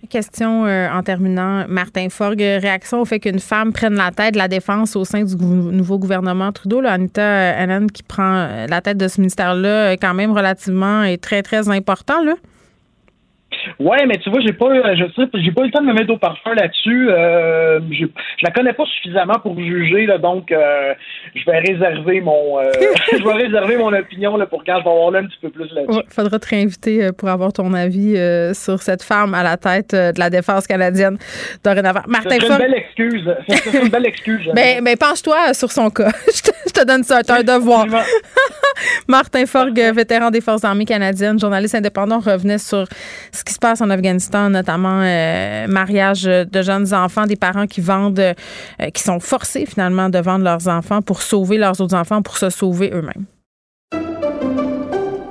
[0.10, 4.50] Question en terminant, Martin Forgue, réaction au fait qu'une femme prenne la tête de la
[4.50, 6.82] défense au sein du nouveau gouvernement Trudeau.
[6.86, 11.42] Anita Allen qui prend la tête de ce ministère-là est quand même relativement et très,
[11.42, 12.22] très important.
[12.22, 12.34] Là.
[13.80, 15.94] Ouais, mais tu vois, j'ai pas, je sais, j'ai pas eu le temps de me
[15.94, 17.10] mettre au parfum là-dessus.
[17.10, 20.94] Euh, je, je la connais pas suffisamment pour juger, là, donc euh,
[21.36, 22.72] je vais réserver mon, euh,
[23.12, 25.50] je vais réserver mon opinion là pour quand je vais avoir là un petit peu
[25.50, 26.02] plus là-dessus.
[26.08, 28.16] Il faudra te réinviter pour avoir ton avis
[28.54, 31.18] sur cette femme à la tête de la défense canadienne
[31.64, 32.02] dorénavant.
[32.08, 33.36] Martin C'est une belle excuse.
[33.48, 34.50] C'est une belle excuse.
[34.54, 36.12] ben penche-toi sur son cas.
[36.36, 37.86] je, te, je te donne ça, t'as un devoir.
[39.08, 42.86] Martin Forgue, vétéran des Forces armées canadiennes, journaliste indépendant, revenait sur
[43.32, 47.82] ce qui se passe en Afghanistan, notamment euh, mariage de jeunes enfants, des parents qui
[47.82, 52.22] vendent, euh, qui sont forcés finalement de vendre leurs enfants pour sauver leurs autres enfants,
[52.22, 53.26] pour se sauver eux-mêmes.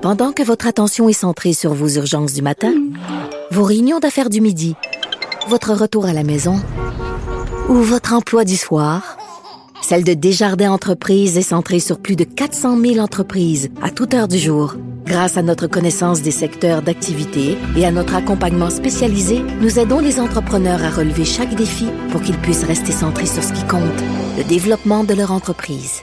[0.01, 2.73] Pendant que votre attention est centrée sur vos urgences du matin,
[3.51, 4.75] vos réunions d'affaires du midi,
[5.49, 6.57] votre retour à la maison
[7.69, 9.17] ou votre emploi du soir,
[9.83, 14.29] celle de Desjardins Entreprises est centrée sur plus de 400 000 entreprises à toute heure
[14.29, 14.77] du jour.
[15.05, 20.21] Grâce à notre connaissance des secteurs d'activité et à notre accompagnement spécialisé, nous aidons les
[20.21, 23.83] entrepreneurs à relever chaque défi pour qu'ils puissent rester centrés sur ce qui compte,
[24.39, 26.03] le développement de leur entreprise.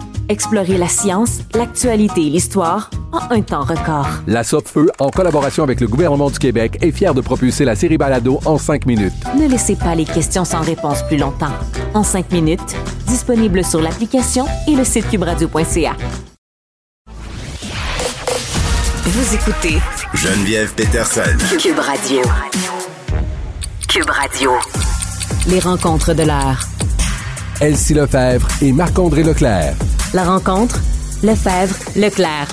[0.31, 4.07] Explorez la science, l'actualité et l'histoire en un temps record.
[4.27, 7.97] La Feu, en collaboration avec le gouvernement du Québec, est fière de propulser la série
[7.97, 9.11] Balado en cinq minutes.
[9.37, 11.51] Ne laissez pas les questions sans réponse plus longtemps.
[11.93, 12.77] En cinq minutes,
[13.07, 15.97] disponible sur l'application et le site cubradio.ca.
[19.03, 19.79] Vous écoutez
[20.13, 21.57] Geneviève Peterson.
[21.59, 22.21] Cube Radio.
[23.89, 24.51] Cube Radio.
[25.49, 26.61] Les rencontres de l'heure.
[27.61, 29.75] Elsie Lefebvre et Marc-André Leclerc.
[30.15, 30.81] La rencontre,
[31.21, 32.47] Lefebvre, Leclerc.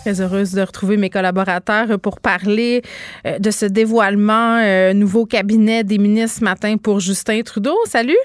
[0.00, 2.82] Très heureuse de retrouver mes collaborateurs pour parler
[3.28, 7.76] euh, de ce dévoilement euh, nouveau cabinet des ministres ce matin pour Justin Trudeau.
[7.86, 8.18] Salut.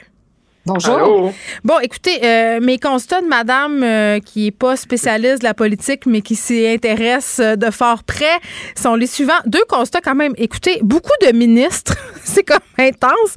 [0.63, 0.93] Bonjour.
[0.95, 1.33] Allô?
[1.63, 6.05] Bon, écoutez, euh, mes constats de madame euh, qui est pas spécialiste de la politique,
[6.05, 8.37] mais qui s'y intéresse euh, de fort près
[8.75, 9.33] sont les suivants.
[9.47, 10.33] Deux constats quand même.
[10.37, 13.35] Écoutez, beaucoup de ministres, c'est comme intense.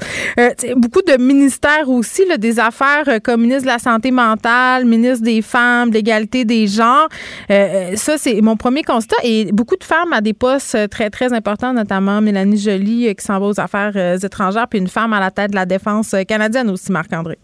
[0.76, 5.40] Beaucoup de ministères aussi, là, des affaires comme ministre de la Santé mentale, ministre des
[5.40, 7.08] Femmes, de l'égalité des genres.
[7.48, 9.16] Ça, c'est mon premier constat.
[9.22, 13.38] Et beaucoup de femmes à des postes très, très importants, notamment Mélanie Joly, qui s'en
[13.38, 16.92] va aux affaires étrangères, puis une femme à la tête de la défense canadienne aussi,
[17.14, 17.36] Marc-André.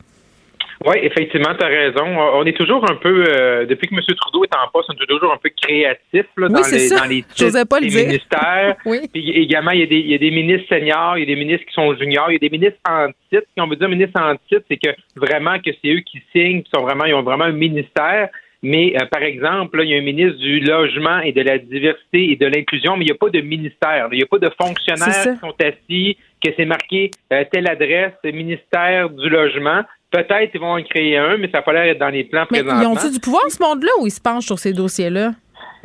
[0.86, 2.06] Oui, effectivement, tu as raison.
[2.06, 4.00] On est toujours un peu, euh, depuis que M.
[4.16, 7.00] Trudeau est en poste, on est toujours un peu créatif là, Oui, dans, les, ça.
[7.00, 8.06] dans les J'osais titres pas le des dire.
[8.06, 8.76] ministères.
[8.86, 9.00] Oui.
[9.12, 11.26] Puis également, il y, a des, il y a des ministres seniors, il y a
[11.26, 13.46] des ministres qui sont juniors, il y a des ministres en titre.
[13.54, 16.62] Si on veut dire ministres en titre, c'est que vraiment que c'est eux qui signent,
[16.62, 18.30] qui sont vraiment, ils ont vraiment un ministère.
[18.62, 21.58] Mais euh, par exemple, là, il y a un ministre du logement et de la
[21.58, 24.08] diversité et de l'inclusion, mais il n'y a pas de ministère.
[24.12, 28.12] Il n'y a pas de fonctionnaires qui sont assis, que c'est marqué euh, telle adresse,
[28.24, 29.82] ministère du logement.
[30.10, 32.46] Peut-être ils vont en créer un, mais ça n'a pas l'air d'être dans les plans
[32.50, 32.82] Mais présentement.
[32.82, 35.32] ils ont-tu du pouvoir, ce monde-là, ou ils se penchent sur ces dossiers-là?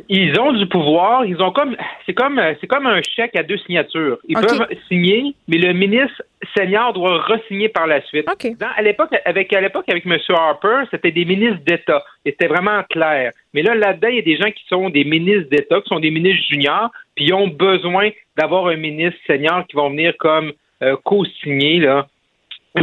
[0.08, 1.24] Ils ont du pouvoir.
[1.24, 4.18] Ils ont comme c'est comme c'est comme un chèque à deux signatures.
[4.28, 6.22] Ils peuvent signer, mais le ministre
[6.56, 8.28] senior doit re-signer par la suite.
[8.58, 10.16] Dans- à l'époque, avec à l'époque avec M.
[10.28, 13.32] Harper, c'était des ministres d'État et c'était vraiment clair.
[13.52, 16.00] Mais là, là-dedans, il y a des gens qui sont des ministres d'État, qui sont
[16.00, 20.52] des ministres juniors, puis ils ont besoin d'avoir un ministre senior qui vont venir comme
[20.82, 22.06] euh, co-signer là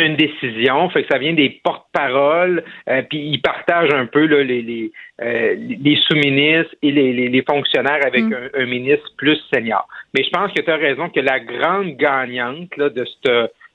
[0.01, 4.43] une décision, fait que ça vient des porte-paroles, euh, puis ils partagent un peu là,
[4.43, 4.91] les, les,
[5.21, 8.33] euh, les sous-ministres et les, les, les fonctionnaires avec Mm.
[8.33, 9.87] un, un ministre plus senior.
[10.13, 13.31] Mais je pense que tu as raison que la grande gagnante là, de cette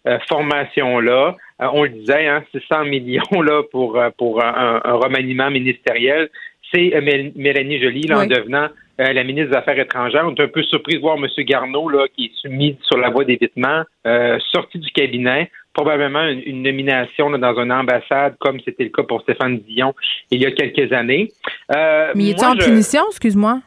[0.07, 4.93] euh, formation-là, euh, on le disait, hein, 600 millions là, pour, euh, pour un, un
[4.95, 6.29] remaniement ministériel,
[6.73, 8.69] c'est Mél- Mélanie Joly là, en devenant
[9.01, 10.25] euh, la ministre des Affaires étrangères.
[10.27, 11.27] On est un peu surpris de voir M.
[11.45, 16.43] Garneau, là, qui est soumis sur la voie d'évitement, euh, sorti du cabinet, probablement une,
[16.45, 19.95] une nomination là, dans une ambassade, comme c'était le cas pour Stéphane Dion
[20.31, 21.31] il y a quelques années.
[21.77, 23.61] Euh, Mais il est en je- punition, excuse-moi?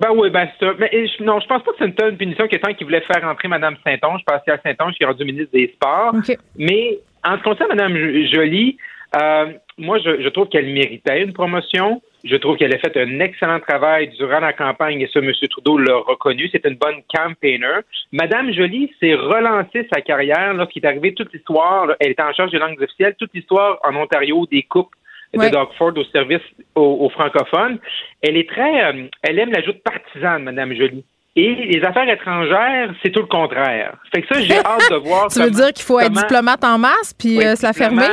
[0.00, 0.72] Ben oui, ben c'est ça.
[0.78, 3.22] Mais je, non, je pense pas que c'est une punition que tant qu'il voulait faire
[3.28, 6.14] entrer Mme Saint-Onge, Pascal Saint-Onge, qui est rendu ministre des Sports.
[6.56, 7.96] Mais en ce qui concerne Mme
[8.32, 8.78] Jolie,
[9.20, 9.46] euh,
[9.78, 12.02] moi, je, je trouve qu'elle méritait une promotion.
[12.24, 15.32] Je trouve qu'elle a fait un excellent travail durant la campagne et ça, M.
[15.50, 16.48] Trudeau l'a reconnu.
[16.52, 17.80] C'est une bonne campaigner.
[18.12, 21.88] Madame Jolie s'est relancée sa carrière lorsqu'il est arrivé toute l'histoire.
[21.98, 24.94] Elle était en charge des langues officielles, toute l'histoire en Ontario des coupes
[25.34, 26.42] de Doug au service
[26.74, 27.78] aux, francophones.
[28.20, 31.04] Elle est très, euh, elle aime l'ajout partisane, Madame Jolie.
[31.34, 33.94] Et les affaires étrangères, c'est tout le contraire.
[34.14, 35.28] Fait que ça, j'ai hâte de voir.
[35.28, 38.06] tu veux dire qu'il faut être diplomate en masse puis euh, se la fermer?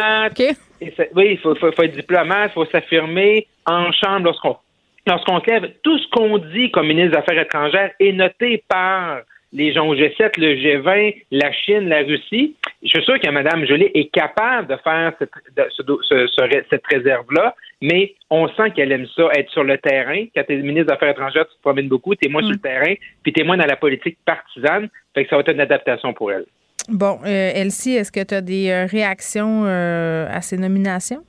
[1.16, 4.58] Oui, il faut, être diplomate, il faut s'affirmer en chambre lorsqu'on
[5.08, 5.72] lorsqu'on se lève.
[5.84, 9.22] Tout ce qu'on dit comme ministre des Affaires étrangères est noté par
[9.52, 12.56] les gens au G7, le G20, la Chine, la Russie.
[12.84, 15.32] Je suis sûr que Mme Jolie est capable de faire cette,
[16.70, 20.26] cette réserve-là, mais on sent qu'elle aime ça, être sur le terrain.
[20.36, 22.52] Quand tu es ministre des Affaires étrangères, tu te promènes beaucoup, tu es moins sur
[22.52, 22.62] le mm.
[22.62, 24.88] terrain, puis tu es moins dans la politique partisane.
[25.16, 26.46] Fait que ça va être une adaptation pour elle.
[26.88, 31.24] Bon, euh, Elsie, est-ce que tu as des euh, réactions euh, à ces nominations?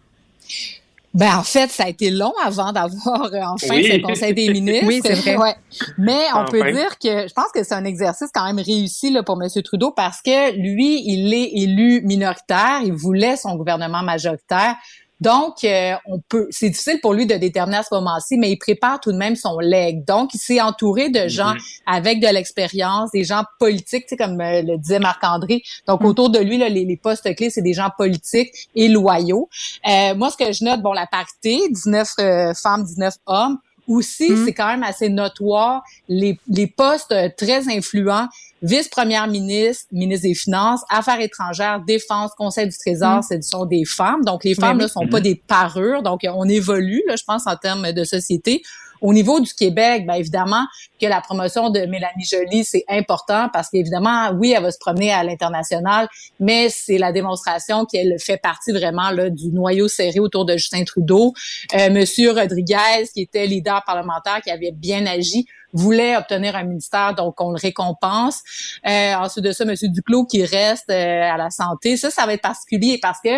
[1.12, 4.86] Ben en fait, ça a été long avant d'avoir enfin ce Conseil des ministres.
[4.86, 5.56] oui, c'est vrai.
[5.98, 9.24] Mais on peut dire que je pense que c'est un exercice quand même réussi là,
[9.24, 9.48] pour M.
[9.62, 14.76] Trudeau parce que lui, il est élu minoritaire, il voulait son gouvernement majoritaire.
[15.20, 18.56] Donc, euh, on peut, c'est difficile pour lui de déterminer à ce moment-ci, mais il
[18.56, 20.04] prépare tout de même son leg.
[20.06, 21.60] Donc, il s'est entouré de gens mhm.
[21.86, 25.62] avec de l'expérience, des gens politiques, tu sais, comme euh, le disait Marc-André.
[25.86, 26.06] Donc, mhm.
[26.06, 29.48] autour de lui, là, les, postes clés, c'est des gens politiques et loyaux.
[29.86, 33.58] Euh, moi, ce que je note, bon, la parité, 19 femmes, 19 hommes.
[33.90, 34.44] Aussi, mhm.
[34.46, 38.28] c'est quand même assez notoire les, les postes très influents
[38.62, 43.22] vice-première ministre, ministre des Finances, Affaires étrangères, Défense, Conseil du Trésor, mm.
[43.22, 44.24] ce sont des femmes.
[44.24, 46.02] Donc, les femmes ne sont pas des parures.
[46.02, 48.62] Donc, on évolue, là, je pense, en termes de société.
[49.00, 50.64] Au niveau du Québec, bien évidemment
[51.00, 55.12] que la promotion de Mélanie Joly, c'est important parce qu'évidemment, oui, elle va se promener
[55.12, 60.44] à l'international, mais c'est la démonstration qu'elle fait partie vraiment là, du noyau serré autour
[60.44, 61.32] de Justin Trudeau.
[61.74, 67.14] Euh, Monsieur Rodriguez, qui était leader parlementaire, qui avait bien agi, voulait obtenir un ministère,
[67.14, 68.42] donc on le récompense.
[68.86, 69.74] Euh, ensuite de ça, M.
[69.82, 71.96] Duclos qui reste euh, à la santé.
[71.96, 73.30] Ça, ça va être particulier parce que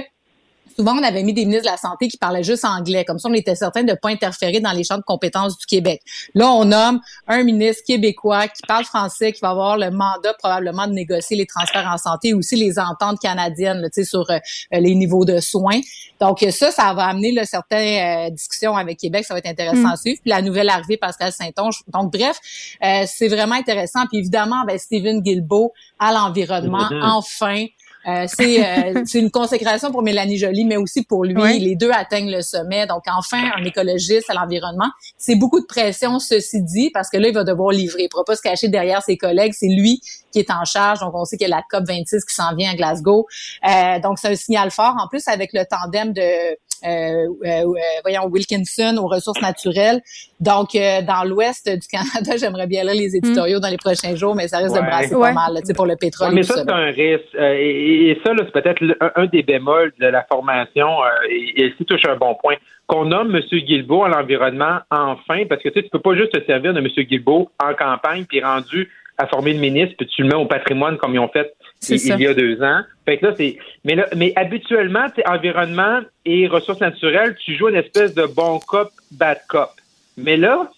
[0.76, 3.04] souvent, on avait mis des ministres de la Santé qui parlaient juste anglais.
[3.04, 5.66] Comme ça, on était certain de ne pas interférer dans les champs de compétences du
[5.66, 6.00] Québec.
[6.34, 10.86] Là, on nomme un ministre québécois qui parle français, qui va avoir le mandat probablement
[10.86, 14.38] de négocier les transferts en santé, aussi les ententes canadiennes sais, sur euh,
[14.72, 15.80] les niveaux de soins.
[16.20, 19.24] Donc ça, ça va amener là, certaines euh, discussions avec Québec.
[19.24, 19.98] Ça va être intéressant à mm.
[19.98, 20.20] suivre.
[20.22, 21.82] Puis la nouvelle arrivée, Pascal Saint-Onge.
[21.88, 22.38] Donc bref,
[22.84, 24.06] euh, c'est vraiment intéressant.
[24.06, 27.66] Puis évidemment, ben, Stephen Guilbeault à l'environnement, enfin.
[28.06, 31.58] Euh, euh, c'est une consécration pour Mélanie Joly, mais aussi pour lui.
[31.58, 32.86] Les deux atteignent le sommet.
[32.86, 34.90] Donc, enfin, un écologiste à l'environnement.
[35.16, 38.02] C'est beaucoup de pression, ceci dit, parce que là, il va devoir livrer.
[38.02, 39.52] Il ne pourra pas se cacher derrière ses collègues.
[39.56, 40.00] C'est lui
[40.32, 41.00] qui est en charge.
[41.00, 43.26] Donc, on sait qu'il y a la COP 26 qui s'en vient à Glasgow.
[43.68, 44.94] Euh, donc, c'est un signal fort.
[44.98, 50.00] En plus, avec le tandem de, voyons, Wilkinson aux ressources naturelles.
[50.40, 54.48] Donc, dans l'ouest du Canada, j'aimerais bien là les éditoriaux dans les prochains jours, mais
[54.48, 56.34] ça risque de brasser pas mal là, pour le pétrole.
[56.34, 58.82] mais ça, c'est un risque et, ça, c'est peut-être
[59.16, 62.56] un, des bémols de la formation, euh, et, ici touche un bon point,
[62.86, 63.42] qu'on nomme M.
[63.42, 66.80] Guilbeault à l'environnement enfin, parce que tu sais, tu peux pas juste te servir de
[66.80, 66.86] M.
[66.86, 70.96] Guilbeault en campagne, puis rendu à former le ministre, puis tu le mets au patrimoine
[70.96, 71.54] comme ils ont fait
[71.88, 72.82] il, y a deux ans.
[73.04, 73.58] Fait que là, c'est.
[73.84, 78.90] Mais là, mais habituellement, environnement et ressources naturelles, tu joues une espèce de bon cop,
[79.10, 79.70] bad cop.
[80.16, 80.70] Mais là,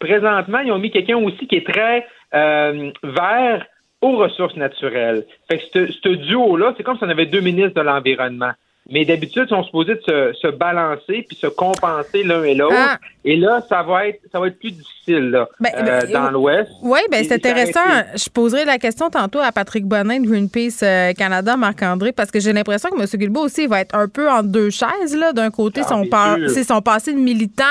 [0.00, 3.66] présentement, ils ont mis quelqu'un aussi qui est très euh, vert
[4.00, 5.24] aux ressources naturelles.
[5.50, 8.52] Fait que ce duo-là, c'est comme si on avait deux ministres de l'Environnement.
[8.90, 12.74] Mais d'habitude, ils sont supposés se, se balancer puis se compenser l'un et l'autre.
[12.76, 12.98] Ah.
[13.22, 16.30] Et là, ça va être ça va être plus difficile là, ben, euh, ben, dans
[16.30, 16.70] l'Ouest.
[16.82, 17.80] Oui, ben c'est intéressant.
[18.14, 22.40] Je poserai la question tantôt à Patrick Bonin de Greenpeace euh, Canada, Marc-André, parce que
[22.40, 23.06] j'ai l'impression que M.
[23.06, 25.14] Guilbeault aussi va être un peu entre deux chaises.
[25.14, 25.32] là.
[25.34, 26.04] D'un côté, ah, son,
[26.64, 27.64] son passé de militant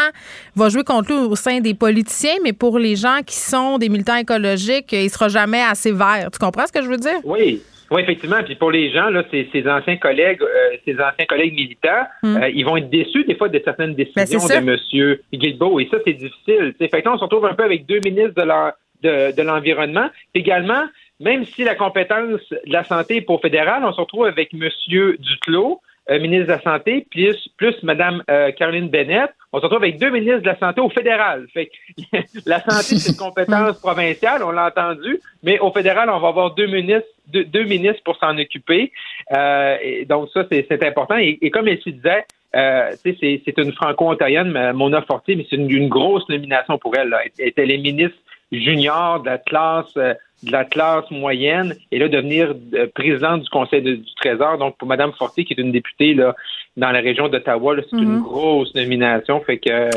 [0.55, 3.89] va jouer contre lui au sein des politiciens, mais pour les gens qui sont des
[3.89, 6.29] militants écologiques, il sera jamais assez vert.
[6.31, 7.19] Tu comprends ce que je veux dire?
[7.23, 7.63] Oui.
[7.91, 8.43] Oui, effectivement.
[8.43, 12.37] Puis pour les gens, là, ces, anciens collègues, euh, ces anciens collègues militants, hmm.
[12.37, 15.17] euh, ils vont être déçus des fois de certaines ben, décisions de M.
[15.33, 15.79] Guilbeault.
[15.79, 16.73] Et ça, c'est difficile.
[16.79, 20.09] Fait que là, on se retrouve un peu avec deux ministres de l'environnement.
[20.33, 20.83] Également,
[21.19, 24.69] même si la compétence de la santé est pour fédéral, on se retrouve avec M.
[24.87, 29.83] Duclos, euh, ministre de la Santé, plus, plus Mme euh, Caroline Bennett, on se retrouve
[29.83, 31.47] avec deux ministres de la Santé au fédéral.
[31.53, 36.19] Fait que la santé, c'est une compétence provinciale, on l'a entendu, mais au fédéral, on
[36.19, 38.91] va avoir deux ministres, deux, deux ministres pour s'en occuper.
[39.35, 41.17] Euh, et donc ça, c'est c'est important.
[41.17, 45.01] Et, et comme elle se disait, euh, tu sais, c'est c'est une franco-ontarienne, mais Mona
[45.01, 47.09] Fortier, mais c'est une, une grosse nomination pour elle.
[47.09, 47.21] Là.
[47.39, 48.17] Elle était les ministres
[48.51, 53.49] juniors de la classe euh, de la classe moyenne et là devenir euh, présidente du
[53.49, 54.57] Conseil de- du Trésor.
[54.57, 56.35] Donc pour Madame Fortier, qui est une députée là
[56.75, 58.21] dans la région d'Ottawa, c'est une Mhm.
[58.21, 59.39] grosse nomination.
[59.41, 59.89] Fait que euh.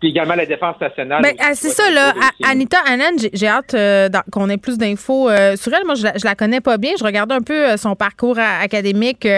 [0.00, 1.22] Puis également la défense nationale.
[1.22, 2.14] Ben, ah, c'est ça, là.
[2.42, 5.84] Anita Anand, j'ai- hâte euh, qu'on ait plus d'infos euh, sur elle.
[5.84, 6.92] Moi, je la, je la connais pas bien.
[6.98, 9.28] Je regarde un peu euh, son parcours académique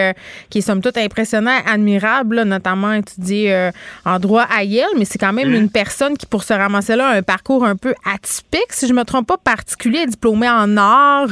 [0.49, 3.69] qui est somme toute impressionnant, admirable, là, notamment étudié
[4.05, 5.55] en droit à Yale, mais c'est quand même Mm.
[5.55, 8.93] une personne qui, pour se ramasser là, a un parcours un peu atypique, si je
[8.93, 11.27] me trompe pas, particulier, diplômée en art.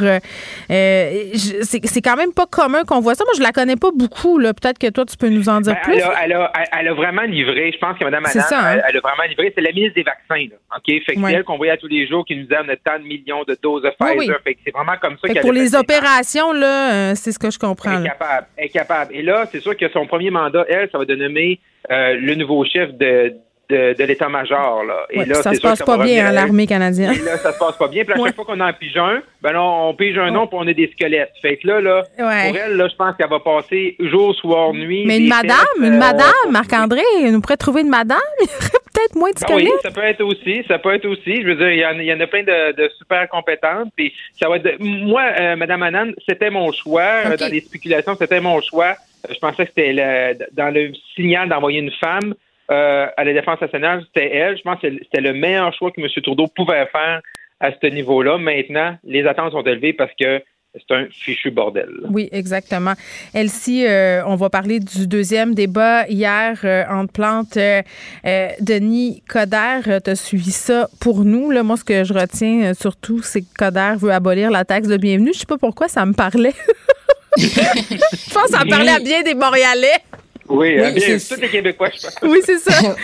[1.64, 3.24] c'est quand même pas commun qu'on voit ça.
[3.24, 4.38] Moi, je la connais pas beaucoup.
[4.38, 4.54] là.
[4.54, 5.94] Peut-être que toi, tu peux nous en dire Ben, plus.
[5.96, 7.72] elle, a, elle, a, elle a vraiment livré.
[7.74, 8.72] Je pense que Mme ça, hein?
[8.74, 9.52] elle, elle a vraiment livré.
[9.56, 10.48] C'est la ministre des vaccins.
[10.50, 10.86] Là, OK?
[11.06, 11.32] Fait que Ouais.
[11.32, 13.44] c'est elle qu'on voyait tous les jours qui nous disait on a tant de millions
[13.48, 14.18] de doses de Pfizer.
[14.18, 14.30] oui.
[14.44, 17.50] Fait que c'est vraiment comme ça qu'elle pour les opérations, là, euh, c'est ce que
[17.52, 17.92] je comprends.
[17.92, 18.10] Elle est là.
[18.12, 18.48] capable.
[18.58, 19.16] Elle est capable.
[19.16, 21.60] Et là, c'est sûr que son premier mandat, elle, ça va de nommer
[21.92, 23.34] euh, le nouveau chef de,
[23.72, 24.84] de, de l'état-major.
[24.84, 25.08] Là.
[25.10, 26.36] Et Ouais, là, ça se passe pas bien à elle.
[26.36, 27.14] l'armée canadienne.
[27.14, 28.04] Et là, ça se passe pas bien.
[28.04, 30.58] Puis à chaque fois qu'on en pige un, ben là, on pige un nom, puis
[30.60, 31.32] on est des squelettes.
[31.42, 32.50] Fait que là, là Ouais.
[32.50, 35.06] pour elle, là, je pense qu'elle va passer jour, soir, nuit.
[35.08, 37.02] Mais une madame, une euh, madame, Marc-André,
[37.32, 38.20] nous pourrait trouver une madame.
[38.42, 39.82] Il y aurait peut-être moins de Ben oui, squelettes.
[39.84, 41.42] ça peut être aussi, ça peut être aussi.
[41.42, 43.88] Je veux dire, il y en, il y en a plein de, de super compétentes.
[43.96, 47.02] Puis ça va être moi, euh, Madame Anand, c'était mon choix.
[47.26, 47.38] Euh.
[47.38, 48.96] Dans les spéculations, c'était mon choix.
[49.30, 52.34] Je pensais que c'était dans le signal d'envoyer une femme
[52.72, 54.58] euh, à la défense nationale, c'était elle.
[54.58, 56.08] Je pense que c'était le meilleur choix que M.
[56.24, 57.22] Trudeau pouvait faire
[57.60, 58.38] à ce niveau-là.
[58.38, 60.42] Maintenant, les attentes sont élevées parce que
[60.74, 61.90] c'est un fichu bordel.
[62.10, 62.94] Oui, exactement.
[63.34, 67.58] Elsie, euh, on va parler du deuxième débat hier euh, entre plantes.
[67.58, 67.82] Euh,
[68.26, 71.52] euh, Denis Coderre, tu as suivi ça pour nous.
[71.52, 74.88] Là, moi, ce que je retiens euh, surtout, c'est que Coderre veut abolir la taxe
[74.88, 75.34] de bienvenue.
[75.34, 76.54] Je sais pas pourquoi ça me parlait.
[77.38, 79.98] je pense que ça parlait à bien des Montréalais.
[80.52, 82.16] Oui, Oui, bien, c'est- tous les Québécois, je pense.
[82.24, 82.96] Oui, c'est ça.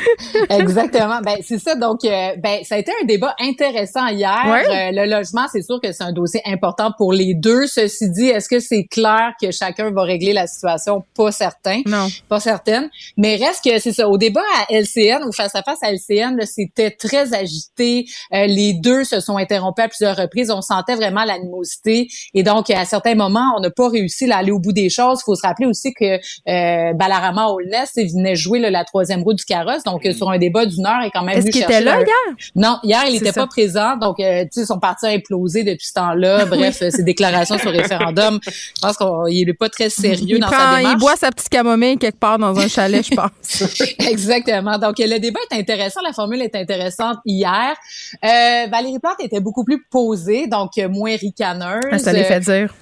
[0.50, 1.20] Exactement.
[1.24, 1.76] Ben c'est ça.
[1.76, 4.44] Donc, euh, ben ça a été un débat intéressant hier.
[4.48, 4.66] Ouais.
[4.68, 7.68] Euh, le logement, c'est sûr que c'est un dossier important pour les deux.
[7.68, 11.04] Ceci dit, est-ce que c'est clair que chacun va régler la situation?
[11.16, 11.82] Pas certain.
[11.86, 12.08] Non.
[12.30, 12.90] Pas certaine.
[13.18, 14.08] Mais reste que c'est ça.
[14.10, 18.06] Au débat à LCN ou face à face à LCN, là, c'était très agité.
[18.34, 20.52] Euh, les deux se sont interrompus à plusieurs reprises.
[20.52, 22.08] On sentait vraiment l'animosité.
[22.34, 25.20] Et donc, à certains moments, on n'a pas réussi à aller au bout des choses.
[25.22, 26.94] Il faut se rappeler aussi que euh,
[27.38, 29.84] Balarama Holness il venait jouer là, la troisième roue du carrosse.
[29.84, 31.96] Donc, euh, sur un débat d'une heure, il est quand même Est-ce qu'il était là
[31.96, 32.08] un- hier?
[32.56, 33.96] Non, hier, il n'était pas présent.
[33.98, 36.46] Donc, euh, tu sais, son parti a implosé depuis ce temps-là.
[36.48, 40.40] Bref, euh, ses déclarations sur le référendum, je pense qu'il n'est pas très sérieux Il,
[40.40, 40.96] dans sa prend, démarche.
[40.96, 43.84] il boit sa petite camomille quelque part dans un chalet, je pense.
[44.10, 44.78] Exactement.
[44.78, 46.02] Donc, le débat est intéressant.
[46.06, 47.76] La formule est intéressante hier.
[48.24, 51.82] Euh, Valérie Plante était beaucoup plus posée, donc moins ricaneuse.
[51.92, 52.74] Ah, ça les fait dire.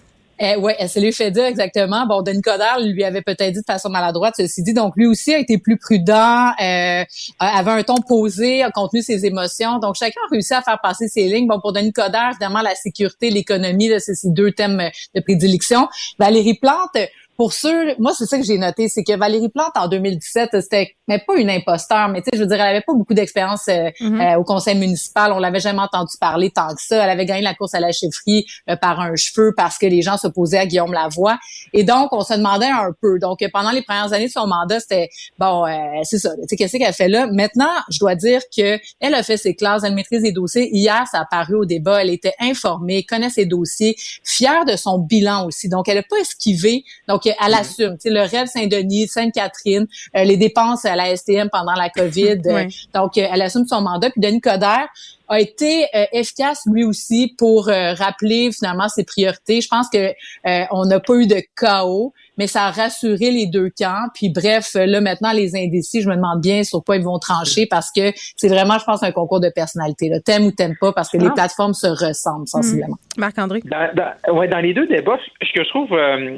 [0.42, 2.06] Euh, l'est fait dire exactement.
[2.06, 4.74] Bon, Denis Coderre lui avait peut-être dit de façon maladroite, ceci dit.
[4.74, 7.04] Donc, lui aussi a été plus prudent, euh,
[7.40, 9.80] avait un ton posé, a contenu ses émotions.
[9.80, 11.48] Donc, chacun a réussi à faire passer ses lignes.
[11.48, 15.88] Bon, pour Denis Coderre, évidemment, la sécurité, l'économie, c'est ses deux thèmes de prédilection.
[16.20, 16.98] Valérie Plante,
[17.38, 20.96] pour ceux, moi, c'est ça que j'ai noté, c'est que Valérie Plante, en 2017, c'était
[21.08, 23.68] mais pas une imposteur, mais tu sais, je veux dire, elle avait pas beaucoup d'expérience
[23.68, 24.22] euh, Mhm.
[24.22, 25.32] euh, au conseil municipal.
[25.34, 27.04] On l'avait jamais entendu parler tant que ça.
[27.04, 30.02] Elle avait gagné la course à la chefferie euh, par un cheveu parce que les
[30.02, 31.38] gens s'opposaient à Guillaume Lavoie.
[31.74, 33.20] Et donc, on se demandait un peu.
[33.20, 35.72] Donc, pendant les premières années de son mandat, c'était bon, euh,
[36.04, 36.32] c'est ça.
[36.36, 37.28] Tu sais, qu'est-ce qu'elle fait là?
[37.32, 40.70] Maintenant, je dois dire que elle a fait ses classes, elle maîtrise les dossiers.
[40.76, 42.02] Hier, ça a paru au débat.
[42.02, 45.70] Elle était informée, connaît ses dossiers, fière de son bilan aussi.
[45.70, 46.84] Donc, elle a pas esquivé.
[47.08, 47.94] Donc, elle assume.
[47.98, 52.42] Tu sais, le rêve Saint-Denis, Sainte-Catherine, euh, les dépenses à la STM pendant la COVID.
[52.46, 54.10] euh, donc, euh, elle assume son mandat.
[54.10, 54.88] Puis Denis Coderre
[55.28, 59.62] a été euh, efficace lui aussi pour euh, rappeler finalement ses priorités.
[59.62, 60.14] Je pense que
[60.48, 64.08] euh, on n'a pas eu de chaos, mais ça a rassuré les deux camps.
[64.14, 67.66] Puis bref, là maintenant les indécis, je me demande bien sur quoi ils vont trancher
[67.66, 70.10] parce que c'est vraiment, je pense, un concours de personnalité.
[70.10, 70.20] Là.
[70.20, 71.34] T'aimes ou t'aimes pas parce que les Ah.
[71.36, 72.98] plateformes se ressemblent sensiblement.
[73.18, 73.62] Marc-André?
[73.66, 76.38] Dans, dans- ouais, dans les deux débats, ce que je trouve, euh,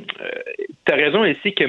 [0.86, 1.66] tu as raison ici que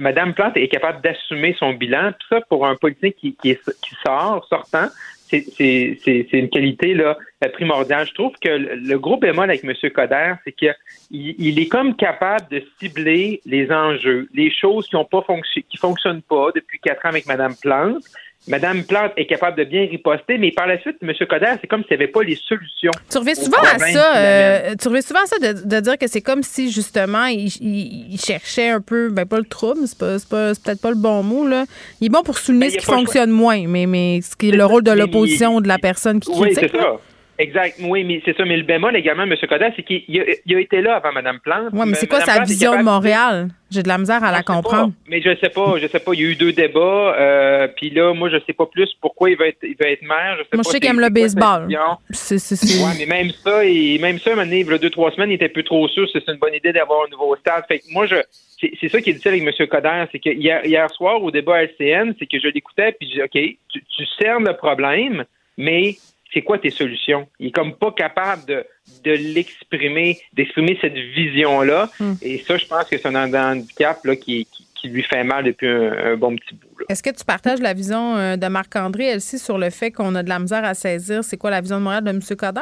[0.00, 2.12] Madame Plante est capable d'assumer son bilan.
[2.18, 4.86] Tout ça pour un politique qui, qui, est- qui sort, sortant,
[5.28, 8.06] c'est une qualité là euh, primordiale.
[8.06, 9.72] Je trouve que le, gros bémol avec M.
[9.90, 10.74] Coder, c'est qu'il
[11.10, 15.24] il est comme capable de cibler les enjeux, les choses qui ont pas
[15.68, 18.04] qui fonctionnent pas depuis quatre ans avec Madame Plante.
[18.48, 21.12] Madame Plante est capable de bien riposter, mais par la suite, M.
[21.28, 22.92] Coder, c'est comme s'il n'y avait pas les solutions.
[23.10, 26.06] Tu reviens souvent à ça, euh, tu reviens souvent à ça de, de dire que
[26.06, 29.98] c'est comme si justement il, il- il cherchait un peu, ben pas le trouble, c'est
[29.98, 31.64] pas, c'est pas- c'est peut-être pas le bon mot là.
[32.00, 34.52] Il est bon pour souligner Ben, ce qui fonctionne moins, mais mais ce qui est
[34.52, 36.70] le rôle de l'opposition ou de la personne qui Oui, critique.
[36.72, 36.96] c'est ça.
[37.38, 37.76] Exact.
[37.82, 38.44] Oui, mais c'est ça.
[38.44, 39.34] Mais le bémol également, M.
[39.48, 41.72] Coder, c'est qu'il il a, il a été là avant Mme Plante.
[41.72, 43.48] Ouais, mais c'est quoi sa Plante vision de capable- Montréal?
[43.70, 44.92] J'ai de la misère à la comprendre.
[45.08, 46.12] Mais je sais pas, je sais pas.
[46.14, 47.14] Il y a eu deux débats.
[47.18, 50.02] Euh, Puis là, moi, je sais pas plus pourquoi il va être, il va être
[50.02, 50.36] maire.
[50.38, 51.68] Je sais Moi, je sais qu'il aime le baseball.
[52.10, 55.10] C'est c'est c'est- Ouais, mais même ça, et même ça, il y a deux, trois
[55.10, 57.64] semaines, il était plus trop sûr si c'est une bonne idée d'avoir un nouveau stade.
[57.66, 58.14] Fait que moi, je,
[58.60, 59.66] c'est c'est ça qui est difficile avec M.
[59.66, 63.14] Coder, c'est que hier, hier soir, au débat LCN, c'est que je l'écoutais, puis je
[63.16, 65.24] dis, OK, tu, tu cernes le problème,
[65.58, 65.96] mais
[66.32, 67.28] c'est quoi tes solutions?
[67.38, 68.64] Il est comme pas capable de,
[69.04, 71.90] de l'exprimer, d'exprimer cette vision-là.
[71.98, 72.14] Hmm.
[72.22, 75.44] Et ça, je pense que c'est un handicap là, qui, qui, qui lui fait mal
[75.44, 76.84] depuis un, un bon petit bout.
[76.88, 80.22] Est-ce que tu partages la vision euh, de Marc-André, Elsie, sur le fait qu'on a
[80.22, 81.24] de la misère à saisir?
[81.24, 82.20] C'est quoi la vision de Montréal de M.
[82.36, 82.60] Coder?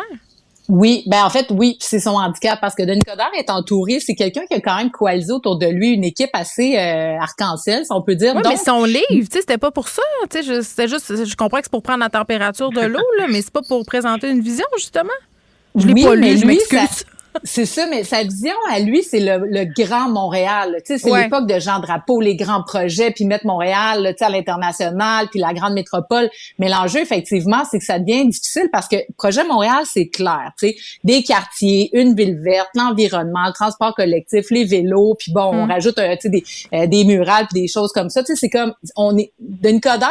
[0.68, 4.14] Oui, ben en fait, oui, c'est son handicap parce que Denis Coderre est entouré, c'est
[4.14, 7.92] quelqu'un qui a quand même coalisé autour de lui une équipe assez euh, arc-en-ciel, si
[7.92, 8.32] on peut dire.
[8.34, 10.02] Oui, Donc, mais son livre, tu sais, c'était pas pour ça.
[10.30, 13.04] Tu sais, je- c'était juste, je comprends que c'est pour prendre la température de l'eau,
[13.18, 15.10] là, mais c'est pas pour présenter une vision, justement.
[15.76, 16.78] Je l'ai oui, pas lu, mais je lui, m'excuse.
[16.78, 17.04] ça-
[17.43, 20.77] C'est ça, mais sa vision à lui, c'est le, le grand Montréal.
[20.86, 21.24] Tu sais, c'est Ouais.
[21.24, 25.40] l'époque de Jean Drapeau, les grands projets, puis mettre Montréal, tu sais, à l'international, puis
[25.40, 26.31] la grande métropole.
[26.59, 30.52] Mais l'enjeu, effectivement, c'est que ça devient difficile parce que projet Montréal, c'est clair.
[30.59, 35.51] Tu sais, des quartiers, une ville verte, l'environnement, le transport collectif, les vélos, puis bon,
[35.52, 35.70] on Mm.
[35.70, 38.23] rajoute euh, tu sais, des, euh, des murales, puis des choses comme ça.
[38.23, 40.06] Tu sais, c'est comme on est d'une Coder,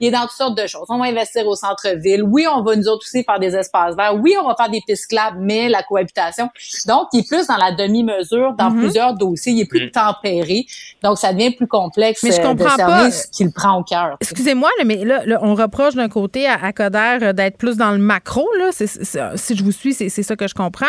[0.00, 0.84] il est dans toutes sortes de choses.
[0.88, 2.22] On va investir au centre-ville.
[2.22, 4.14] Oui, on va nous autres aussi faire des espaces verts.
[4.22, 6.48] Oui, on va faire des pistes cyclables, mais la cohabitation.
[6.86, 8.80] Donc, il est plus dans la demi-mesure dans Mhm.
[8.80, 9.52] plusieurs dossiers.
[9.52, 10.66] Il est plus tempéré.
[11.02, 13.10] Donc, ça devient plus complexe Mais je euh, comprends de cerner pas.
[13.10, 14.16] ce qu'il prend au cœur.
[14.20, 17.92] Excusez-moi, mais là, là, on reproche d'un côté à, à Coder euh, d'être plus dans
[17.92, 18.46] le macro.
[18.58, 18.70] Là.
[18.72, 20.86] Si je vous suis, c'est ça que je comprends.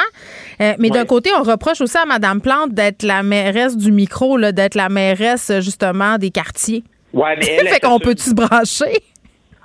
[0.61, 4.37] Euh, mais d'un côté, on reproche aussi à Mme Plante d'être la mairesse du micro,
[4.37, 6.83] là, d'être la mairesse, justement, des quartiers.
[7.13, 9.01] Ouais, mais elle, fait qu'on peut-tu se brancher?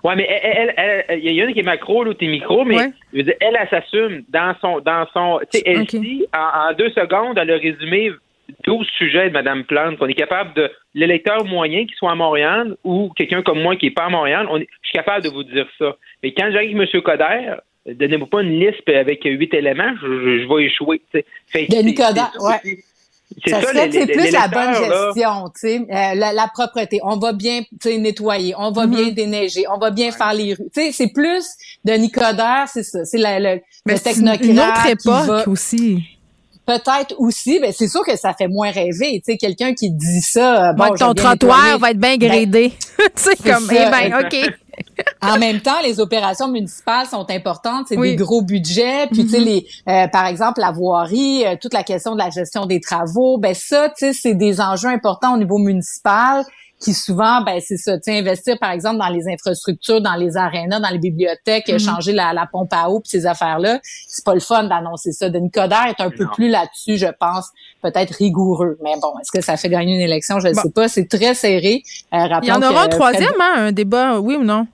[0.04, 2.28] Ouais, mais elle, elle, elle- il y en a une qui est macro, l'autre est
[2.28, 2.90] micro, mais Ouais.
[3.12, 6.70] je veux dire, elle, elle s'assume dans son, dans son, tu sais, elle dit, en,
[6.70, 8.10] en deux secondes, elle a résumé
[8.64, 9.96] 12 sujets de Mme Plante.
[10.00, 13.86] On est capable de, l'électeur moyen qui soit à Montréal ou quelqu'un comme moi qui
[13.86, 15.96] est pas à Montréal, on est- je suis capable de vous dire ça.
[16.22, 17.00] Mais quand j'arrive avec M.
[17.00, 17.54] Coder,
[17.86, 21.24] donnez-moi pas une liste avec huit éléments, je, je- je vais échouer, tu sais.
[21.46, 22.76] Fait que Denis ça ouais.
[23.47, 26.32] Ça ça, serait les- tu sais, les- plus la bonne gestion, tu sais, euh, la,
[26.32, 27.01] la propreté.
[27.02, 30.55] On va bien tu sais, nettoyer, on va bien déneiger, on va bien faire les
[30.55, 30.69] rues.
[30.74, 31.44] Tu sais, c'est plus
[31.85, 33.05] de Nicodère, c'est ça.
[33.05, 36.05] C'est la- le, Mais le c'est technocrate une autre qui époque va- aussi.
[36.64, 39.20] Peut-être aussi, ben c'est sûr que ça fait moins rêver.
[39.27, 41.78] Tu sais, quelqu'un qui dit ça, euh, bon, ton bien trottoir nettoyer.
[41.81, 42.70] va être bien Ben, gradé.
[42.78, 43.74] tu sais, c'est comme, ça.
[43.74, 44.55] eh ben, OK.
[45.20, 48.11] En même temps, les opérations municipales sont importantes, c'est Oui.
[48.11, 49.44] des gros budgets, puis tu sais Mhm.
[49.44, 53.39] les euh, par exemple la voirie, euh, toute la question de la gestion des travaux,
[53.39, 56.44] ben ça tu sais c'est des enjeux importants au niveau municipal
[56.82, 60.36] qui souvent ben c'est ça, tu sais investir par exemple dans les infrastructures, dans les
[60.36, 61.78] arénas, dans les bibliothèques, Mhm.
[61.78, 65.30] changer la, la pompe à eau puis ces affaires-là, c'est pas le fun d'annoncer ça.
[65.30, 67.46] Denis Coderre est un peu plus là-dessus, je pense,
[67.82, 70.62] peut-être rigoureux, mais bon, est-ce que ça fait gagner une élection, je ne Bon.
[70.62, 71.82] sais pas, c'est très serré.
[72.14, 74.66] Euh, Il y en aura un troisième, hein, un débat, oui ou non?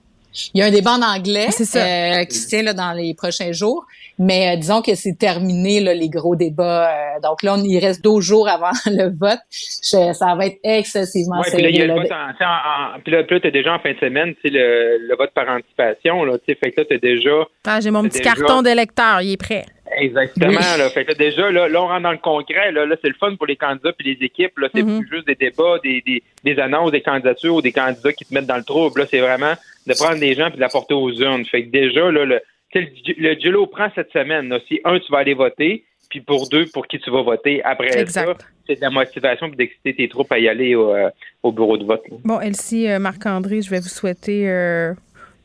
[0.53, 1.79] Il y a un débat en anglais ça.
[1.79, 3.85] euh, qui se tient là, dans les prochains jours,
[4.17, 6.89] mais euh, disons que c'est terminé là, les gros débats.
[6.89, 9.39] euh, donc là, on, il reste 12 jours avant le vote.
[9.51, 11.87] Je- ça va être excessivement Ouais, puis là, il y a serré.
[11.87, 12.01] le là.
[12.03, 13.97] vote en, tu sais, en- en- puis là, puis là, t'as déjà en fin de
[13.99, 17.31] semaine, tu le, le vote par anticipation, là, tu fait que là, t'as déjà...
[17.65, 19.65] Ah, j'ai mon petit déjà- carton d'électeur, il est prêt.
[19.97, 22.95] Exactement, là, fait que là, déjà, là, là, on rentre dans le concret, là, là,
[23.01, 25.77] c'est le fun pour les candidats puis les équipes, là, c'est plus juste des débats,
[25.83, 29.01] des, des, des annonces, des candidatures ou des candidats qui te mettent dans le trouble,
[29.01, 29.53] là, c'est vraiment
[29.87, 31.45] de prendre des gens puis de la porter aux urnes.
[31.45, 32.39] Fait que déjà, là, le,
[32.75, 32.81] le,
[33.17, 36.65] le Julo prend cette semaine, là, si un, tu vas aller voter, puis pour deux,
[36.67, 37.63] pour qui tu vas voter.
[37.63, 38.41] Après Exact.
[38.41, 41.09] ça, c'est de la motivation puis d'exciter tes troupes à y aller au, euh,
[41.43, 42.01] au bureau de vote.
[42.09, 42.17] là.
[42.23, 44.93] Bon, Elsie, euh, Marc-André, je vais vous souhaiter euh,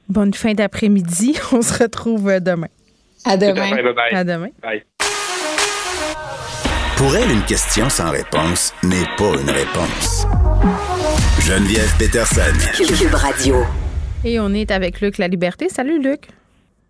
[0.08, 1.38] bonne fin d'après-midi.
[1.52, 2.68] On se retrouve demain.
[3.24, 4.14] À Tout à fait, bye-bye.
[4.14, 4.48] À demain.
[4.62, 4.82] Bye.
[6.96, 10.26] Pour elle, une question sans réponse n'est pas une réponse.
[11.40, 12.42] Geneviève Peterson.
[12.76, 13.64] Cube Radio.
[14.24, 15.68] Et on est avec Luc La Liberté.
[15.68, 16.28] Salut, Luc.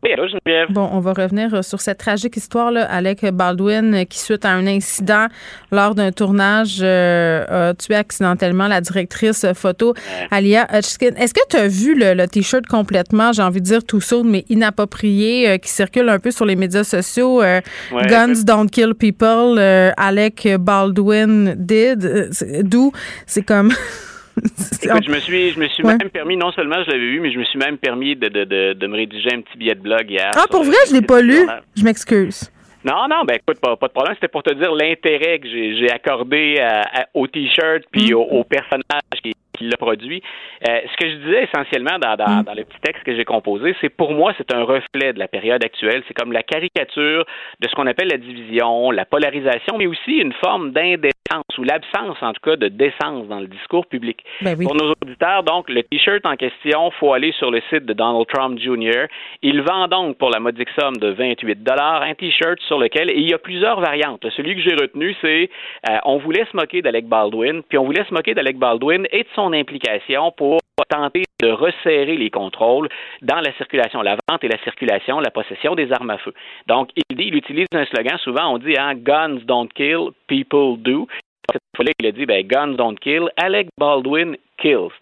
[0.04, 0.70] Oui, allô, Geneviève.
[0.70, 4.44] Bon, on va revenir euh, sur cette tragique histoire là, Alec Baldwin euh, qui, suite
[4.44, 5.28] à un incident
[5.72, 9.94] lors d'un tournage, euh, a tué accidentellement la directrice photo
[10.30, 11.14] Alia Hutchkin.
[11.16, 14.24] Est-ce que tu as vu le, le T-shirt complètement, j'ai envie de dire tout saut,
[14.24, 17.42] mais inapproprié, euh, qui circule un peu sur les médias sociaux?
[17.42, 18.06] euh, Ouais.
[18.06, 19.58] Guns don't kill people,
[19.96, 22.30] Alec Baldwin did.
[22.62, 22.92] D'où?
[23.26, 23.72] C'est comme.
[24.82, 27.32] Écoute, je me suis, je me suis même permis, non seulement je l'avais vu, mais
[27.32, 29.80] je me suis même permis de, de, de, de me rédiger un petit billet de
[29.80, 30.30] blog hier.
[30.36, 31.46] Ah, pour vrai, je l'ai pas lu.
[31.76, 32.50] Je m'excuse.
[32.84, 34.14] Non, non, ben écoute, pas, pas de problème.
[34.16, 38.16] C'était pour te dire l'intérêt que j'ai accordé à, au t-shirt puis Mm.
[38.16, 38.84] au, au personnage
[39.22, 40.22] qui, qui l'a produit.
[40.68, 43.74] Euh, ce que je disais essentiellement dans, dans, dans le petit texte que j'ai composé,
[43.80, 46.02] c'est pour moi, c'est un reflet de la période actuelle.
[46.08, 47.24] C'est comme la caricature
[47.60, 51.14] de ce qu'on appelle la division, la polarisation, mais aussi une forme d'indécence
[51.58, 54.22] ou l'absence, en tout cas, de décence dans le discours public.
[54.42, 54.66] Ben oui.
[54.66, 58.26] Pour nos auditeurs, donc, le t-shirt en question, faut aller sur le site de Donald
[58.32, 59.06] Trump Jr.
[59.42, 63.18] Il vend donc pour la modique somme de 28 dollars un t-shirt sur lequel, et
[63.18, 64.26] il y a plusieurs variantes.
[64.36, 65.50] Celui que j'ai retenu, c'est
[65.88, 69.22] euh, on voulait se moquer d'Alec Baldwin, puis on voulait se moquer d'Alec Baldwin et
[69.22, 70.58] de son implication pour
[70.88, 72.88] tenter de resserrer les contrôles
[73.22, 76.34] dans la circulation, la vente et la circulation, la possession des armes à feu.
[76.66, 80.76] Donc, il dit, il utilise un slogan, souvent on dit, hein, guns don't kill, people
[80.78, 81.06] do.
[81.52, 84.92] Cette fois-là, il a dit, ben, guns don't kill, Alec Baldwin kills.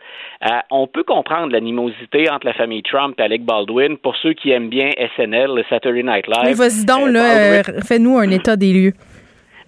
[0.45, 4.51] Euh, on peut comprendre l'animosité entre la famille Trump et Alec Baldwin pour ceux qui
[4.51, 6.45] aiment bien SNL, le Saturday Night Live.
[6.45, 8.93] Mais vas-y donc, Euh, euh, fais-nous un état des lieux.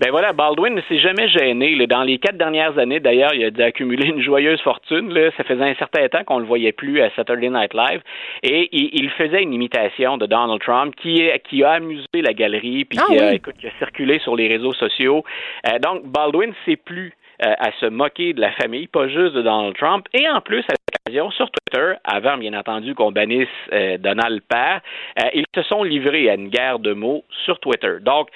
[0.01, 1.75] Ben voilà, Baldwin ne s'est jamais gêné.
[1.75, 1.87] là.
[1.87, 5.13] Dans les quatre dernières années, d'ailleurs, il a dû accumuler une joyeuse fortune.
[5.13, 5.31] Là.
[5.37, 8.01] Ça faisait un certain temps qu'on le voyait plus à Saturday Night Live.
[8.43, 11.23] Et il, faisait une imitation de Donald Trump qui,
[11.63, 13.35] a amusé la galerie, puis Ah qui, a, oui.
[13.37, 15.25] écoute, qui a circulé sur les réseaux sociaux.
[15.69, 17.13] Euh, donc, Baldwin sait plus
[17.45, 20.07] euh, à se moquer de la famille, pas juste de Donald Trump.
[20.15, 20.75] Et en plus, à
[21.09, 24.81] l'occasion, sur Twitter, avant bien entendu qu'on bannisse euh, Donald père,
[25.21, 27.97] euh, ils se sont livrés à une guerre de mots sur Twitter.
[28.03, 28.29] Donc,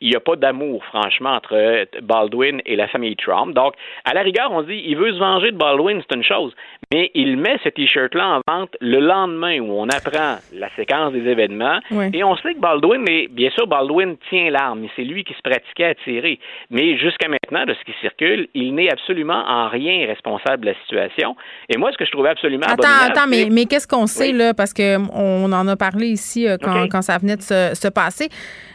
[0.00, 3.54] il n'y a pas d'amour, franchement, entre euh, Baldwin et la famille Trump.
[3.54, 3.74] Donc,
[4.04, 6.52] à la rigueur, on dit, il veut se venger de Baldwin, c'est une chose.
[6.92, 11.26] Mais il met ce T-shirt-là en vente le lendemain où on apprend la séquence des
[11.28, 11.80] événements.
[12.12, 15.34] Et on sait que Baldwin, est, bien sûr, Baldwin tient l'arme, et c'est lui qui
[15.34, 16.38] se pratiquait à tirer.
[16.70, 20.74] Mais jusqu'à maintenant, de ce qui circule, il n'est absolument en rien responsable de la
[20.82, 21.36] situation.
[21.68, 24.38] Et moi, ce que je trouvais absolument Attends, attends, mais, mais qu'est-ce qu'on sait, Oui.
[24.38, 24.54] là?
[24.54, 28.28] Parce qu'on en a parlé ici euh, quand, quand ça venait de se, se passer.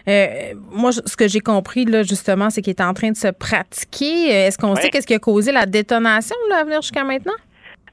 [0.07, 0.25] Euh,
[0.71, 3.27] moi, je- ce que j'ai compris, là, justement, c'est qu'il est en train de se
[3.31, 4.29] pratiquer.
[4.29, 4.81] Est-ce qu'on Ouais.
[4.81, 7.33] sait qu'est-ce qui a causé la détonation, là, à venir jusqu'à maintenant?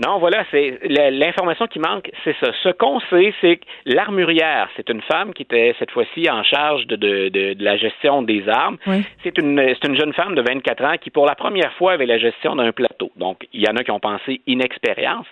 [0.04, 2.50] Non, voilà, c'est l'information qui manque, c'est ça.
[2.62, 6.86] Ce qu'on sait, c'est que l'armurière, c'est une femme qui était cette fois-ci en charge
[6.86, 8.76] de, de, de, de la gestion des armes.
[8.86, 9.02] Oui.
[9.24, 9.58] C'est une,
[9.98, 13.10] jeune femme de 24 ans qui, pour la première fois, avait la gestion d'un plateau.
[13.16, 15.24] Donc, il y en a qui ont pensé inexpérience.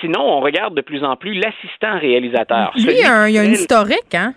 [0.00, 2.72] Sinon, on regarde de plus en plus l'assistant réalisateur.
[2.74, 4.34] Lui, il y a un, il y a qui une fait- historique, hein?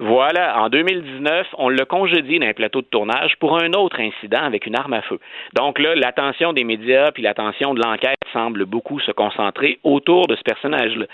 [0.00, 4.66] Voilà, en 2019, on l'a congédié d'un plateau de tournage pour un autre incident avec
[4.66, 5.18] une arme à feu.
[5.54, 10.36] Donc là, l'attention des médias puis l'attention de l'enquête semble beaucoup se concentrer autour de
[10.36, 11.06] ce personnage-là.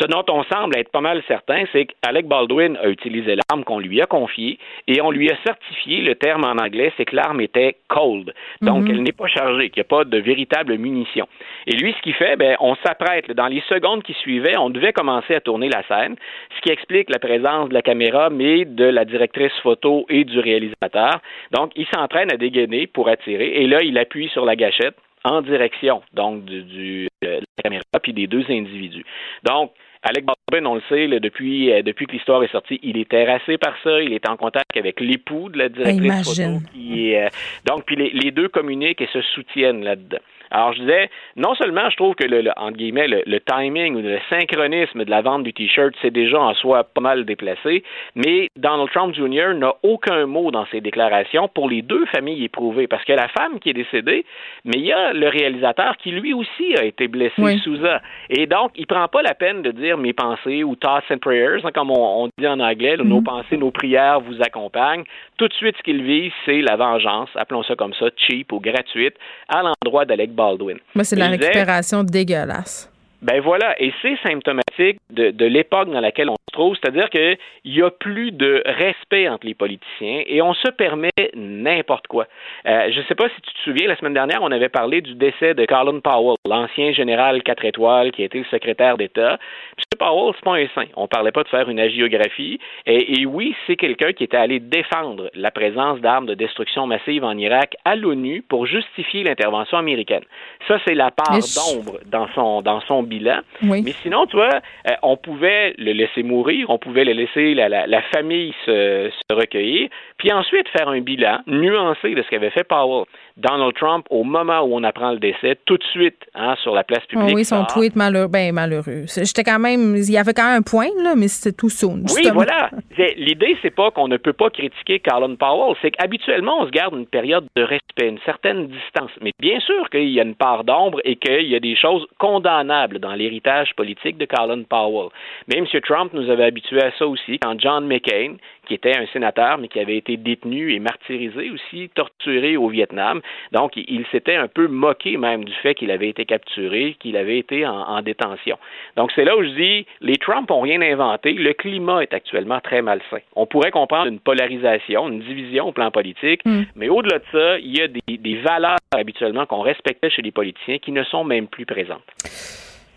[0.00, 3.78] Ce dont on semble être pas mal certain, c'est qu'Alec Baldwin a utilisé l'arme qu'on
[3.78, 7.40] lui a confiée et on lui a certifié, le terme en anglais, c'est que l'arme
[7.40, 8.32] était cold.
[8.62, 8.90] Donc, Mhm.
[8.90, 11.26] elle n'est pas chargée, qu'il n'y a pas de véritable munition.
[11.66, 14.92] Et lui, ce qu'il fait, ben, on s'apprête, dans les secondes qui suivaient, on devait
[14.92, 16.16] commencer à tourner la scène,
[16.56, 20.38] ce qui explique la présence de la caméra, mais de la directrice photo et du
[20.40, 21.20] réalisateur.
[21.52, 25.40] Donc, il s'entraîne à dégainer pour attirer, et là, il appuie sur la gâchette en
[25.42, 29.04] direction, donc, du, du- de la caméra, puis des deux individus.
[29.44, 29.72] Donc,
[30.02, 33.06] Alec Baldwin, on le sait, là, depuis, euh, depuis que l'histoire est sortie, il est
[33.10, 34.00] terrassé par ça.
[34.00, 36.58] Il est en contact avec l'époux de la directrice photo.
[36.72, 37.28] Qui euh,
[37.66, 40.16] donc, puis les, les deux communiquent et se soutiennent là-dedans.
[40.50, 43.94] Alors, je disais, non seulement je trouve que, le, le- entre guillemets, le, le timing
[43.96, 47.84] ou le synchronisme de la vente du T-shirt, c'est déjà en soi pas mal déplacé,
[48.14, 49.54] mais Donald Trump Jr.
[49.54, 53.60] n'a aucun mot dans ses déclarations pour les deux familles éprouvées, parce que la femme
[53.60, 54.24] qui est décédée,
[54.64, 57.58] mais il y a le réalisateur qui lui aussi a été blessé, Oui.
[57.60, 58.00] Souza.
[58.28, 61.60] Et donc, il prend pas la peine de dire mes pensées ou thoughts and prayers,
[61.64, 65.04] hein, comme on, on dit en anglais, nos pensées, nos prières vous accompagnent.
[65.38, 68.60] Tout de suite, ce qu'il vise, c'est la vengeance, appelons ça comme ça, cheap ou
[68.60, 69.14] gratuite,
[69.48, 70.78] à l'endroit d'Alec Baldwin.
[70.94, 72.89] Moi, c'est de la récupération dégueulasse.
[73.22, 77.36] Ben voilà, et c'est symptomatique de, de l'époque dans laquelle on se trouve, c'est-à-dire qu'il
[77.66, 82.26] n'y a plus de respect entre les politiciens et on se permet n'importe quoi.
[82.66, 85.02] Euh, je ne sais pas si tu te souviens, la semaine dernière, on avait parlé
[85.02, 89.34] du décès de Colin Powell, l'ancien général 4 étoiles qui a été le secrétaire d'État.
[89.34, 89.84] M.
[89.98, 90.90] Powell, c'est pas un saint.
[90.96, 92.58] On parlait pas de faire une agiographie.
[92.86, 97.24] Et, et oui, c'est quelqu'un qui était allé défendre la présence d'armes de destruction massive
[97.24, 100.24] en Irak à l'ONU pour justifier l'intervention américaine.
[100.68, 103.40] Ça, c'est la part d'ombre dans son, dans son bilan.
[103.62, 103.82] Oui.
[103.84, 104.48] Mais sinon, tu vois,
[104.88, 109.10] euh, on pouvait le laisser mourir, on pouvait le laisser la, la, la famille se,
[109.10, 113.04] se recueillir, puis ensuite faire un bilan nuancé de ce qu'avait fait Powell.
[113.36, 116.84] Donald Trump, au moment où on apprend le décès, tout de suite, hein, sur la
[116.84, 117.36] place Ah publique.
[117.36, 117.66] oui, son sort.
[117.74, 118.28] tweet malheureux.
[118.28, 119.04] Ben, malheureux.
[119.06, 122.02] J'étais quand même il y avait quand même un point là, mais c'était tout soon.
[122.16, 122.70] Oui, voilà.
[123.16, 126.94] L'idée c'est pas qu'on ne peut pas critiquer Colin Powell, c'est qu'habituellement on se garde
[126.94, 129.10] une période de respect, une certaine distance.
[129.22, 132.06] Mais bien sûr qu'il y a une part d'ombre et qu'il y a des choses
[132.18, 135.10] condamnables dans l'héritage politique de Colin Powell.
[135.48, 135.66] Mais M.
[135.82, 138.36] Trump nous avait habitués à ça aussi quand John McCain,
[138.66, 143.20] qui était un sénateur, mais qui avait été détenu et martyrisé aussi, torturé au Vietnam.
[143.52, 147.38] Donc, il, s'était un peu moqué même du fait qu'il avait été capturé, qu'il avait
[147.38, 148.58] été en, détention.
[148.96, 151.32] Donc, c'est là où je dis, les Trump n'ont rien inventé.
[151.32, 153.18] Le climat est actuellement très malsain.
[153.34, 156.62] On pourrait comprendre une polarisation, une division au plan politique, mm.
[156.76, 160.30] mais au-delà de ça, il y a des, des valeurs habituellement qu'on respectait chez les
[160.30, 162.04] politiciens qui ne sont même plus présentes.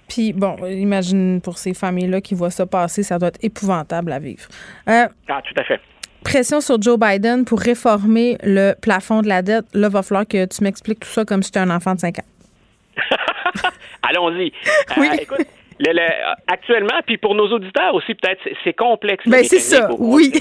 [0.07, 4.19] Puis, bon, imagine pour ces familles-là qui voient ça passer, ça doit être épouvantable à
[4.19, 4.47] vivre.
[4.89, 5.79] Euh, ah, tout à fait.
[6.23, 9.65] Pression sur Joe Biden pour réformer le plafond de la dette.
[9.73, 11.99] Là, il va falloir que tu m'expliques tout ça comme si tu un enfant de
[11.99, 12.25] 5 ans.
[14.03, 14.47] Allons-y.
[14.47, 15.09] Euh, oui.
[15.21, 15.47] écoute,
[16.47, 19.27] actuellement, puis pour nos auditeurs aussi, peut-être, c'est complexe.
[19.27, 20.31] Ben, c'est ça, oui.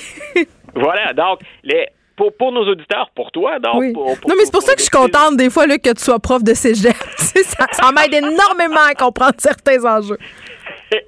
[0.74, 3.58] voilà, donc, les, pour, nos auditeurs, pour toi.
[3.58, 6.02] Donc, non, mais c'est pour ça que je suis contente des fois là, que tu
[6.02, 6.94] sois prof de cégep.
[7.16, 10.18] ça, ça m'aide énormément à comprendre certains enjeux.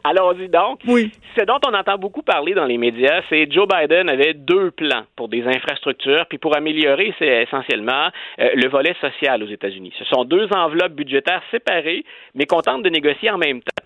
[0.02, 0.80] Allons-y donc.
[0.86, 1.12] Oui.
[1.36, 5.04] Ce dont on entend beaucoup parler dans les médias, c'est Joe Biden avait deux plans
[5.16, 8.08] pour des infrastructures, puis pour améliorer, c'est essentiellement
[8.38, 9.92] euh, le volet social aux États-Unis.
[9.98, 12.04] Ce sont deux enveloppes budgétaires séparées,
[12.34, 13.83] mais qu'on tente de négocier en même temps.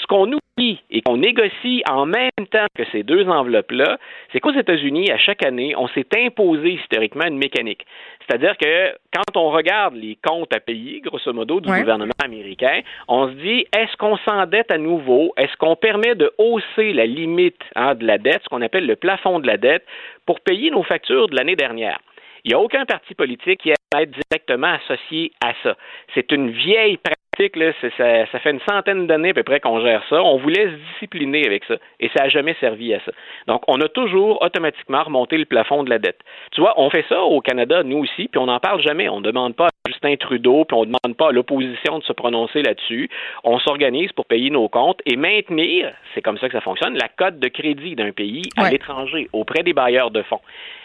[0.00, 3.98] Ce qu'on oublie et qu'on négocie en même temps que ces deux enveloppes-là,
[4.32, 7.86] c'est qu'aux États-Unis, à chaque année, on s'est imposé historiquement une mécanique.
[8.20, 13.28] C'est-à-dire que quand on regarde les comptes à payer, grosso modo, du gouvernement américain, on
[13.28, 15.32] se dit, est-ce qu'on s'endette à nouveau?
[15.36, 18.96] Est-ce qu'on permet de hausser la limite hein, de la dette, ce qu'on appelle le
[18.96, 19.84] plafond de la dette,
[20.26, 21.98] pour payer nos factures de l'année dernière?
[22.44, 25.76] Il n'y a aucun parti politique qui être directement associé à ça.
[26.14, 30.22] C'est une vieille pratique ça, fait une centaine d'années à peu près qu'on gère ça.
[30.22, 33.12] On voulait se discipliner avec ça et ça n'a jamais servi à ça.
[33.46, 36.20] Donc, on a toujours automatiquement remonté le plafond de la dette.
[36.52, 39.08] Tu vois, on fait ça au Canada, nous aussi, puis on n'en parle jamais.
[39.08, 42.04] On ne demande pas à Justin Trudeau, puis on ne demande pas à l'opposition de
[42.04, 43.08] se prononcer là-dessus.
[43.44, 47.08] On s'organise pour payer nos comptes et maintenir, c'est comme ça que ça fonctionne, la
[47.08, 50.40] cote de crédit d'un pays à l'étranger auprès des bailleurs de fonds.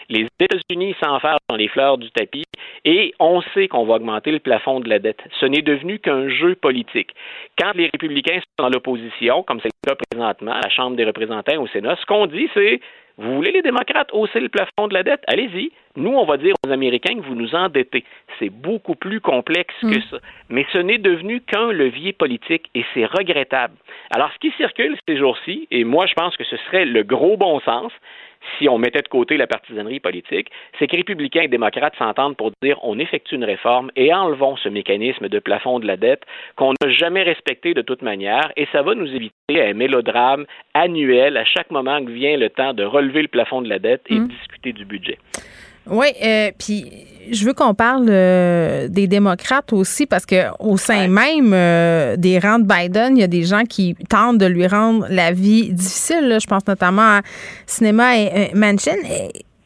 [0.08, 2.44] Les États-Unis s'enferment dans les fleurs du tapis
[2.84, 5.20] et on sait qu'on va augmenter le plafond de la dette.
[5.40, 7.14] Ce n'est devenu qu'un jeu politique.
[7.58, 11.04] Quand les républicains sont dans l'opposition, comme c'est le cas présentement à la Chambre des
[11.04, 12.80] représentants au Sénat, ce qu'on dit, c'est
[13.18, 15.22] vous voulez les démocrates hausser le plafond de la dette?
[15.26, 15.70] Allez-y.
[15.96, 18.04] Nous, on va dire aux Américains que vous nous endettez.
[18.38, 20.02] C'est beaucoup plus complexe que mm.
[20.10, 20.16] ça.
[20.48, 23.74] Mais ce n'est devenu qu'un levier politique et c'est regrettable.
[24.10, 27.36] Alors, ce qui circule ces jours-ci, et moi, je pense que ce serait le gros
[27.36, 27.92] bon sens,
[28.58, 32.50] si on mettait de côté la partisanerie politique, c'est que républicains et démocrates s'entendent pour
[32.62, 36.22] dire on effectue une réforme et enlevons ce mécanisme de plafond de la dette
[36.56, 41.36] qu'on n'a jamais respecté de toute manière et ça va nous éviter un mélodrame annuel
[41.36, 44.14] à chaque moment que vient le temps de relever le plafond de la dette et
[44.14, 44.28] de mmh.
[44.28, 45.18] discuter du budget.
[45.86, 46.84] Oui, euh, puis
[47.30, 52.38] je veux qu'on parle euh, des démocrates aussi parce que au sein même euh, des
[52.38, 55.72] rangs de Biden, il y a des gens qui tentent de lui rendre la vie
[55.72, 56.38] difficile.
[56.40, 57.20] Je pense notamment à
[57.66, 58.92] Cinéma et Mansion.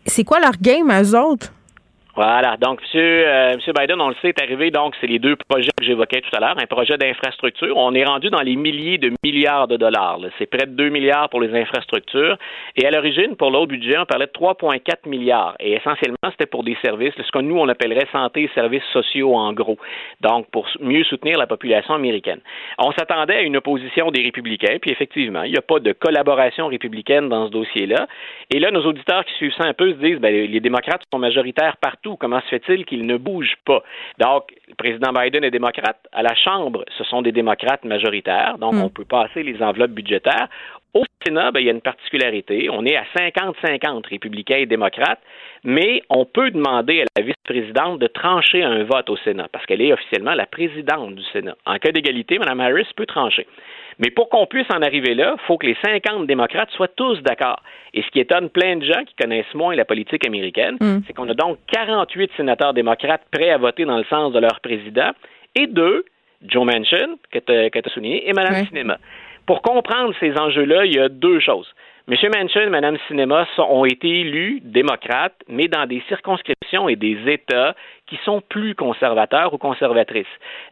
[0.07, 1.53] C'est quoi leur game, eux autres?
[2.17, 2.57] Voilà.
[2.57, 4.71] Donc, monsieur, euh, monsieur Biden, on le sait, est arrivé.
[4.71, 6.57] Donc, c'est les deux projets que j'évoquais tout à l'heure.
[6.59, 7.77] Un projet d'infrastructure.
[7.77, 10.19] On est rendu dans les milliers de milliards de dollars.
[10.39, 12.39] C'est près de 2 milliards pour les infrastructures.
[12.75, 15.57] Et à l'origine, pour l'autre budget, on parlait de 3,4 milliards.
[15.61, 19.35] Et essentiellement, c'était pour des services, ce que nous, on appellerait santé et services sociaux
[19.35, 19.77] en gros.
[20.23, 22.41] Donc, pour mieux soutenir la population américaine.
[22.79, 24.79] On s'attendait à une opposition des républicains.
[24.81, 28.07] Puis, effectivement, il n'y a pas de collaboration républicaine dans ce dossier-là.
[28.51, 31.19] Et là, nos auditeurs qui suivent ça un peu se disent, ben, les démocrates sont
[31.19, 33.83] majoritaires partout Comment se fait-il qu'il ne bouge pas?
[34.19, 35.99] Donc, le président Biden est démocrate.
[36.13, 38.83] À la Chambre, ce sont des démocrates majoritaires, donc hmm.
[38.83, 40.49] on peut passer les enveloppes budgétaires.
[40.95, 42.71] Au Sénat, ben, il y a une particularité.
[42.71, 45.21] On est à 50-50 républicains et démocrates,
[45.65, 49.83] mais on peut demander à la vice-présidente de trancher un vote au Sénat parce qu'elle
[49.83, 51.57] est officiellement la présidente du Sénat.
[51.67, 53.47] En cas d'égalité, Mme Harris peut trancher.
[53.99, 57.21] Mais pour qu'on puisse en arriver là, il faut que les 50 démocrates soient tous
[57.23, 57.63] d'accord.
[57.95, 60.99] Et ce qui étonne plein de gens qui connaissent moins la politique américaine, mm.
[61.07, 64.61] c'est qu'on a donc 48 sénateurs démocrates prêts à voter dans le sens de leur
[64.61, 65.13] président
[65.55, 66.05] et deux,
[66.47, 68.99] Joe Manchin, que tu as, souligné, et Mme Cinema.
[69.47, 71.73] Pour comprendre ces enjeux-là, il y a deux choses.
[72.09, 72.17] M.
[72.35, 77.75] Manchin et Mme Cinema ont été élus démocrates, mais dans des circonscriptions et des États
[78.07, 80.27] qui sont plus conservateurs ou conservatrices.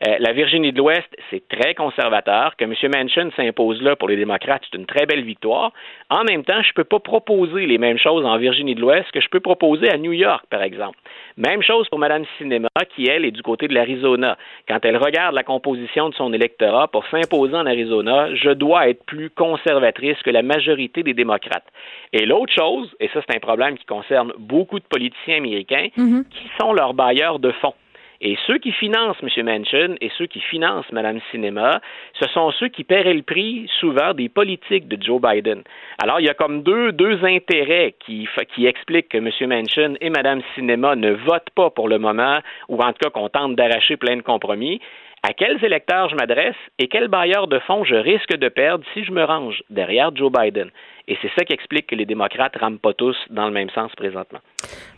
[0.07, 2.57] Euh, la Virginie de l'Ouest, c'est très conservateur.
[2.57, 2.75] Que M.
[2.95, 5.73] Manchin s'impose là pour les démocrates, c'est une très belle victoire.
[6.11, 9.11] En même temps, je ne peux pas proposer les mêmes choses en Virginie de l'Ouest
[9.13, 10.99] que je peux proposer à New York, par exemple.
[11.37, 14.37] Même chose pour Mme Sinema, qui, elle, est du côté de l'Arizona.
[14.69, 19.05] Quand elle regarde la composition de son électorat pour s'imposer en Arizona, je dois être
[19.05, 21.67] plus conservatrice que la majorité des démocrates.
[22.13, 26.51] Et l'autre chose, et ça c'est un problème qui concerne beaucoup de politiciens américains, qui
[26.61, 27.75] sont leurs bailleurs de fonds.
[28.21, 29.45] Et ceux qui financent M.
[29.45, 31.81] Manchin et ceux qui financent Mme Sinema,
[32.19, 35.63] ce sont ceux qui paieraient le prix souvent des politiques de Joe Biden.
[36.03, 36.95] Alors, il y a comme deux,
[37.25, 38.27] intérêts qui,
[38.65, 39.31] expliquent que M.
[39.49, 42.39] Manchin et Mme Sinema ne votent pas pour le moment,
[42.69, 44.81] ou en tout cas qu'on tente d'arracher plein de compromis
[45.27, 49.05] à quels électeurs je m'adresse et quels bailleurs de fonds je risque de perdre si
[49.05, 50.71] je me range derrière Joe Biden?
[51.09, 53.71] Et c'est ça qui explique que les démocrates ne rament pas tous dans le même
[53.71, 54.41] sens présentement.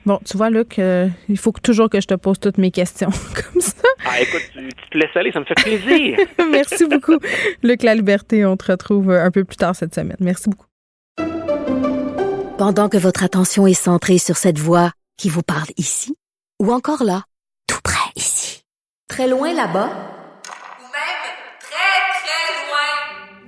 [0.04, 3.10] Bon, tu vois, Luc, euh, il faut toujours que je te pose toutes mes questions
[3.52, 3.88] comme ça.
[4.04, 6.18] Ah, écoute, tu, tu te laisses aller, ça me fait plaisir.
[6.50, 7.18] Merci beaucoup,
[7.62, 8.44] Luc La Liberté.
[8.44, 10.16] On te retrouve un peu plus tard cette semaine.
[10.18, 10.66] Merci beaucoup.
[12.58, 16.16] Pendant que votre attention est centrée sur cette voix qui vous parle ici,
[16.60, 17.22] ou encore là,
[17.68, 18.62] tout près ici,
[19.08, 20.15] très loin là-bas,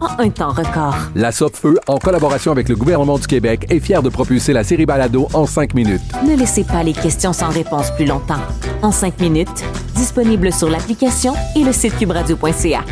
[0.00, 0.96] en un temps record.
[1.14, 4.86] La Feu, en collaboration avec le gouvernement du Québec, est fière de propulser la série
[4.86, 6.02] Balado en cinq minutes.
[6.26, 8.40] Ne laissez pas les questions sans réponse plus longtemps.
[8.82, 9.64] En cinq minutes,
[9.94, 12.84] disponible sur l'application et le site cubradio.ca.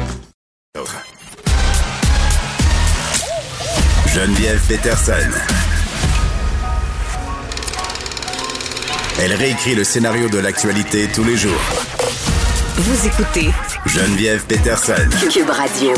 [4.14, 5.12] Geneviève Peterson.
[9.20, 11.60] Elle réécrit le scénario de l'actualité tous les jours.
[12.76, 13.50] Vous écoutez
[13.86, 15.08] Geneviève Peterson.
[15.30, 15.92] Cube Radio.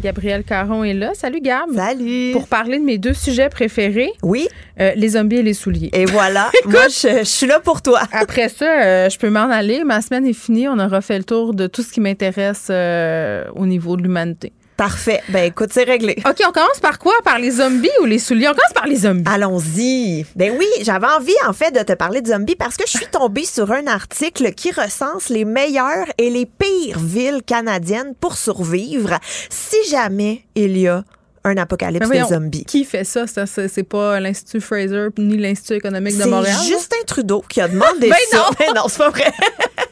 [0.00, 1.12] Gabriel Caron est là.
[1.14, 1.74] Salut Gab.
[1.74, 2.30] Salut.
[2.32, 4.12] Pour parler de mes deux sujets préférés.
[4.22, 4.48] Oui.
[4.80, 5.90] Euh, les zombies et les souliers.
[5.92, 6.50] Et voilà.
[6.64, 8.02] Moi, je, je, suis là pour toi.
[8.12, 9.82] Après ça, euh, je peux m'en aller.
[9.84, 10.68] Ma semaine est finie.
[10.68, 14.52] On aura fait le tour de tout ce qui m'intéresse euh, au niveau de l'humanité.
[14.78, 15.20] Parfait.
[15.30, 16.16] Ben écoute, c'est réglé.
[16.24, 17.12] OK, on commence par quoi?
[17.24, 18.46] Par les zombies ou les souliers?
[18.46, 19.24] On commence par les zombies.
[19.26, 20.24] Allons-y.
[20.36, 23.08] Ben oui, j'avais envie en fait de te parler de zombies parce que je suis
[23.08, 29.18] tombée sur un article qui recense les meilleures et les pires villes canadiennes pour survivre
[29.50, 31.02] si jamais il y a
[31.42, 32.64] un apocalypse voyons, de zombies.
[32.64, 33.26] Qui fait ça?
[33.26, 36.56] ça c'est pas l'Institut Fraser ni l'Institut économique de Montréal?
[36.56, 38.36] C'est Justin Trudeau qui a demandé ben ça.
[38.36, 38.44] Non.
[38.60, 39.32] Mais non, c'est pas vrai.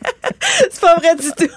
[0.70, 1.52] c'est pas vrai du tout.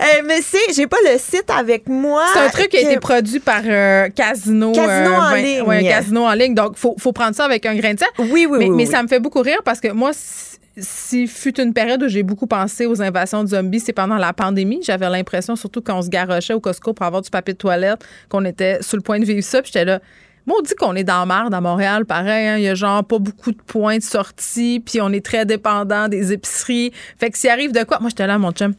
[0.00, 2.24] Euh, mais c'est, j'ai pas le site avec moi.
[2.32, 4.72] C'est un truc qui a été produit par euh, Casino.
[4.72, 5.62] Casino euh, en 20, ligne.
[5.62, 6.54] Ouais, un casino en ligne.
[6.54, 8.08] Donc, faut, faut prendre ça avec un grain de sel.
[8.18, 8.70] Oui, oui, mais, oui.
[8.70, 8.90] Mais oui.
[8.90, 12.22] ça me fait beaucoup rire parce que moi, si, si fut une période où j'ai
[12.22, 14.80] beaucoup pensé aux invasions de zombies, c'est pendant la pandémie.
[14.82, 18.04] J'avais l'impression, surtout quand on se garochait au Costco pour avoir du papier de toilette,
[18.28, 19.62] qu'on était sur le point de vivre ça.
[19.62, 20.00] Puis j'étais là.
[20.48, 22.46] On dit qu'on est dans la merde à Montréal, pareil.
[22.48, 22.56] hein.
[22.58, 26.08] Il y a genre pas beaucoup de points de sortie, puis on est très dépendant
[26.08, 26.92] des épiceries.
[27.18, 28.74] Fait que s'il arrive de quoi, moi j'étais là, mon chum.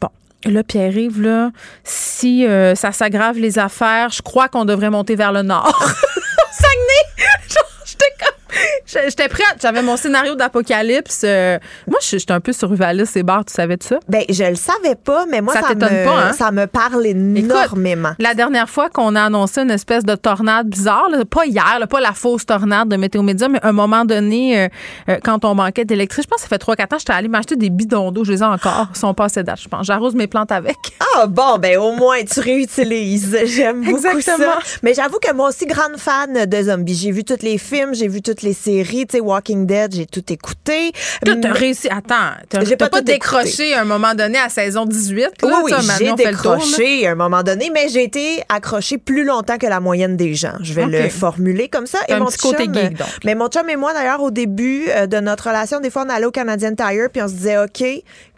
[0.00, 0.08] Bon,
[0.44, 1.50] là, Pierre-Yves, là,
[1.82, 5.66] si euh, ça s'aggrave les affaires, je crois qu'on devrait monter vers le nord.
[6.52, 7.26] Saguenay!
[7.84, 8.56] J'étais comme.
[8.86, 9.56] J'étais prête.
[9.60, 11.22] J'avais mon scénario d'apocalypse.
[11.24, 13.44] Euh, moi, j'étais un peu survivaliste et barre.
[13.44, 13.98] Tu savais de ça?
[14.08, 16.32] Ben, je le savais pas, mais moi, Ça ça, t'étonne me, pas, hein?
[16.32, 18.12] ça me parle énormément.
[18.18, 21.86] La dernière fois qu'on a annoncé une espèce de tornade bizarre, là, pas hier, là,
[21.86, 24.68] pas la fausse tornade de Météo Média, mais à un moment donné, euh,
[25.08, 27.56] euh, quand on manquait d'électricité, je pense que ça fait 3-4 ans, j'étais allée m'acheter
[27.56, 28.24] des bidons d'eau.
[28.24, 28.88] Je les ai encore.
[28.94, 29.86] Ils sont passés date, je pense.
[29.86, 30.76] J'arrose mes plantes avec.
[31.16, 33.36] Ah bon, ben au moins tu réutilises.
[33.44, 34.36] J'aime beaucoup ça.
[34.82, 36.94] Mais j'avoue que moi aussi grande fan de zombies.
[36.94, 40.06] J'ai vu tous les films, j'ai vu toutes les séries, tu sais Walking Dead, j'ai
[40.06, 40.92] tout écouté.
[41.24, 41.88] Toi, t'as Mais- réussi.
[41.90, 45.42] Attends, t'as pas pas, décroché à un moment donné à saison 18.
[45.42, 49.58] Là, Oui, oui, j'ai décroché à un moment donné, mais j'ai été accrochée plus longtemps
[49.58, 50.54] que la moyenne des gens.
[50.62, 51.98] Je vais le formuler comme ça.
[52.08, 53.08] T'as un petit côté chum, geek, donc.
[53.24, 56.10] Mais mon chum et moi, d'ailleurs, au début euh, de notre relation, des fois, on
[56.10, 57.84] allait au Canadian Tire, puis on se disait, OK,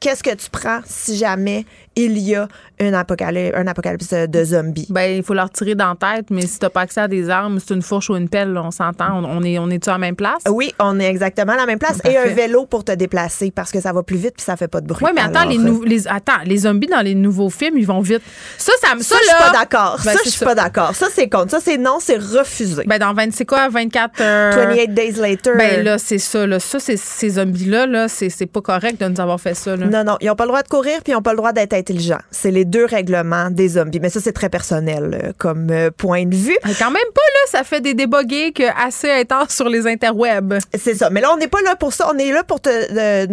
[0.04, 1.64] qu'est-ce que tu prends si jamais
[1.96, 2.46] il y a
[2.78, 4.86] une apocalypse, un apocalypse de zombies?
[4.90, 7.30] Ben, il faut leur tirer dans la tête, mais si t'as pas accès à des
[7.30, 9.22] armes, c'est une fourche ou une pelle, là, on s'entend.
[9.22, 10.42] On, on est, on est-tu à la même place?
[10.50, 12.02] Oui, on est exactement à la même place.
[12.02, 12.18] Parfait.
[12.18, 14.68] Et un vélo pour te déplacer parce que ça va plus vite puis ça fait
[14.68, 15.02] pas de bruit.
[15.02, 17.86] Oui, mais attends, Alors, les, euh, les, attends, les zombies dans les nouveaux films, ils
[17.86, 18.22] vont vite.
[18.58, 19.00] Ça, ça me.
[19.02, 19.98] Ça, Ça, je suis pas d'accord.
[20.04, 20.94] Ben, ça, je suis pas d'accord.
[20.94, 21.50] Ça, c'est contre.
[21.52, 22.82] Ça, c'est non, c'est refusé.
[22.86, 24.20] Ben, dans 20, c'est quoi, 24.
[24.20, 25.52] euh, 28 days later.
[25.56, 26.60] Ben, là, c'est ça, là.
[26.60, 29.86] Ça, c'est ces zombies-là, là, c'est c'est pas correct de nous avoir fait ça, là.
[29.94, 31.52] Non, non, ils n'ont pas le droit de courir puis ils n'ont pas le droit
[31.52, 32.18] d'être intelligents.
[32.32, 34.00] C'est les deux règlements des zombies.
[34.00, 36.56] Mais ça, c'est très personnel euh, comme euh, point de vue.
[36.64, 40.58] Mais quand même pas, là, ça fait des débats geeks assez intenses sur les interwebs.
[40.76, 41.10] C'est ça.
[41.10, 42.10] Mais là, on n'est pas là pour ça.
[42.12, 43.26] On est là pour te euh,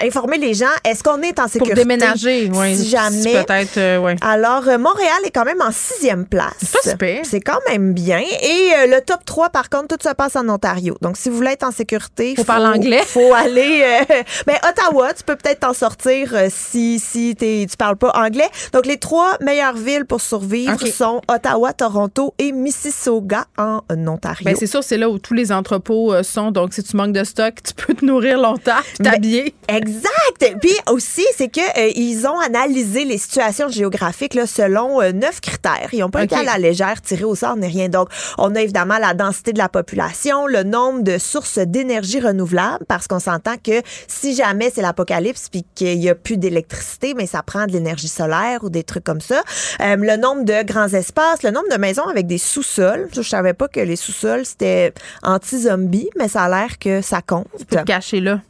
[0.00, 0.64] informer les gens.
[0.84, 1.74] Est-ce qu'on est en Pour sécurité?
[1.82, 2.76] déménager, oui.
[2.76, 3.44] Si jamais.
[3.44, 4.16] Peut-être, ouais.
[4.22, 6.76] Alors, Montréal est quand même en sixième place.
[6.82, 6.96] C'est.
[7.24, 8.20] C'est quand même bien.
[8.20, 10.96] Et le top 3, par contre, tout se passe en Ontario.
[11.02, 13.02] Donc, si vous voulez être en sécurité, Faut parler anglais.
[13.06, 13.82] faut aller...
[14.10, 14.14] euh,
[14.46, 18.48] ben, Ottawa, tu peux peut-être t'en sortir euh, si, si t'es- tu parles pas anglais.
[18.72, 24.44] Donc, les trois meilleures villes pour survivre sont Ottawa, Toronto et Mississauga en Ontario.
[24.44, 26.50] Ben, c'est sûr, c'est là où tous les entrepôts euh, sont.
[26.50, 29.54] Donc, si tu manques de stock, tu peux te nourrir longtemps, Ben, t'habiller.
[29.68, 30.56] Exact.
[30.60, 35.40] Puis aussi, c'est que euh, ils ont analysé les situations géographiques là, selon euh, neuf
[35.40, 35.88] critères.
[35.92, 36.26] Ils n'ont pas OK.
[36.26, 37.88] été à la légère, tiré au sort, ni rien.
[37.88, 38.08] Donc,
[38.38, 43.06] on a évidemment la densité de la population, le nombre de sources d'énergie renouvelable, parce
[43.06, 47.42] qu'on s'entend que si jamais c'est l'apocalypse puis qu'il n'y a plus d'électricité, mais ça
[47.42, 49.42] prend de l'énergie solaire ou des trucs comme ça.
[49.80, 53.08] Euh, le nombre de grands espaces, le nombre de maisons avec des sous-sols.
[53.12, 54.92] Je savais pas que les sous-sols c'était
[55.22, 57.46] anti-zombie, mais ça a l'air que ça compte.
[57.58, 58.40] Tu peux là.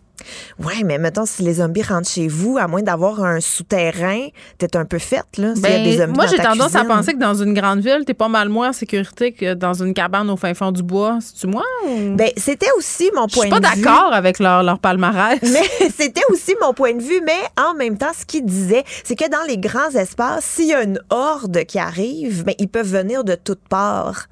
[0.59, 4.29] Ouais, mais mettons, si les zombies rentrent chez vous, à moins d'avoir un souterrain,
[4.59, 5.55] t'es un peu faite, là.
[5.55, 7.81] s'il y a Ben, des zombies moi, j'ai tendance à penser que dans une grande
[7.81, 10.83] ville, t'es pas mal moins en sécurité que dans une cabane au fin fond du
[10.83, 11.19] bois.
[11.21, 11.63] C'est-tu moi?
[11.87, 13.83] ou- Ben, c'était aussi mon Je point suis pas de vue.
[13.83, 15.39] d'accord avec leur, leur palmarès.
[15.43, 17.33] Mais c'était aussi mon point de vue, mais
[17.63, 20.83] en même temps, ce qu'il disait, c'est que dans les grands espaces, s'il y a
[20.83, 24.27] une horde qui arrive, ben, ils peuvent venir de toutes parts.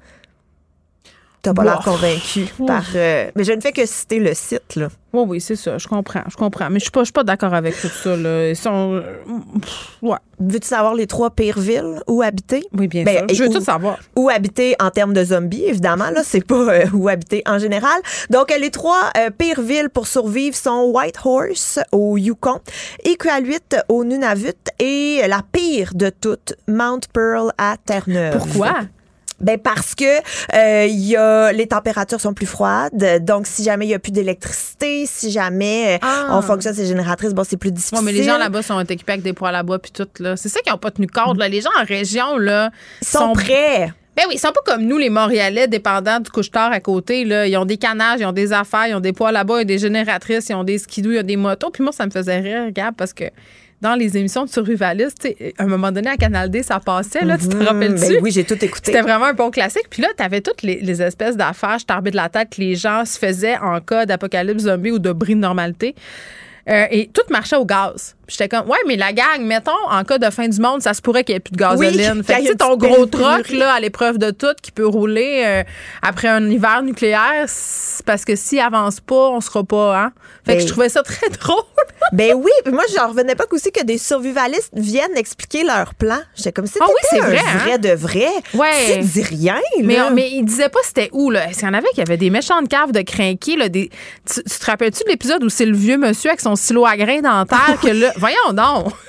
[1.45, 2.83] T'as pas l'air convaincu par.
[2.95, 4.87] euh, mais je ne fais que citer le site, là.
[5.13, 5.77] Oui, oui, c'est ça.
[5.77, 6.23] Je comprends.
[6.29, 6.69] Je comprends.
[6.69, 8.17] Mais je suis pas, je suis pas d'accord avec tout ça.
[8.17, 8.49] Là.
[8.49, 8.95] Ils sont.
[8.95, 9.01] euh,
[10.01, 10.17] Ouais.
[10.39, 12.65] Veux-tu savoir les trois pires villes où habiter?
[12.77, 13.27] Oui, bien Ben, sûr.
[13.31, 13.97] Je veux et tout où- savoir.
[14.17, 16.09] Où habiter en termes de zombies, évidemment.
[16.09, 17.97] Là, c'est pas euh, où habiter en général.
[18.29, 22.59] Donc, les trois euh, pires villes pour survivre sont Whitehorse au Yukon,
[23.05, 28.37] Iqaluit au Nunavut et la pire de toutes, Mount Pearl à Terre-Neuve.
[28.37, 28.73] Pourquoi?
[29.41, 30.05] Ben parce que
[30.53, 34.11] euh, y a les températures sont plus froides, donc si jamais il y a plus
[34.11, 36.27] d'électricité, si jamais euh, Ah.
[36.31, 37.97] on fonctionne ces génératrices, bon c'est plus difficile.
[37.97, 40.37] Ouais, mais les gens là-bas sont équipés avec des poêles à bois puis tout là.
[40.37, 41.49] C'est ça qui n'ont pas tenu compte là.
[41.49, 42.69] Les gens en région là
[43.01, 43.91] Ils sont prêts.
[44.15, 47.45] Ben oui, ils sont pas comme nous les Montréalais dépendants du couche-tard à côté là.
[47.45, 49.63] Ils ont des canages, ils ont des affaires, ils ont des poêles à bois, ils
[49.63, 51.69] ont des génératrices, ils ont des skidoo, ils ont des motos.
[51.71, 53.25] Puis moi ça me faisait rire, regarde parce que
[53.85, 55.27] dans les émissions de survivalistes,
[55.59, 58.13] à un moment donné à Canal D, ça passait là, tu te Mhm, rappelles-tu?
[58.15, 58.85] Ben oui, j'ai tout écouté.
[58.91, 59.85] C'était vraiment un bon classique.
[59.91, 62.61] Puis là, tu avais toutes les, les espèces d'affaires, je t'arbitre de la tête que
[62.61, 65.93] les gens se faisaient en cas d'apocalypse zombie ou de bris de normalité.
[66.67, 68.14] Euh, et tout marchait au gaz.
[68.27, 71.01] J'étais comme, ouais, mais la gang, mettons, en cas de fin du monde, ça se
[71.01, 72.17] pourrait qu'il n'y ait plus de gasoline.
[72.17, 75.63] Oui, fait que, ton gros truck, là, à l'épreuve de tout, qui peut rouler euh,
[76.01, 77.45] après un hiver nucléaire,
[78.05, 80.11] parce que s'il avance pas, on sera pas, hein.
[80.45, 81.63] Fait que Ben- je trouvais ça très drôle.
[82.11, 86.19] Ben oui, puis moi j'en revenais pas qu'aussi que des survivalistes viennent expliquer leur plan.
[86.35, 87.77] J'étais comme c'était Ah oui, c'est un vrai, vrai hein?
[87.79, 88.27] de vrai.
[88.53, 88.99] Ouais.
[88.99, 90.11] Tu dis rien Mais, là.
[90.11, 91.49] mais il disait pas c'était où, là.
[91.49, 93.69] Est-ce qu'il y en avait qui avaient des méchantes caves de crinqués, là?
[93.69, 93.89] Des...
[94.31, 96.95] Tu, tu te rappelles-tu de l'épisode où c'est le vieux monsieur avec son silo à
[96.95, 98.13] grains dentaire que là.
[98.17, 98.93] Voyons donc!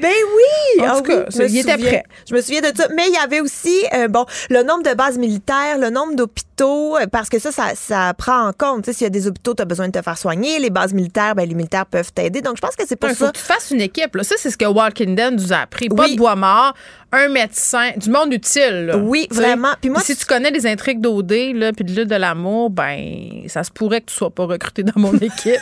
[0.00, 0.80] Ben oui!
[0.82, 1.86] En Ah tout cas, oui, je me il était souviens.
[1.88, 2.04] prêt.
[2.28, 2.88] Je me souviens de ça.
[2.96, 6.96] Mais il y avait aussi, euh, bon, le nombre de bases militaires, le nombre d'hôpitaux,
[6.96, 8.90] euh, parce que ça, ça, ça prend en compte.
[8.90, 10.58] S'il y a des hôpitaux, tu as besoin de te faire soigner.
[10.58, 12.40] Les bases militaires, ben, les militaires peuvent t'aider.
[12.40, 13.32] Donc, je pense que c'est pour Il faut ça.
[13.32, 14.16] que tu fasses une équipe.
[14.16, 14.24] Là.
[14.24, 15.88] Ça, c'est ce que Walking Dead nous a appris.
[15.88, 16.12] Pas Oui.
[16.14, 16.74] de bois mort,
[17.12, 18.86] un médecin, du monde utile.
[18.86, 18.96] là.
[18.96, 19.74] Oui, vraiment.
[19.80, 23.62] Puis moi, si tu connais les intrigues d'OD puis de l'île de l'amour, ben ça
[23.62, 25.60] se pourrait que tu sois pas recruté dans mon équipe.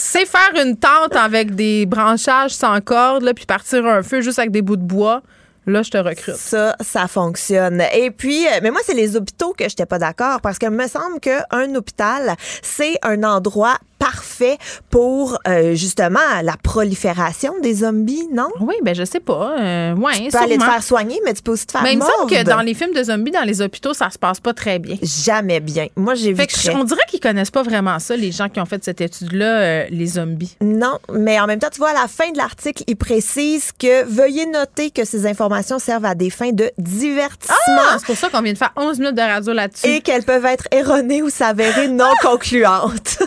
[0.00, 4.38] C'est faire une tente avec des branchages sans corde, là, puis partir un feu juste
[4.38, 5.22] avec des bouts de bois.
[5.66, 6.36] Là, je te recrute.
[6.36, 7.82] Ça, ça fonctionne.
[7.92, 10.86] Et puis, euh, mais moi, c'est les hôpitaux que j'étais pas d'accord parce que me
[10.86, 14.58] semble qu'un hôpital, c'est un endroit parfait
[14.90, 18.48] pour euh, justement la prolifération des zombies, non?
[18.60, 19.56] Oui, ben je sais pas.
[19.58, 21.92] Euh, ouais, Tu peux aller te faire soigner, mais tu peux aussi te faire Mais
[21.94, 24.40] il me semble que dans les films de zombies, dans les hôpitaux, ça se passe
[24.40, 24.96] pas très bien.
[25.02, 25.86] Jamais bien.
[25.96, 28.60] Moi, j'ai vu que très- on dirait qu'ils connaissent pas vraiment ça, les gens qui
[28.60, 30.56] ont fait cette étude-là, euh, les zombies.
[30.60, 34.04] Non, mais en même temps, tu vois, à la fin de l'article, il précise que
[34.04, 37.54] veuillez noter que ces informations servent à des fins de divertissement.
[37.68, 39.86] Ah, c'est pour ça qu'on vient de faire 11 minutes de radio là-dessus.
[39.86, 43.18] Et qu'elles peuvent être erronées ou s'avérer non concluantes.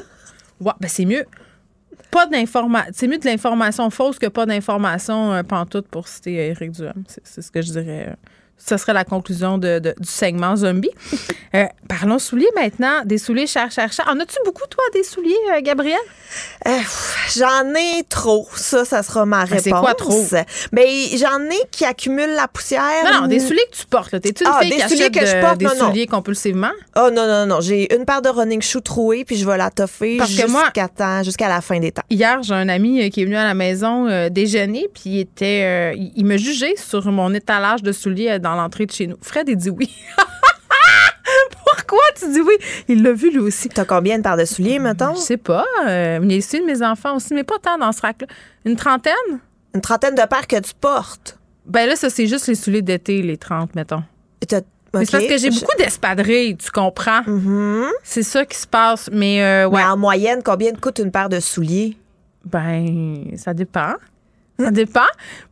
[0.61, 1.25] Ouais, ben c'est mieux.
[2.11, 2.91] pas d'information.
[2.93, 7.03] C'est mieux de l'information fausse que pas d'information euh, pantoute pour citer euh, Éric Duhem.
[7.07, 8.09] C'est, c'est ce que je dirais.
[8.09, 8.15] euh.
[8.65, 10.91] Ce serait la conclusion de, de- du segment zombie.
[11.53, 13.01] Euh, parlons souliers maintenant.
[13.03, 14.05] Des souliers cher, cher, cher.
[14.09, 15.99] En as-tu beaucoup, toi, des souliers, euh, Gabriel?
[16.65, 16.77] Euh,
[17.35, 18.47] j'en ai trop.
[18.55, 19.63] Ça, ça sera ma réponse.
[19.63, 20.23] c'est quoi trop?
[20.71, 22.81] Ben, j'en ai qui accumulent la poussière.
[23.03, 24.11] Non, non, des souliers que tu portes.
[24.21, 25.57] T'es-tu une Ah, fille des qui souliers achète que je de- porte?
[25.57, 26.71] des Non, souliers compulsivement?
[26.95, 27.59] Oh non, non, non.
[27.59, 31.49] J'ai une paire de running shoes trouées, puis je vais la toffer jusqu'à temps- jusqu'à
[31.49, 32.03] la fin des temps.
[32.09, 35.93] Hier, j'ai un ami euh, qui est venu à la maison déjeuner, puis il était,
[36.15, 39.18] il, me jugeait sur mon étalage de souliers euh, dans l'entrée de chez nous.
[39.22, 39.90] Fred, il dit oui.
[41.65, 42.56] Pourquoi tu dis oui?
[42.88, 43.69] Il l'a vu lui aussi.
[43.69, 45.14] T'as combien de paires de souliers, mettons?
[45.15, 45.65] Je sais pas.
[45.88, 48.28] Euh, il y a ici de mes enfants aussi, mais pas tant dans ce rack-là.
[48.65, 49.14] Une trentaine?
[49.73, 51.38] Une trentaine de paires que tu portes.
[51.65, 54.03] Ben là, ça, c'est juste les souliers d'été, les 30, mettons.
[54.48, 54.61] T'as-
[54.94, 57.22] c'est parce que j'ai beaucoup d'espadrilles, tu comprends?
[58.03, 59.10] C'est ça qui se passe.
[59.14, 59.82] Mais, euh, ouais.
[59.82, 61.95] Mais en moyenne, combien coûte une paire de souliers?
[62.44, 63.94] Ben, ça dépend.
[64.63, 64.99] Ça dépend.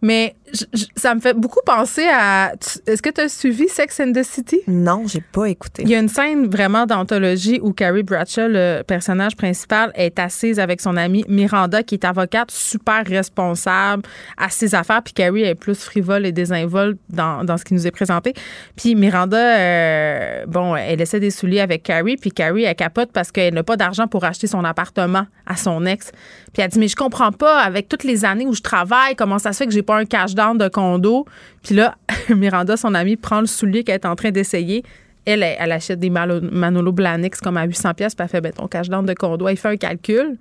[0.02, 2.54] Mais je- je- ça me fait beaucoup penser à.
[2.88, 4.60] Est-ce que tu as suivi Sex and the City?
[4.68, 5.84] Non, j'ai pas écouté.
[5.84, 10.60] Il y a une scène vraiment d'anthologie où Carrie Bradshaw, le personnage principal, est assise
[10.60, 14.04] avec son amie Miranda, qui est avocate super responsable
[14.38, 15.02] à ses affaires.
[15.04, 18.34] Puis Carrie est plus frivole et désinvolte dans, dans ce qui nous est présenté.
[18.76, 22.18] Puis Miranda, euh, bon, elle essaie des souliers avec Carrie.
[22.18, 25.86] Puis Carrie, elle capote parce qu'elle n'a pas d'argent pour acheter son appartement à son
[25.86, 26.12] ex.
[26.54, 29.40] Puis elle dit, mais je comprends pas, avec toutes les années où je travaille, comment
[29.40, 31.26] ça se fait que j'ai pas un cash down de condo.
[31.64, 31.96] Puis là,
[32.30, 34.84] Miranda, son amie, prend le soulier qu'elle est en train d'essayer.
[35.26, 38.52] Elle, elle, elle achète des Manolo Blahniks comme à 800 pièces, puis elle fait ben,
[38.52, 39.48] ton cash down de condo.
[39.48, 40.38] Elle fait un calcul,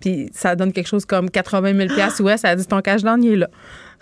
[0.00, 3.22] puis ça donne quelque chose comme 80 000 pièces ouais, ça dit ton cash down,
[3.22, 3.48] il est là.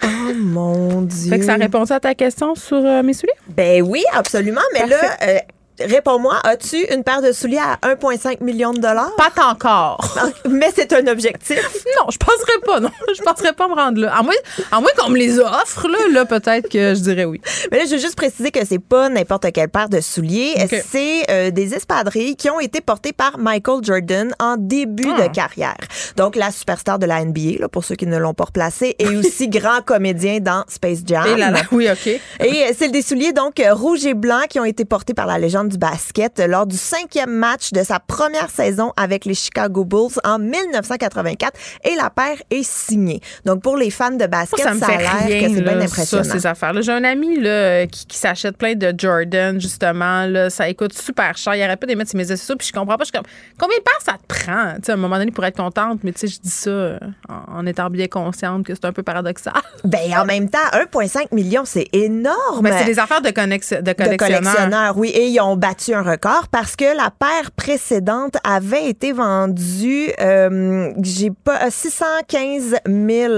[0.02, 1.28] Oh mon Dieu.
[1.28, 3.34] Fait que ça répond à ta question sur euh, mes souliers?
[3.48, 4.62] Ben oui, absolument.
[4.72, 5.38] Mais là, euh,
[5.84, 9.14] réponds-moi, as-tu une paire de souliers à 1,5 million de dollars?
[9.16, 10.18] Pas encore.
[10.48, 11.60] Mais c'est un objectif.
[11.98, 12.90] Non, je penserais pas, non.
[13.16, 14.14] Je penserais pas me rendre là.
[14.14, 14.34] À moins,
[14.70, 17.40] à moins qu'on me les offre, là, là peut-être que je dirais oui.
[17.70, 20.54] Mais là, je veux juste préciser que c'est pas n'importe quelle paire de souliers.
[20.88, 25.76] C'est euh, des espadrilles qui ont été portées par Michael Jordan en début de carrière.
[26.16, 29.08] Donc, la superstar de la NBA, là, pour ceux qui ne l'ont pas replacé, et
[29.16, 31.26] aussi grand comédien dans Space Jam.
[31.26, 32.06] Et là, là, oui, OK.
[32.06, 35.26] Et euh, c'est des souliers donc euh, rouges et blancs qui ont été portés par
[35.26, 39.84] la légende du basket lors du cinquième match de sa première saison avec les Chicago
[39.84, 41.52] Bulls en 1984
[41.84, 43.20] et la paire est signée.
[43.44, 45.80] Donc pour les fans de basket, ça me fait a l'air rien, que c'est bien
[45.80, 46.24] impressionnant.
[46.24, 46.80] ça, ces affaires-là.
[46.82, 50.26] J'ai un ami là, qui, qui s'achète plein de Jordan, justement.
[50.26, 51.54] Là, ça coûte super cher.
[51.54, 53.04] Il arrête pas de les mettre sur mes réseaux sociaux, puis je comprends pas.
[53.04, 53.26] Je suis comme,
[53.58, 54.74] combien de paires ça te prend?
[54.76, 56.70] Tu sais, à un moment donné, pour être contente, mais tu sais, je dis ça
[56.70, 56.98] euh,
[57.28, 59.52] en, en étant bien consciente que c'est un peu paradoxal.
[59.84, 62.60] Ben en même temps, 1,5 million, c'est énorme.
[62.62, 64.18] Mais c'est des affaires de, connex- de de collectionneurs.
[64.42, 65.08] collectionneurs, oui.
[65.10, 70.90] Et ils ont battu un record parce que la paire précédente avait été vendue, euh,
[71.02, 73.32] j'ai pas, euh, 615 000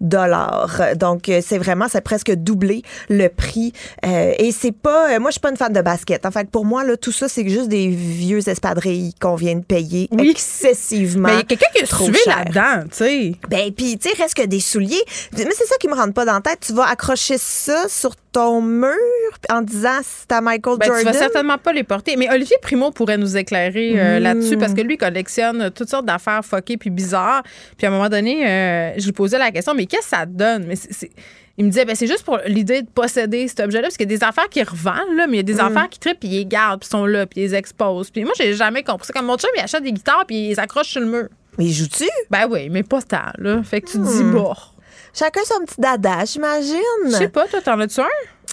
[0.00, 0.80] dollars.
[0.96, 3.72] Donc, euh, c'est vraiment, c'est presque doublé le prix.
[4.04, 6.26] Euh, et c'est pas, euh, moi, je suis pas une fan de basket.
[6.26, 9.64] En fait, pour moi, là, tout ça, c'est juste des vieux espadrilles qu'on vient de
[9.64, 11.28] payer excessivement.
[11.28, 12.38] Mais quelqu'un qui suivi cher.
[12.38, 13.32] là-dedans, tu sais.
[13.48, 15.02] Ben, puis, tu sais, reste que des souliers.
[15.36, 16.58] Mais c'est ça qui me rentre pas dans la tête.
[16.66, 18.88] Tu vas accrocher ça sur ton mur
[19.50, 21.04] en disant c'est à Michael Ben, tu Jordan?
[21.04, 22.16] vas certainement pas les porter.
[22.16, 24.22] Mais Olivier Primo pourrait nous éclairer euh, Mm.
[24.22, 27.42] là-dessus parce que lui, il collectionne toutes sortes d'affaires fuckées puis bizarres.
[27.76, 30.26] Puis à un moment donné, euh, je lui posais la question, mais qu'est-ce que ça
[30.26, 30.64] te donne?
[30.66, 31.10] Mais c'est-
[31.58, 34.14] Il me disait, ben, c'est juste pour l'idée de posséder cet objet-là, parce qu'il y
[34.14, 35.60] a des affaires qui revendent, là, mais il y a des Mm.
[35.66, 38.10] affaires qui trippent, puis ils les gardent, puis ils sont là, puis ils les exposent.
[38.10, 39.06] Puis moi, j'ai jamais compris.
[39.08, 41.28] C'est comme mon chum, il achète des guitares, puis il les accroche sur le mur.
[41.58, 42.08] Mais il joue-tu?
[42.30, 43.62] Ben oui, mais pas tant, là.
[43.62, 44.32] Fait que tu te dis, Hmm.
[45.14, 46.78] Chacun son petit dada, j'imagine.
[47.06, 48.06] Je sais pas, toi, t'en as-tu un?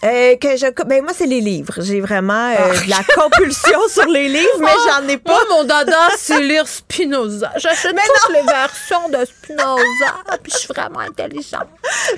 [0.03, 1.73] Euh, que je, ben moi, c'est les livres.
[1.80, 5.31] J'ai vraiment euh, de la compulsion sur les livres, mais Oh, j'en ai pas.
[5.31, 7.51] Moi, mon dada, c'est lire Spinoza.
[7.57, 11.67] J'achète toutes les versions de Spinoza, puis je suis vraiment intelligente.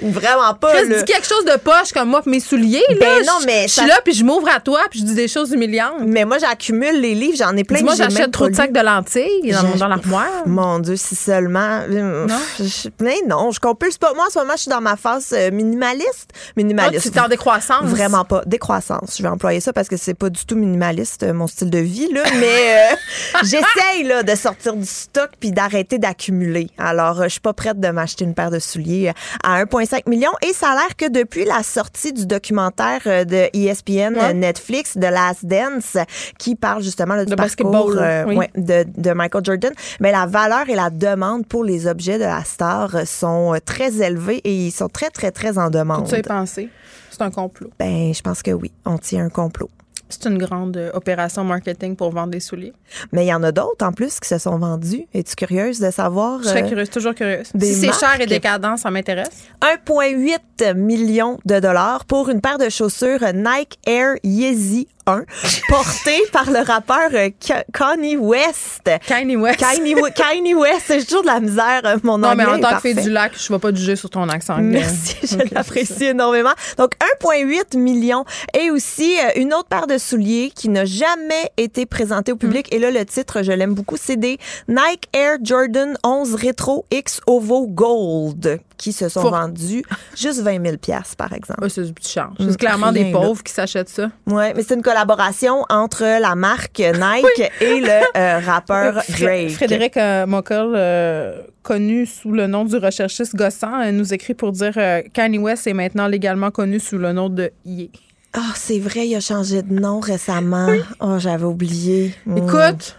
[0.01, 0.83] Vraiment pas.
[0.83, 0.99] Là.
[0.99, 2.83] dis quelque chose de poche comme moi, mes souliers.
[2.99, 4.99] Ben là, non, je- mais Je ça- suis là, puis je m'ouvre à toi, puis
[4.99, 5.95] je dis des choses humiliantes.
[6.01, 7.81] Mais moi, j'accumule les livres, j'en ai plein.
[7.81, 10.27] Même j'achète trop de sacs de lentilles dans, dans l'armoire.
[10.45, 11.79] Mon Dieu, si seulement.
[11.89, 12.27] Non?
[12.59, 14.13] Je, mais non, je compulse pas.
[14.13, 16.29] Moi, en ce moment, je suis dans ma phase euh, minimaliste.
[16.55, 17.07] Minimaliste.
[17.07, 17.27] Ah, tu es en
[17.71, 17.97] décroissance?
[17.97, 18.41] Vraiment pas.
[18.45, 19.15] Décroissance.
[19.17, 21.77] Je vais employer ça parce que c'est pas du tout minimaliste, euh, mon style de
[21.79, 22.23] vie, là.
[22.39, 22.95] Mais euh,
[23.43, 26.69] j'essaye, là, de sortir du stock puis d'arrêter d'accumuler.
[26.77, 29.11] Alors, euh, je suis pas prête de m'acheter une paire de souliers
[29.43, 30.31] à 1,5 million.
[30.47, 34.33] Et ça a l'air que depuis la sortie du documentaire de ESPN, Ouais.
[34.33, 35.97] Netflix, de Last Dance,
[36.37, 38.35] qui parle justement là, du De parcours basketball, euh, oui.
[38.35, 42.23] ouais, de, de Michael Jordan, mais la valeur et la demande pour les objets de
[42.23, 46.03] la star sont très élevées et ils sont très, très, très en demande.
[46.05, 46.69] Tout ça est pensé.
[47.11, 47.69] C'est un complot.
[47.77, 49.69] Ben, je pense que oui, on tient un complot.
[50.11, 52.73] C'est une grande euh, opération marketing pour vendre des souliers.
[53.11, 55.05] Mais il y en a d'autres en plus qui se sont vendus.
[55.13, 56.39] Es-tu curieuse de savoir?
[56.43, 57.49] Je serais euh, curieuse, toujours curieuse.
[57.53, 59.29] des Si c'est cher et décadent, ça m'intéresse.
[59.61, 65.23] 1,8 million de dollars pour une paire de chaussures Nike Air Yeezy 1
[65.69, 68.89] portée par le rappeur euh, Ka- Kanye West.
[69.07, 69.59] Kanye West.
[69.59, 70.85] Kanye, We- Kanye West.
[70.89, 73.33] J'ai toujours de la misère, euh, mon Non, mais en tant que fille du lac,
[73.37, 74.55] je ne vais pas juger sur ton accent.
[74.55, 74.79] anglais.
[74.81, 76.51] Merci, je l'apprécie énormément.
[76.77, 76.91] Donc
[77.21, 78.25] 1,8 million
[78.57, 82.67] et aussi euh, une autre paire de souliers qui n'a jamais été présentée au public.
[82.71, 82.75] Mm.
[82.75, 84.37] Et là, le titre, je l'aime beaucoup, c'est des
[84.67, 89.83] Nike Air Jordan 11 Retro X Ovo Gold qui se sont Faut- vendus
[90.17, 91.61] juste 20 000 piastres, par exemple.
[91.61, 92.33] Ouais, c'est du petit change.
[92.39, 93.19] Mm, C'est clairement rien, des là.
[93.19, 94.09] pauvres qui s'achètent ça.
[94.25, 99.51] Ouais, mais c'est une collaboration entre la marque Nike et le euh, rappeur Drake.
[99.51, 104.51] Frédéric euh, Mockel, euh, connu sous le nom du recherchiste gossant, euh, nous écrit pour
[104.51, 104.73] dire
[105.13, 107.91] Kanye West est maintenant légalement connu sous le nom de Ye.
[108.33, 110.69] Ah, c'est vrai, il a changé de nom récemment.
[111.01, 112.15] Oh, j'avais oublié.
[112.25, 112.37] Mm.
[112.37, 112.95] Écoute,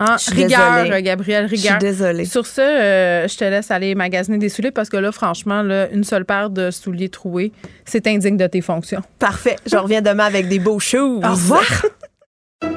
[0.00, 0.96] hein, suis rigueur, désolée.
[0.96, 1.78] euh, Gabriel, Je suis rigueur.
[1.78, 2.24] désolée.
[2.24, 5.88] Sur ce, euh, je te laisse aller magasiner des souliers parce que là, franchement, là,
[5.90, 7.52] une seule paire de souliers troués,
[7.84, 9.02] c'est indigne de tes fonctions.
[9.18, 9.56] Parfait.
[9.66, 11.20] Je reviens demain avec des beaux shoes.
[11.24, 11.62] Au revoir.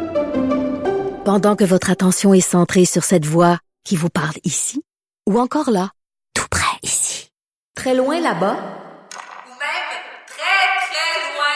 [1.26, 4.82] Pendant que votre attention est centrée sur cette voix qui vous parle ici,
[5.30, 5.90] ou encore là,
[6.34, 7.30] tout près ici,
[7.76, 9.92] très loin là-bas, Ou même
[10.28, 11.56] très, très loin.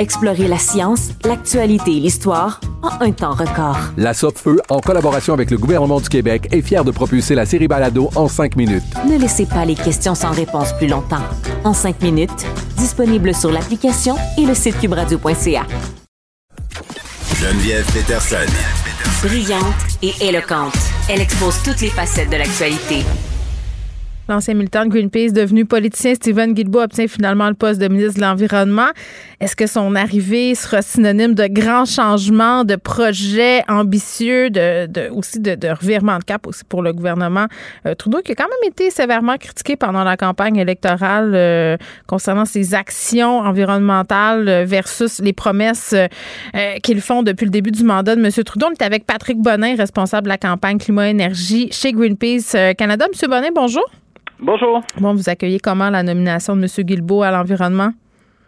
[0.00, 3.76] Explorez la science, l'actualité et l'histoire en un temps record.
[3.98, 7.68] La Feu, en collaboration avec le gouvernement du Québec, est fière de propulser la série
[7.68, 8.82] Balado en cinq minutes.
[9.06, 11.20] Ne laissez pas les questions sans réponse plus longtemps.
[11.64, 12.46] En cinq minutes,
[12.78, 15.66] disponible sur l'application et le site cubradio.ca.
[17.34, 18.50] Geneviève Peterson.
[19.22, 19.64] Brillante
[20.00, 20.78] et éloquente,
[21.10, 23.04] elle expose toutes les facettes de l'actualité.
[24.30, 28.20] L'ancien militant de Greenpeace, devenu politicien, Stephen Guilbeault obtient finalement le poste de ministre de
[28.20, 28.86] l'Environnement.
[29.40, 35.40] Est-ce que son arrivée sera synonyme de grands changements, de projets ambitieux, de, de- aussi
[35.40, 37.46] de, revirement de cap aussi pour le gouvernement
[37.86, 41.76] euh, Trudeau, qui a quand même été sévèrement critiqué pendant la campagne électorale euh,
[42.06, 45.92] concernant ses actions environnementales euh, versus les promesses
[46.84, 48.30] qu'ils font depuis le début du mandat de M.
[48.44, 48.66] Trudeau?
[48.70, 53.06] On est avec Patrick Bonin, responsable de la campagne climat-énergie chez Greenpeace Canada.
[53.12, 53.28] M.
[53.28, 53.90] Bonin, bonjour.
[54.40, 54.80] Bonjour.
[55.00, 56.84] Bon, vous accueillez comment la nomination de M.
[56.84, 57.90] Guilbeault à l'environnement?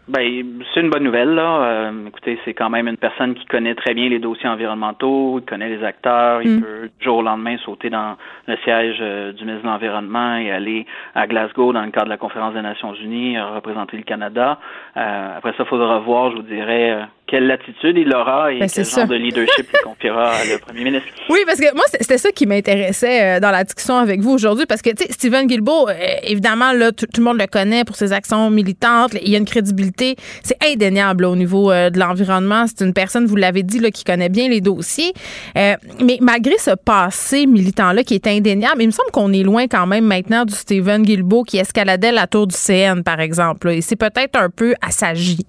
[0.09, 0.43] Ben,
[0.73, 1.63] c'est une bonne nouvelle, là.
[1.63, 5.45] Euh, écoutez, c'est quand même une personne qui connaît très bien les dossiers environnementaux, il
[5.45, 6.61] connaît les acteurs, il Mm.
[6.61, 8.17] peut du jour au lendemain sauter dans
[8.47, 12.09] le siège euh, du ministre de l'Environnement et aller à Glasgow dans le cadre de
[12.09, 14.59] la conférence des Nations Unies, représenter le Canada.
[14.97, 18.69] Euh, après ça, il faudra voir, je vous dirais, quelle latitude il aura et Ben,
[18.69, 19.05] quel genre ça.
[19.05, 21.07] de leadership il confiera le premier ministre.
[21.29, 24.65] Oui, parce que moi, c'était ça qui m'intéressait euh, dans la discussion avec vous aujourd'hui,
[24.67, 25.93] parce que, tu sais, Stephen Guilbeault, euh,
[26.23, 29.13] évidemment, là, tout tout le monde le connaît pour ses actions militantes.
[29.21, 30.15] Il y a une crédibilité.
[30.43, 32.65] C'est indéniable là, au niveau euh, de l'environnement.
[32.67, 35.13] C'est une personne, vous l'avez dit, là, qui connaît bien les dossiers.
[35.57, 39.67] Euh, mais malgré ce passé militant-là qui est indéniable, il me semble qu'on est loin
[39.67, 43.67] quand même maintenant du Stephen Guilbeault qui escaladait la tour du CN, par exemple.
[43.67, 43.73] là.
[43.73, 45.39] Et c'est peut-être un peu assagi.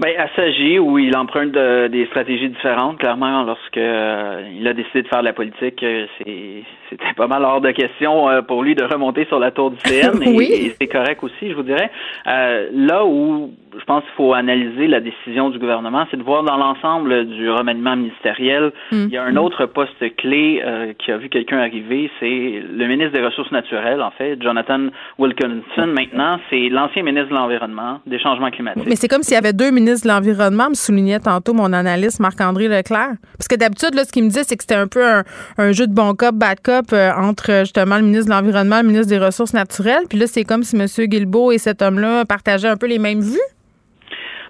[0.00, 2.98] Ben, à s'agit où il emprunte de- des stratégies différentes.
[2.98, 7.26] Clairement, lorsque euh, il a décidé de faire de la politique, euh, c'est c'était pas
[7.28, 10.12] mal hors de question euh, pour lui de remonter sur la tour du CN.
[10.22, 10.48] et- Oui.
[10.52, 11.90] Et, c'est correct aussi, je vous dirais.
[12.26, 16.42] Euh, là où je pense qu'il faut analyser la décision du gouvernement, c'est de voir
[16.42, 18.72] dans l'ensemble du remaniement ministériel.
[18.92, 19.04] Mm.
[19.06, 22.86] Il y a un autre poste clé euh, qui a vu quelqu'un arriver, c'est le
[22.86, 24.88] ministre des Ressources naturelles, en fait, Jonathan
[25.18, 25.86] Wilkinson.
[25.86, 28.86] Maintenant, c'est l'ancien ministre de l'Environnement, des changements climatiques.
[28.86, 32.20] Mais c'est comme s'il y avait deux ministres de l'Environnement, me soulignait tantôt mon analyste
[32.20, 33.14] Marc-André Leclerc.
[33.38, 35.24] Parce que d'habitude, là, ce qu'il me disait, c'est que c'était un peu un,
[35.58, 38.82] un jeu de bon cop, bad cop euh, entre justement le ministre de l'Environnement et
[38.82, 40.04] le ministre des Ressources naturelles.
[40.08, 40.86] Puis là, c'est comme si M.
[41.06, 43.38] Guilbeault et cet homme-là partageaient un peu les mêmes vues.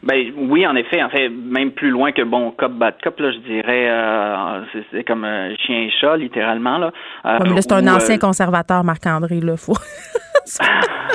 [0.06, 3.32] Ben oui, en effet, en fait, même plus loin que bon cop, bad cop, là,
[3.32, 4.60] je dirais, euh,
[4.92, 6.92] c'est- comme euh, chien et chat, littéralement là.
[7.24, 9.56] Euh, Ouais, mais là, c'est un où, euh, ancien conservateur, Marc-André, là.
[9.56, 9.72] Faut...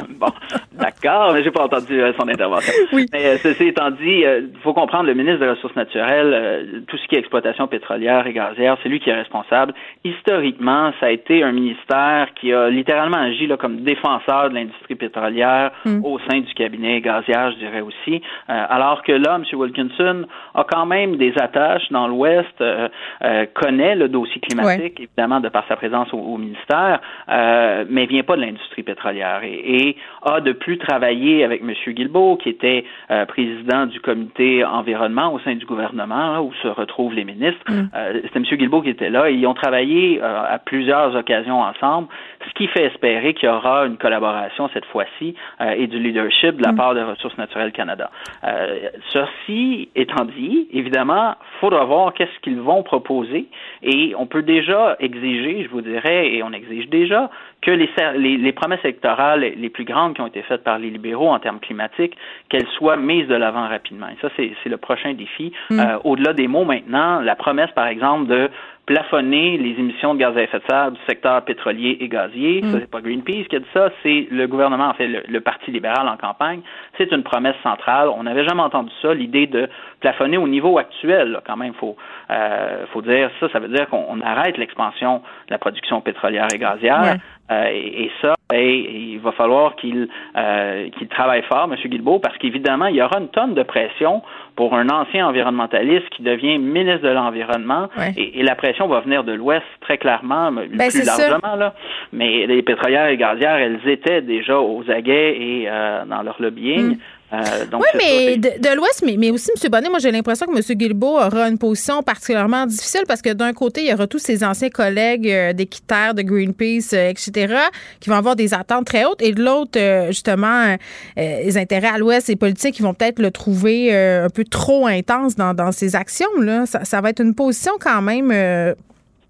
[0.09, 0.27] bon,
[0.73, 2.73] d'ac- d'accord, mais j'ai pas entendu euh, son intervention.
[3.13, 6.97] Mais euh, ceci étant dit, il faut comprendre le ministre des Ressources naturelles, euh, tout
[6.97, 9.73] ce qui est exploitation pétrolière et gazière, c'est lui qui est responsable.
[10.03, 14.95] Historiquement, ça a été un ministère qui a littéralement agi là, comme défenseur de l'industrie
[14.95, 16.03] pétrolière Mm.
[16.03, 18.21] au sein du cabinet gazière, je dirais aussi.
[18.49, 19.43] Euh, alors que là, M.
[19.53, 20.25] Wilkinson
[20.55, 22.87] a quand même des attaches dans l'Ouest, euh,
[23.23, 28.05] euh, connaît le dossier climatique, évidemment, de par sa présence au, au ministère, euh, mais
[28.07, 29.08] vient pas de l'industrie pétrolière
[29.43, 31.73] et, et a de plus travaillé avec M.
[31.93, 36.67] Guilbeault, qui était euh, président du comité environnement au sein du gouvernement, là, où se
[36.67, 37.61] retrouvent les ministres.
[37.69, 38.45] Euh, C'était M.
[38.45, 42.07] Guilbeault qui était là et ils ont travaillé euh, à plusieurs occasions ensemble,
[42.47, 46.55] ce qui fait espérer qu'il y aura une collaboration cette fois-ci euh, et du leadership
[46.57, 48.09] de la part de Ressources naturelles Canada.
[48.43, 53.47] Euh, ceci étant dit, évidemment, faudra voir qu'est-ce qu'ils vont proposer
[53.83, 57.29] et on peut déjà exiger, je vous dirais, et on exige déjà
[57.61, 60.89] que les, les, les promesses électorales les plus grandes qui ont été faites par les
[60.89, 62.15] libéraux en termes climatiques,
[62.49, 64.07] qu'elles soient mises de l'avant rapidement.
[64.07, 65.51] Et ça, c'est c'est le prochain défi.
[65.69, 65.79] Mm.
[65.79, 68.49] Euh, Au-delà des mots maintenant, la promesse, par exemple, de
[68.89, 72.63] plafonner les émissions de gaz à effet de serre du secteur pétrolier et gazier.
[72.63, 72.71] Mm.
[72.71, 75.41] Ça, c'est pas Greenpeace qui a dit ça, c'est le gouvernement, en fait, le, le
[75.41, 76.61] Parti libéral en campagne.
[76.97, 78.09] C'est une promesse centrale.
[78.09, 81.33] On n'avait jamais entendu ça, l'idée de plafonner au niveau actuel.
[81.33, 81.97] là, quand même, faut,
[82.31, 83.47] euh, faut dire ça.
[83.49, 87.17] Ça veut dire qu'on on arrête l'expansion de la production pétrolière et gazière.
[87.51, 90.07] Euh, et, et ça, et- il va falloir qu'il
[90.37, 91.75] euh, qu'il travaille fort, M.
[91.89, 94.21] Guilbeault, parce qu'évidemment, il y aura une tonne de pression
[94.55, 97.87] pour un ancien environnementaliste qui devient ministre de l'Environnement.
[97.97, 98.13] Ouais.
[98.17, 101.55] Et, et la pression va venir de l'Ouest très clairement, Ben, plus largement.
[101.55, 101.73] Là.
[102.13, 106.97] Mais les pétrolières et gazières, elles étaient déjà aux aguets et euh, dans leur lobbying.
[107.31, 109.69] Euh, donc oui, mais de, de l'Ouest, mais, mais aussi, M.
[109.69, 110.77] Bonnet, moi, j'ai l'impression que M.
[110.77, 114.43] Guilbeault aura une position particulièrement difficile parce que d'un côté, il y aura tous ses
[114.43, 117.55] anciens collègues euh, d'Équiterre, de Greenpeace, euh, etc.,
[117.99, 119.21] qui vont avoir des attentes très hautes.
[119.21, 120.75] Et de l'autre, euh, justement,
[121.15, 125.35] les intérêts à l'Ouest, les politiques, qui vont peut-être le trouver un peu trop intense
[125.35, 126.39] dans, dans ses actions.
[126.39, 126.65] Là.
[126.65, 128.29] Ça, ça va être une position quand même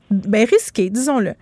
[0.09, 1.33] ben, risquée, disons-le.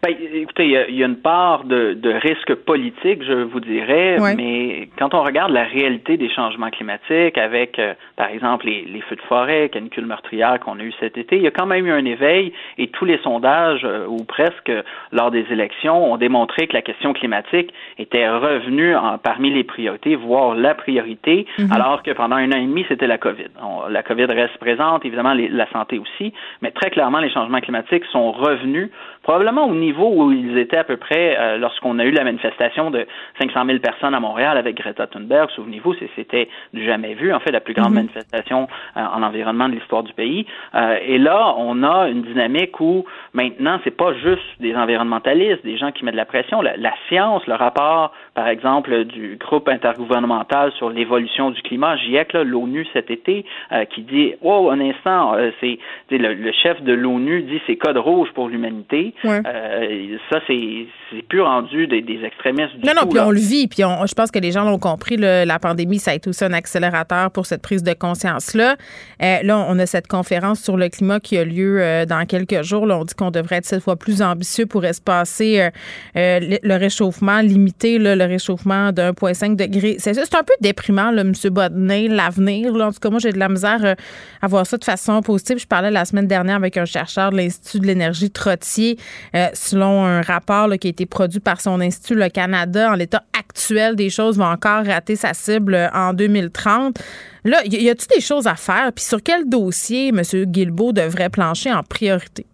[0.00, 3.32] Ben, écoutez, il y, a, il y a une part de, de risque politique, je
[3.32, 4.36] vous dirais, Ouais.
[4.36, 9.00] mais quand on regarde la réalité des changements climatiques avec, euh, par exemple, les, les
[9.00, 11.84] feux de forêt, canicules meurtrières qu'on a eu cet été, il y a quand même
[11.84, 14.70] eu un éveil et tous les sondages, euh, ou presque,
[15.10, 20.14] lors des élections, ont démontré que la question climatique était revenue en- parmi les priorités,
[20.14, 21.72] voire la priorité, Mhm.
[21.72, 23.48] alors que pendant un an et demi, c'était la COVID.
[23.60, 27.60] On- la COVID reste présente, évidemment, les- la santé aussi, mais très clairement, les changements
[27.60, 28.90] climatiques sont revenus
[29.28, 32.90] probablement au niveau où ils étaient à peu près euh, lorsqu'on a eu la manifestation
[32.90, 33.06] de
[33.38, 35.50] 500 000 personnes à Montréal avec Greta Thunberg.
[35.50, 37.96] Souvenez-vous, c'était du jamais vu, en fait, la plus grande Mhm.
[37.96, 40.46] manifestation euh, en environnement de l'histoire du pays.
[40.74, 45.76] Euh, et là, on a une dynamique où maintenant, c'est pas juste des environnementalistes, des
[45.76, 46.62] gens qui mettent de la pression.
[46.62, 52.32] La, la science, le rapport, par exemple, du groupe intergouvernemental sur l'évolution du climat, GIEC,
[52.32, 55.78] l'ONU cet été, euh, qui dit, wow, un instant, euh, c'est
[56.10, 59.12] le, le chef de l'ONU dit c'est code rouge pour l'humanité.
[59.24, 59.40] Ouais.
[59.46, 63.40] Euh, ça, c'est c'est plus rendu des, des extrémistes du Non, non, puis on le
[63.40, 65.16] vit, puis on- je pense que les gens l'ont compris.
[65.16, 68.76] là, la pandémie, ça a été aussi un accélérateur pour cette prise de conscience-là.
[69.22, 72.62] Euh, là, on a cette conférence sur le climat qui a lieu euh, dans quelques
[72.62, 72.84] jours.
[72.86, 75.70] Là, on dit qu'on devrait être cette fois plus ambitieux pour espacer euh,
[76.16, 79.96] euh, le, le réchauffement, limiter là, le réchauffement de 1,5 degré.
[79.98, 81.32] C'est c'est un peu déprimant, là, M.
[81.50, 82.74] Bodney, l'avenir.
[82.74, 82.88] là.
[82.88, 83.94] En tout cas, moi, j'ai de la misère
[84.42, 85.58] à voir ça de façon positive.
[85.58, 88.98] Je parlais la semaine dernière avec un chercheur de l'Institut de l'énergie Trottier,
[89.34, 92.94] euh, selon un rapport là, qui a été produit par son institut, le Canada, en
[92.94, 96.98] l'état actuel des choses, va encore rater sa cible euh, en 2030.
[97.44, 98.92] Là, y a-t-il des choses à faire?
[98.94, 100.22] Puis sur quel dossier M.
[100.44, 102.44] Guilbeault devrait plancher en priorité?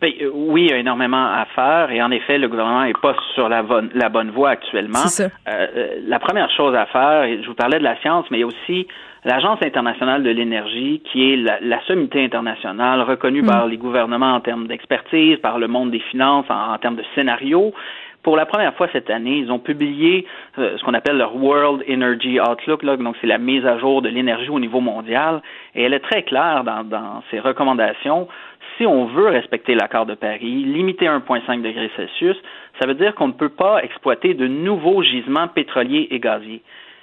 [0.00, 2.92] Ben, euh, oui, il y a énormément à faire et en effet, le gouvernement n'est
[2.92, 4.98] pas sur la bonne, la bonne voie actuellement.
[4.98, 5.30] C'est ça.
[5.48, 8.40] Euh, la première chose à faire, et je vous parlais de la science, mais il
[8.40, 8.86] y a aussi
[9.26, 13.46] l'Agence internationale de l'énergie, qui est la, la sommité internationale reconnue Mm.
[13.46, 17.04] par les gouvernements en termes d'expertise, par le monde des finances en, en termes de
[17.14, 17.74] scénario.
[18.22, 20.26] Pour la première fois cette année, ils ont publié
[20.58, 24.02] euh, ce qu'on appelle leur World Energy Outlook, là, donc c'est la mise à jour
[24.02, 25.42] de l'énergie au niveau mondial,
[25.74, 28.28] et elle est très claire dans, dans ses recommandations.
[28.76, 32.36] Si on veut respecter l'accord de Paris, limiter 1,5 degré Celsius,
[32.80, 36.62] ça veut dire qu'on ne peut pas exploiter de nouveaux gisements pétroliers et gaziers.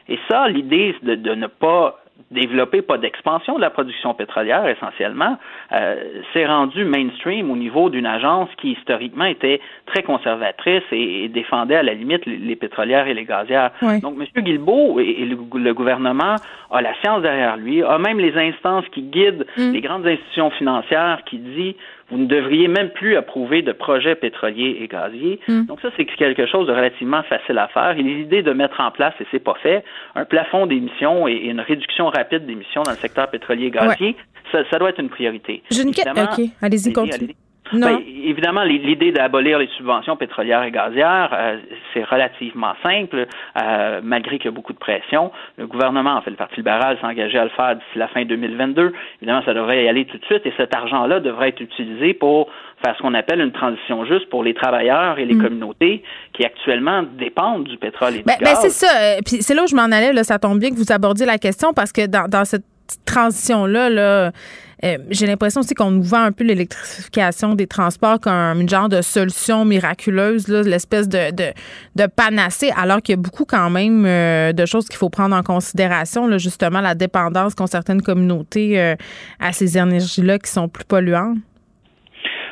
[0.10, 5.38] Et ça, l'idée de, de ne pas développer, pas d'expansion de la production pétrolière essentiellement,
[5.72, 11.30] euh, s'est rendu mainstream au niveau d'une agence qui historiquement était très conservatrice et, et
[11.30, 13.72] défendait à la limite les, les pétrolières et les gazières.
[14.02, 14.44] Donc M.
[14.44, 16.36] Guilbeault et, et le, le gouvernement
[16.72, 21.22] a la science derrière lui, a même les instances qui guident les grandes institutions financières
[21.26, 21.76] qui dit
[22.14, 25.40] vous ne devriez même plus approuver de projets pétroliers et gaziers.
[25.48, 25.65] Hmm.
[25.65, 27.98] Donc ça, c'est quelque chose de relativement facile à faire.
[27.98, 29.84] Et l'idée de mettre en place, et c'est pas fait,
[30.15, 34.15] un plafond d'émissions et une réduction rapide d'émissions dans le secteur pétrolier et gazier,
[34.52, 35.64] ça, ça doit être une priorité.
[35.72, 37.34] J'ai une Évidemment- OK, allez-y, continue.
[37.72, 37.88] Non.
[37.95, 41.57] Ben, évidemment, l'idée d'abolir les subventions pétrolières et gazières, euh,
[41.94, 43.26] c'est relativement simple,
[43.61, 45.31] euh, malgré qu'il y a beaucoup de pression.
[45.57, 48.26] Le gouvernement, en fait, le Parti libéral s'est engagé à le faire d'ici la fin
[48.26, 48.91] 2022.
[49.22, 52.49] Évidemment, ça devrait y aller tout de suite et cet argent-là devrait être utilisé pour
[52.84, 56.03] faire ce qu'on appelle une transition juste pour les travailleurs et les communautés
[56.34, 58.60] qui actuellement dépendent du pétrole et du Ben, ben, gaz.
[58.61, 58.88] c'est ça.
[59.02, 60.11] Euh, Puis c'est là où je m'en allais.
[60.11, 62.65] Là, ça tombe bien que vous abordiez la question parce que dans, dans cette
[63.06, 64.31] transition-là, là,
[64.84, 68.89] euh, j'ai l'impression aussi qu'on nous vend un peu l'électrification des transports comme une genre
[68.89, 71.53] de solution miraculeuse, l'espèce de, de,
[71.95, 75.35] de panacée, alors qu'il y a beaucoup quand même euh, de choses qu'il faut prendre
[75.35, 78.95] en considération, là, justement la dépendance qu'ont certaines communautés euh,
[79.39, 81.38] à ces énergies-là qui sont plus polluantes.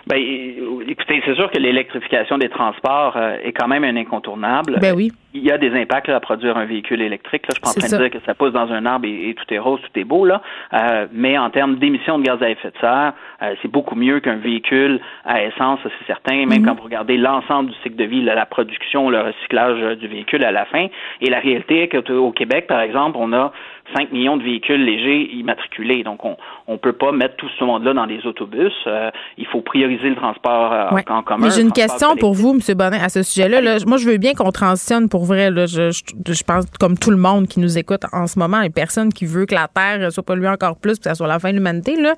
[0.07, 0.57] Ben, é-
[0.87, 4.79] écoutez, c'est sûr que l'électrification des transports euh, est quand même un incontournable.
[4.81, 5.11] Ben oui.
[5.33, 7.43] Il y a des impacts là, à produire un véhicule électrique.
[7.43, 7.49] Là.
[7.51, 7.97] Je suis pas en train ça.
[7.97, 10.03] de dire que ça pousse dans un arbre et, et tout est rose, tout est
[10.03, 10.25] beau.
[10.25, 10.41] Là.
[10.73, 14.19] Euh, mais en termes d'émissions de gaz à effet de serre, euh, c'est beaucoup mieux
[14.19, 16.45] qu'un véhicule à essence, c'est certain.
[16.45, 16.65] Même Mhm.
[16.65, 20.43] quand vous regardez l'ensemble du cycle de vie, là, la production, le recyclage du véhicule
[20.43, 20.87] à la fin.
[21.21, 23.53] Et la réalité est qu'au Québec, par exemple, on a
[23.95, 26.03] 5 millions de véhicules légers immatriculés.
[26.03, 26.35] Donc, on
[26.67, 28.71] ne peut pas mettre tout ce monde-là dans des autobus.
[28.87, 31.03] Euh, il faut prioriser le transport euh, Ouais.
[31.09, 31.45] en commun.
[31.45, 32.75] Mais j'ai une question pour vous, M.
[32.77, 33.61] Bonnet, à ce sujet-là.
[33.61, 35.51] Là, moi, je veux bien qu'on transitionne pour vrai.
[35.51, 35.65] Là.
[35.65, 38.69] Je, je, je pense, comme tout le monde qui nous écoute en ce moment, et
[38.69, 41.49] personne qui veut que la Terre soit polluée encore plus, que ça soit la fin
[41.51, 41.95] de l'humanité.
[41.99, 42.15] Là.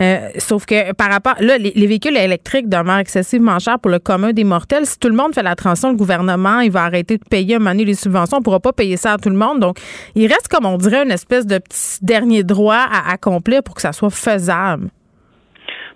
[0.00, 1.34] Euh, sauf que par rapport.
[1.40, 4.86] Là, les, les véhicules électriques demeurent excessivement chers pour le commun des mortels.
[4.86, 7.58] Si tout le monde fait la transition, le gouvernement, il va arrêter de payer un
[7.58, 8.36] moment donné les subventions.
[8.38, 9.60] On ne pourra pas payer ça à tout le monde.
[9.60, 9.78] Donc,
[10.14, 13.80] il reste, comme on dirait, une espèce de petit dernier droit à accomplir pour que
[13.80, 14.88] ça soit faisable?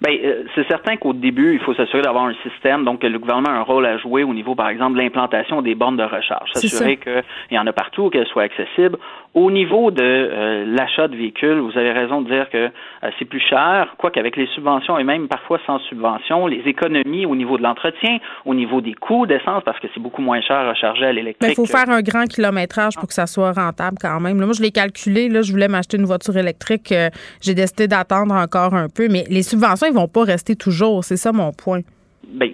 [0.01, 3.19] Ben, euh, c'est certain qu'au début, il faut s'assurer d'avoir un système, donc que le
[3.19, 6.03] gouvernement a un rôle à jouer au niveau, par exemple, de l'implantation des bornes de
[6.03, 6.51] recharge.
[6.55, 8.97] S'assurer qu'il y en a partout, qu'elles soient accessibles.
[9.32, 13.24] Au niveau de euh, l'achat de véhicules, vous avez raison de dire que euh, c'est
[13.27, 17.57] plus cher, quoique avec les subventions et même parfois sans subventions, les économies au niveau
[17.57, 21.05] de l'entretien, au niveau des coûts d'essence, parce que c'est beaucoup moins cher à recharger
[21.05, 21.52] à Mais l'électrique.
[21.52, 24.40] il faut faire un grand kilométrage pour que ça soit rentable quand même.
[24.40, 25.28] Là, moi, je l'ai calculé.
[25.28, 26.90] Là, je voulais m'acheter une voiture électrique.
[26.90, 27.09] euh,
[27.40, 29.07] J'ai décidé d'attendre encore un peu.
[29.09, 31.05] Mais les subventions, ils vont pas rester toujours.
[31.05, 31.82] C'est ça mon point.
[32.32, 32.51] Ben,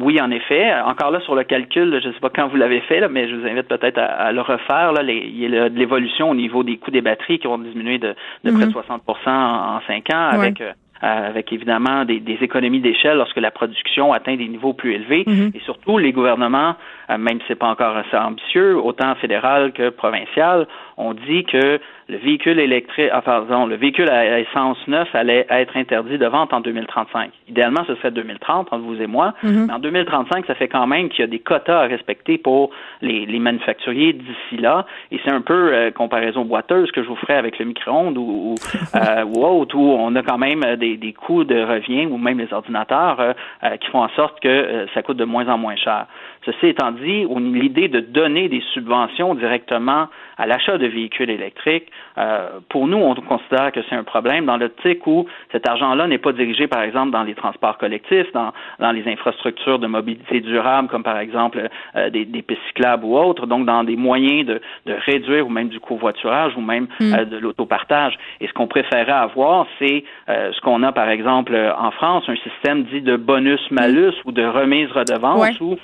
[0.00, 0.72] oui, en effet.
[0.84, 3.28] Encore là, sur le calcul, je ne sais pas quand vous l'avez fait, là, mais
[3.28, 4.92] je vous invite peut-être à, à le refaire.
[4.92, 7.58] Là, les- il y a de l'évolution au niveau des coûts des batteries qui ont
[7.58, 8.14] diminué de,
[8.44, 8.72] de près de Mhm.
[8.72, 10.66] 60 en, en cinq ans, avec, Ouais.
[11.04, 15.24] euh, avec évidemment des, des économies d'échelle lorsque la production atteint des niveaux plus élevés.
[15.26, 15.50] Mhm.
[15.54, 16.74] Et surtout, les gouvernements,
[17.10, 20.66] euh, même si c'est pas encore assez ambitieux, autant fédéral que provincial,
[20.96, 25.76] ont dit que le véhicule électrique, ah, pardon, le véhicule à essence neuf allait être
[25.76, 27.30] interdit de vente en 2035.
[27.48, 29.34] Idéalement, ce serait 2030 entre vous et moi.
[29.42, 29.66] Mhm.
[29.66, 32.70] Mais en 2035, ça fait quand même qu'il y a des quotas à respecter pour
[33.00, 34.86] les, les manufacturiers d'ici là.
[35.10, 38.52] Et c'est un peu euh, comparaison boiteuse que je vous ferai avec le micro-ondes ou,
[38.52, 38.54] ou,
[38.94, 42.18] euh, ou autre, où on a quand même euh, des, des coûts de revient ou
[42.18, 45.76] même les ordinateurs euh, qui font en sorte que ça coûte de moins en moins
[45.76, 46.06] cher.
[46.44, 47.24] Ceci étant dit,
[47.54, 50.08] l'idée de donner des subventions directement
[50.38, 51.86] à l'achat de véhicules électriques,
[52.18, 56.18] euh, pour nous, on considère que c'est un problème dans l'optique où cet argent-là n'est
[56.18, 60.88] pas dirigé, par exemple, dans les transports collectifs, dans, dans les infrastructures de mobilité durable,
[60.88, 64.60] comme par exemple euh, des, des pistes cyclables ou autres, donc dans des moyens de,
[64.86, 67.14] de réduire ou même du covoiturage ou même Mm.
[67.14, 68.18] euh, de l'autopartage.
[68.40, 72.36] Et ce qu'on préférait avoir, c'est euh, ce qu'on a, par exemple, en France, un
[72.36, 75.56] système dit de bonus-malus ou de remise-redevance Ouais.
[75.60, 75.76] où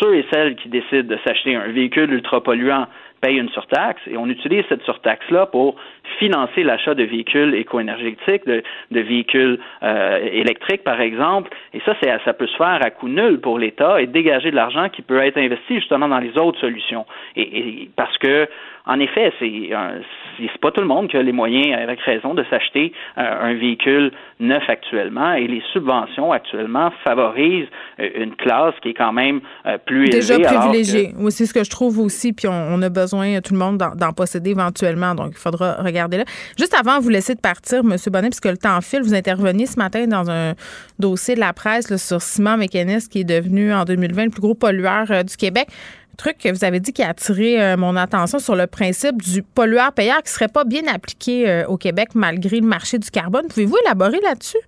[0.00, 2.86] ceux et celles qui décident de s'acheter un véhicule ultra polluant
[3.20, 5.76] payent une surtaxe et on utilise cette surtaxe-là pour
[6.18, 11.50] financer l'achat de véhicules éco-énergétiques, de, véhicules euh, électriques, par exemple.
[11.72, 11.94] Et ça,
[12.24, 15.18] ça peut se faire à coût nul pour l'État et dégager de l'argent qui peut
[15.18, 17.06] être investi justement dans les autres solutions.
[17.36, 18.46] Et parce que,
[18.86, 20.00] en effet, c'est, un-
[20.36, 23.22] c'est c'est pas tout le monde qui a les moyens, avec raison, de s'acheter euh,
[23.22, 25.32] un véhicule neuf actuellement.
[25.34, 27.68] Et les subventions actuellement favorisent
[28.00, 30.46] euh, une classe qui est quand même euh, plus Déjà élevée.
[30.48, 31.12] alors que- privilégié.
[31.18, 32.32] Oui, c'est ce que je trouve aussi.
[32.32, 35.14] Puis on, on a besoin, tout le monde, d'en, posséder éventuellement.
[35.14, 36.24] Donc, il faudra regarder là.
[36.58, 37.94] Juste avant de vous laisser de partir, M.
[38.08, 40.54] Bonnet, puisque le temps file, vous interveniez ce matin dans un
[40.98, 44.40] dossier de la presse là, sur Ciment Mécanisme, qui est devenu en 2020 le plus
[44.42, 45.68] gros pollueur euh, du Québec.
[46.16, 49.42] Truc que vous avez dit qui a attiré euh, mon attention sur le principe du
[49.42, 53.46] pollueur-payeur qui serait pas bien appliqué euh, au Québec malgré le marché du carbone.
[53.48, 54.58] Pouvez-vous élaborer là-dessus?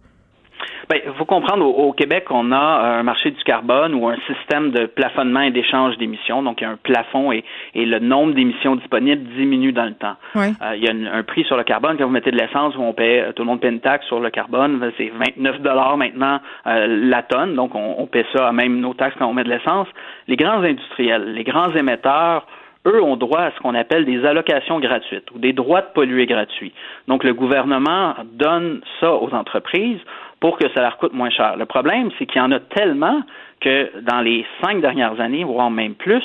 [0.89, 4.71] Ben, faut comprendre, au, au, Québec, on a un marché du carbone ou un système
[4.71, 6.43] de plafonnement et d'échange d'émissions.
[6.43, 9.95] Donc, il y a un plafond et, et le nombre d'émissions disponibles diminue dans le
[9.95, 10.15] temps.
[10.35, 10.47] Oui.
[10.63, 11.97] Euh, il y a un, un, prix sur le carbone.
[11.99, 14.21] Quand vous mettez de l'essence, où on paie, tout le monde paie une taxe sur
[14.21, 17.55] le carbone, ben, c'est 29 dollars maintenant euh, la tonne.
[17.55, 19.89] Donc, on, on paie ça à même nos taxes quand on met de l'essence.
[20.29, 22.47] Les grands industriels, les grands émetteurs,
[22.87, 26.27] eux ont droit à ce qu'on appelle des allocations gratuites ou des droits de polluer
[26.27, 26.73] gratuits.
[27.09, 30.01] Donc, le gouvernement donne ça aux entreprises
[30.41, 31.57] pour que ça leur coûte moins cher.
[31.57, 33.23] Le problème, c'est qu'il y en a tellement
[33.61, 36.25] que dans les cinq dernières années, voire même plus,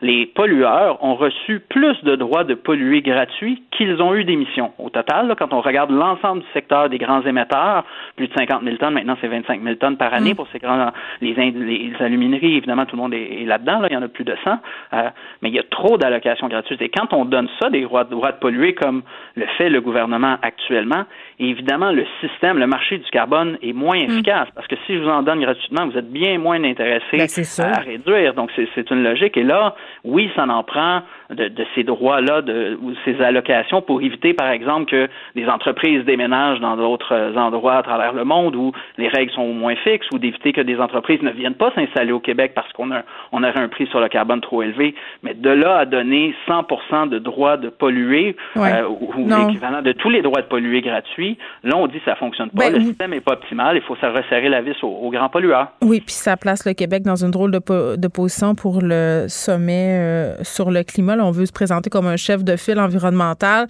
[0.00, 4.72] les pollueurs ont reçu plus de droits de polluer gratuits qu'ils ont eu d'émissions.
[4.78, 7.84] Au total, là, quand on regarde l'ensemble du secteur des grands émetteurs,
[8.16, 10.36] plus de 50 000 tonnes, maintenant c'est 25 000 tonnes par année mmh.
[10.36, 13.94] pour ces grands, les, les, alumineries, évidemment, tout le monde est, est là-dedans, là, il
[13.94, 15.10] y en a plus de 100, euh,
[15.42, 16.80] mais il y a trop d'allocations gratuites.
[16.80, 19.02] Et quand on donne ça, des droits, droits de polluer, comme
[19.34, 21.04] le fait le gouvernement actuellement,
[21.40, 24.10] évidemment, le système, le marché du carbone est moins mmh.
[24.10, 27.16] efficace, parce que si je vous en donne gratuitement, vous êtes bien moins intéressé
[27.58, 28.34] ben, à réduire.
[28.34, 29.36] Donc, c'est une logique.
[29.36, 34.00] Et là, oui, ça en prend de, de ces droits-là, de, ou ces allocations pour
[34.00, 38.72] éviter, par exemple, que des entreprises déménagent dans d'autres endroits à travers le monde où
[38.96, 42.20] les règles sont moins fixes, ou d'éviter que des entreprises ne viennent pas s'installer au
[42.20, 43.02] Québec parce qu'on a,
[43.32, 44.94] on aurait un prix sur le carbone trop élevé.
[45.22, 48.72] Mais de là à donner 100 de droits de polluer, ouais.
[48.72, 52.16] euh, ou l'équivalent de tous les droits de polluer gratuits, là, on dit que ça
[52.16, 52.70] fonctionne pas.
[52.70, 53.76] Ben, le système n'est pas optimal.
[53.76, 55.68] Il faut se resserrer la vis aux, aux grands pollueurs.
[55.82, 59.26] Oui, puis ça place le Québec dans une drôle de, po de position pour le
[59.28, 61.16] sommet euh, sur le climat.
[61.20, 63.66] On veut se présenter comme un chef de file environnemental.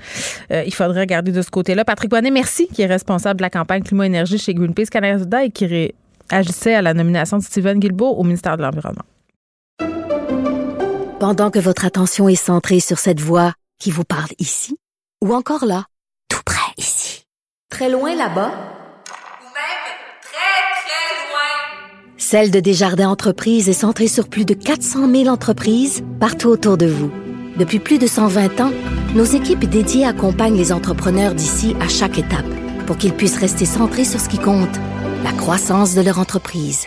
[0.53, 1.85] Euh, il faudrait regarder de ce côté-là.
[1.85, 5.93] Patrick Bonnet, merci, qui est responsable de la campagne climat-énergie chez Greenpeace Canada et qui
[6.31, 9.05] agissait à la nomination de Stephen Guilbeault au ministère de l'Environnement.
[11.21, 14.77] Pendant que votre attention est centrée sur cette voix qui vous parle ici,
[15.25, 15.85] ou encore là,
[16.29, 17.25] tout près ici,
[17.71, 18.53] très loin là-bas,
[22.31, 26.85] Celle de Desjardins Entreprises est centrée sur plus de 400 000 entreprises partout autour de
[26.85, 27.11] vous.
[27.59, 28.71] Depuis plus de 120 ans,
[29.17, 32.47] nos équipes dédiées accompagnent les entrepreneurs d'ici à chaque étape
[32.87, 34.77] pour qu'ils puissent rester centrés sur ce qui compte,
[35.25, 36.87] la croissance de leur entreprise.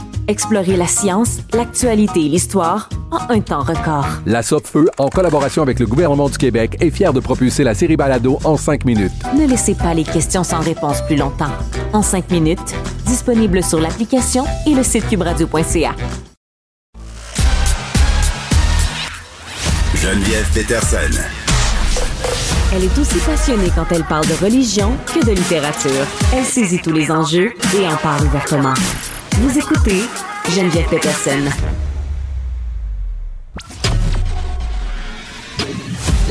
[0.27, 4.05] Explorez la science, l'actualité et l'histoire en un temps record.
[4.25, 7.97] La Feu, en collaboration avec le gouvernement du Québec, est fière de propulser la série
[7.97, 9.11] Balado en cinq minutes.
[9.37, 11.51] Ne laissez pas les questions sans réponse plus longtemps.
[11.93, 12.75] En cinq minutes,
[13.05, 15.95] disponible sur l'application et le site cubradio.ca.
[19.95, 21.21] Geneviève Peterson.
[22.73, 26.07] Elle est aussi passionnée quand elle parle de religion que de littérature.
[26.33, 28.73] Elle saisit tous les enjeux et en parle ouvertement.
[29.37, 30.01] Vous écoutez
[30.49, 31.49] Geneviève Peterson.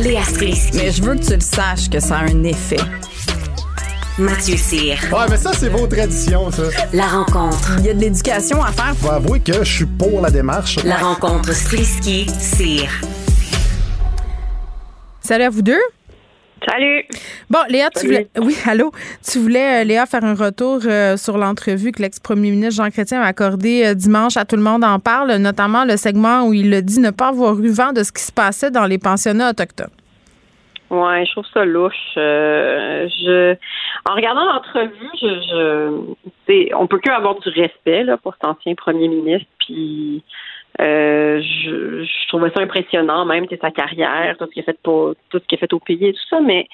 [0.03, 0.77] Léa Strisky.
[0.77, 2.79] Mais je veux que tu le saches que ça a un effet.
[4.19, 4.99] Mathieu Cyr.
[5.13, 6.65] Ouais, mais ça, c'est vos traditions, ça.
[6.93, 7.77] La rencontre.
[7.79, 8.95] Il y a de l'éducation à faire.
[8.97, 10.77] Faut avouer que je suis pour la démarche.
[10.85, 12.89] La rencontre Strisky-Cyr.
[15.21, 15.81] Salut à vous deux.
[16.69, 17.05] Salut.
[17.49, 18.12] Bon, Léa, tu Salut.
[18.12, 18.28] voulais.
[18.39, 18.93] Oui, allô?
[19.24, 23.23] Tu voulais, euh, Léa, faire un retour euh, sur l'entrevue que l'ex-premier ministre Jean Chrétien
[23.23, 26.73] a accordé euh, dimanche à Tout le monde en parle, notamment le segment où il
[26.74, 29.51] a dit ne pas avoir eu vent de ce qui se passait dans les pensionnats
[29.51, 29.91] autochtones.
[30.91, 31.95] Ouais, je trouve ça louche.
[32.16, 33.55] Je,
[34.11, 36.15] en regardant l'entrevue, je,
[36.49, 39.47] je, on peut que avoir du respect là pour cet ancien premier ministre.
[39.61, 40.23] Puis,
[40.81, 44.78] euh, je, je trouvais ça impressionnant, même c'est sa carrière, tout ce qu'il a fait
[44.82, 46.40] pour tout ce qu'il a fait au pays et tout ça.
[46.40, 46.66] Mais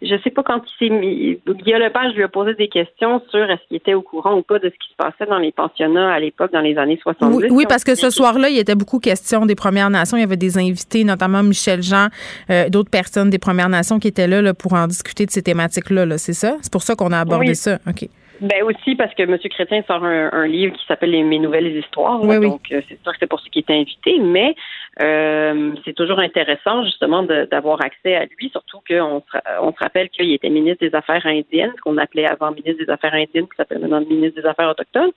[0.00, 1.38] je sais pas quand il s'est mis.
[1.48, 4.60] Guillaume Lepage lui a posé des questions sur est-ce qu'il était au courant ou pas
[4.60, 7.36] de ce qui se passait dans les pensionnats à l'époque, dans les années 70.
[7.36, 10.16] Oui, oui, parce que ce soir-là, il était beaucoup question des Premières Nations.
[10.16, 12.08] Il y avait des invités, notamment Michel Jean,
[12.50, 15.42] euh, d'autres personnes des Premières Nations qui étaient là, là, pour en discuter de ces
[15.42, 16.06] thématiques-là.
[16.06, 16.56] -là, c'est ça?
[16.60, 17.56] C'est pour ça qu'on a abordé Oui.
[17.56, 17.78] ça.
[17.88, 18.08] OK.
[18.40, 19.36] Ben aussi parce que M.
[19.50, 22.22] Chrétien sort un, un livre qui s'appelle Les- Mes nouvelles histoires.
[22.24, 22.38] là.
[22.38, 22.46] Oui.
[22.48, 24.54] Donc euh, c'est sûr que c'est pour ça qu'il était invité, mais
[25.02, 29.22] euh, c'est toujours intéressant justement d'avoir accès à lui, surtout qu'on
[29.60, 32.90] on se rappelle qu'il était ministre des Affaires indiennes, ce qu'on appelait avant ministre des
[32.90, 35.10] Affaires indiennes, qui s'appelle maintenant ministre des Affaires autochtones.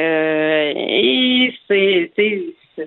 [0.00, 2.10] Euh, et c'est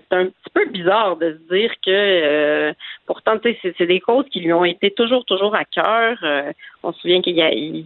[0.10, 2.74] c'est- un petit peu bizarre de se dire que euh,
[3.06, 6.18] pourtant, c'est- des causes qui lui ont été toujours, toujours à cœur.
[6.24, 6.52] Euh,
[6.84, 7.40] on se souvient qu'il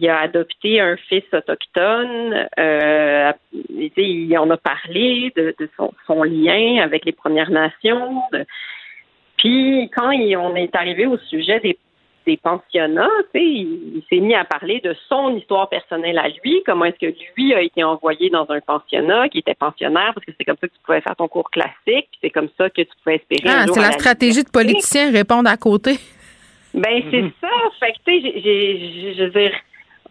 [0.08, 2.46] a, adopté un fils autochtone.
[2.58, 3.32] Euh,
[3.96, 5.54] il en a parlé de,
[6.06, 8.22] son, lien avec les Premières Nations.
[9.36, 11.78] puis quand on est arrivé au sujet des,
[12.28, 16.28] des pensionnats, tu sais, il, il s'est mis à parler de son histoire personnelle à
[16.28, 20.26] lui, comment est-ce que lui a été envoyé dans un pensionnat, qui était pensionnaire, parce
[20.26, 22.68] que c'est comme ça que tu pouvais faire ton cours classique, puis c'est comme ça
[22.68, 23.48] que tu pouvais espérer.
[23.48, 25.92] Ah, c'est la stratégie de politicien répondre à côté.
[26.74, 27.48] ben, c'est ça.
[27.80, 29.52] Fait que, tu sais, je veux dire,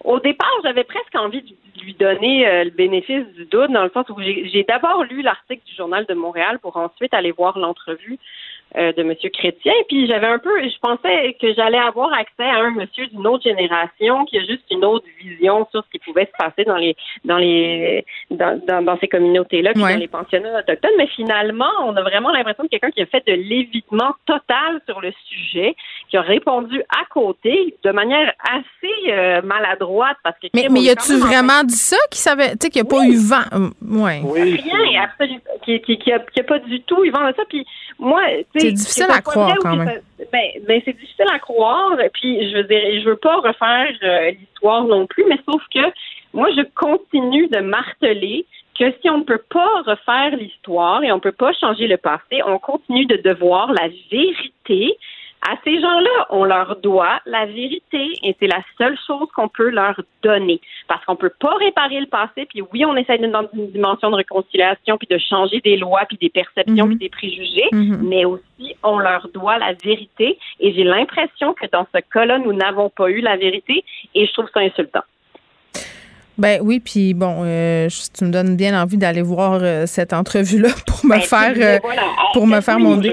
[0.04, 3.92] au départ, j'avais presque envie de lui donner euh, le bénéfice du doute, dans le
[3.94, 8.18] sens où j'ai d'abord lu l'article du Journal de Montréal pour ensuite aller voir l'entrevue
[8.76, 9.14] euh, de M.
[9.34, 9.74] Chrétien.
[9.88, 13.44] Puis j'avais un peu, je pensais que j'allais avoir accès à un monsieur d'une autre
[13.44, 16.96] génération qui a juste une autre vision sur ce qui pouvait se passer dans les
[17.24, 19.94] dans les dans, dans, dans ces communautés-là, puis Ouais.
[19.94, 20.92] dans les pensionnats autochtones.
[20.98, 25.00] Mais finalement, on a vraiment l'impression de quelqu'un qui a fait de l'évitement total sur
[25.02, 25.76] le sujet,
[26.10, 30.90] qui a répondu à côté de manière assez euh, maladroite parce que Mais, mais y
[30.90, 33.46] a-tu vraiment dit ça qu'il savait, tu sais, qu'il n'y a pas eu vent?
[33.52, 33.74] Hum,
[34.04, 34.22] Ouais.
[34.24, 35.40] Rien, absolument.
[35.64, 37.44] Qui, qui, qui, a, qui a pas du tout, ils vendent ça.
[37.50, 37.66] Puis
[38.00, 38.22] moi,
[38.60, 40.02] C'est difficile à croire, quand même.
[40.32, 41.96] ben, ben, c'est difficile à croire.
[42.14, 45.92] Puis je veux dire, je veux pas refaire euh, l'histoire non plus, mais sauf que
[46.34, 48.46] moi, je continue de marteler
[48.78, 51.98] que si on ne peut pas refaire l'histoire et on ne peut pas changer le
[51.98, 54.98] passé, on continue de devoir la vérité
[55.42, 56.28] à ces gens-là.
[56.30, 60.60] On leur doit la vérité et c'est la seule chose qu'on peut leur donner.
[60.88, 64.10] Parce qu'on peut pas réparer le passé, puis oui, on essaie d'être dans une dimension
[64.12, 66.98] de réconciliation, puis de changer des lois, puis des perceptions, Mhm.
[66.98, 68.00] puis des préjugés, Mhm.
[68.10, 70.38] mais aussi on leur doit la vérité.
[70.60, 73.84] Et j'ai l'impression que dans ce cas-là, nous n'avons pas eu la vérité
[74.16, 75.04] et je trouve ça insultant.
[76.38, 80.70] Ben oui, puis bon, euh, tu me donnes bien envie d'aller voir euh, cette entrevue-là
[80.88, 82.02] pour me Ben, faire euh, voilà.
[82.34, 83.12] pour me faire mon dé.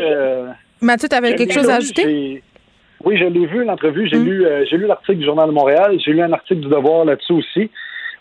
[0.84, 2.42] Mathieu, tu avais quelque chose à ajouter?
[3.04, 4.04] Oui, je l'ai vu, l'entrevue.
[4.04, 4.08] Mm.
[4.08, 5.96] J'ai lu, euh, j'ai lu l'article du Journal de Montréal.
[6.04, 7.70] J'ai lu un article du Devoir là-dessus aussi.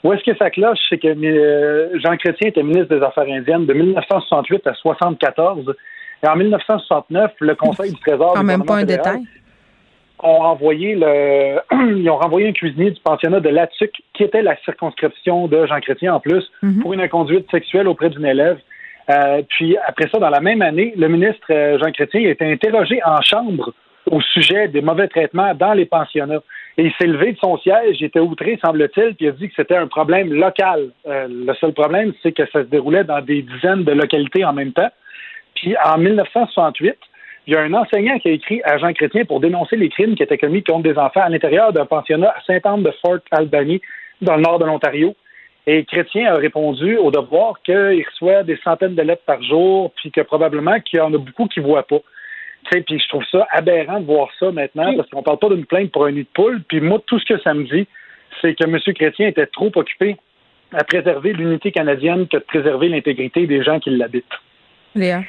[0.03, 0.79] Où est-ce que ça cloche?
[0.89, 5.73] C'est que euh, Jean Chrétien était ministre des Affaires indiennes de 1968 à 74.
[6.23, 9.21] Et en 1969, le Conseil du Trésor Quand même pas un détail.
[10.19, 11.59] ont envoyé le,
[11.99, 15.79] ils ont renvoyé un cuisinier du pensionnat de Latuc, qui était la circonscription de Jean
[15.79, 16.81] Chrétien en plus, Mhm.
[16.81, 18.57] pour une inconduite sexuelle auprès d'une élève.
[19.09, 22.45] Euh, puis après ça, dans la même année, le ministre euh, Jean Chrétien a été
[22.45, 23.73] interrogé en chambre
[24.09, 26.41] au sujet des mauvais traitements dans les pensionnats.
[26.77, 29.47] Et il s'est levé de son siège, il était outré, semble-t-il, puis il a dit
[29.47, 30.89] que c'était un problème local.
[31.07, 34.53] Euh, le seul problème, c'est que ça se déroulait dans des dizaines de localités en
[34.53, 34.89] même temps.
[35.55, 36.95] Puis en 1968,
[37.45, 40.15] il y a un enseignant qui a écrit à Jean Chrétien pour dénoncer les crimes
[40.15, 43.81] qui étaient commis contre des enfants à l'intérieur d'un pensionnat à Sainte-Anne de Fort Albany,
[44.21, 45.15] dans le nord de l'Ontario.
[45.65, 50.11] Et Chrétien a répondu au devoir qu'il reçoit des centaines de lettres par jour, puis
[50.11, 52.01] que probablement qu'il y en a beaucoup qui ne voient pas.
[52.69, 55.91] Puis je trouve ça aberrant de voir ça maintenant, parce qu'on parle pas d'une plainte
[55.91, 56.61] pour un nid de poule.
[56.63, 57.87] Puis moi, tout ce que ça me dit,
[58.41, 58.79] c'est que M.
[58.95, 60.17] Chrétien était trop occupé
[60.73, 64.25] à préserver l'unité canadienne que de préserver l'intégrité des gens qui l'habitent.
[64.95, 65.23] Léa?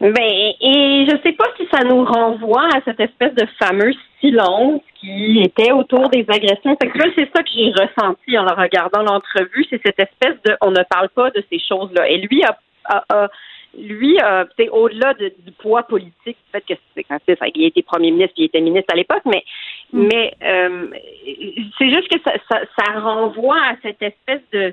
[0.00, 0.12] Ben,
[0.60, 5.40] et je sais pas si ça nous renvoie à cette espèce de fameux silence qui
[5.42, 7.12] était autour des agressions sexuelles.
[7.16, 9.66] C'est ça que j'ai ressenti en regardant l'entrevue.
[9.70, 12.08] C'est cette espèce de, on ne parle pas de ces choses-là.
[12.08, 13.28] Et lui a, a- a-
[13.76, 17.82] lui, euh, au-delà de- du poids politique, du fait que c'est quand ça, il était
[17.82, 19.44] premier ministre, puis il était ministre à l'époque, mais
[19.92, 20.86] mais euh,
[21.78, 24.72] c'est juste que ça, ça, ça renvoie à cette espèce de-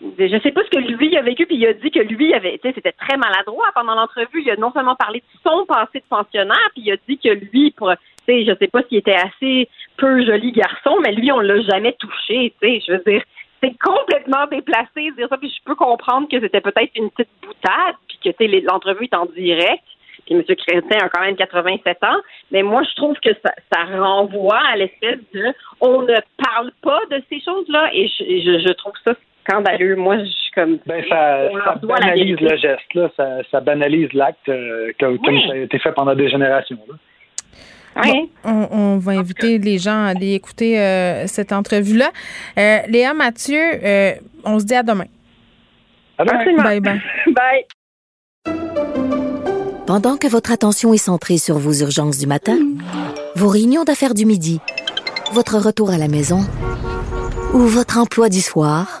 [0.00, 2.60] je sais pas ce que lui a vécu, puis il a dit que lui avait,
[2.62, 4.42] c'était très maladroit pendant l'entrevue.
[4.42, 7.28] Il a non seulement parlé de son passé de pensionnaire, puis il a dit que
[7.28, 7.96] lui, pour, tu
[8.26, 11.94] sais, je sais pas s'il était assez peu joli garçon, mais lui, on l'a jamais
[11.94, 12.82] touché, tu sais.
[12.86, 13.22] Je veux dire,
[13.62, 17.32] c'est complètement déplacé de dire ça, puis je peux comprendre que c'était peut-être une petite
[17.42, 19.82] boutade, puis que, tu sais, l'entrevue est en direct.
[20.26, 20.42] Puis M.
[20.42, 22.20] Chrétien a quand même 87 ans,
[22.50, 27.22] mais moi je trouve que ça, renvoie à l'espèce de on ne parle pas de
[27.30, 29.14] ces choses-là et je, je trouve ça
[29.48, 29.96] scandaleux.
[29.96, 33.10] Moi, je suis comme Ben, ça, on ça la banalise le geste, là.
[33.16, 36.78] Ça, ça banalise l'acte euh, comme, comme ça a été fait pendant des générations.
[36.88, 36.94] là.
[38.04, 42.10] Bon, on, on va inviter les gens à aller écouter euh, cette entrevue-là.
[42.58, 44.12] Euh, Léa Mathieu, euh,
[44.44, 45.06] on se dit à demain.
[46.18, 46.62] Absolument.
[46.62, 47.00] Bye bye.
[47.34, 47.64] Bye.
[49.86, 52.58] Pendant que votre attention est centrée sur vos urgences du matin,
[53.34, 54.60] vos réunions d'affaires du midi,
[55.32, 56.40] votre retour à la maison
[57.54, 59.00] ou votre emploi du soir,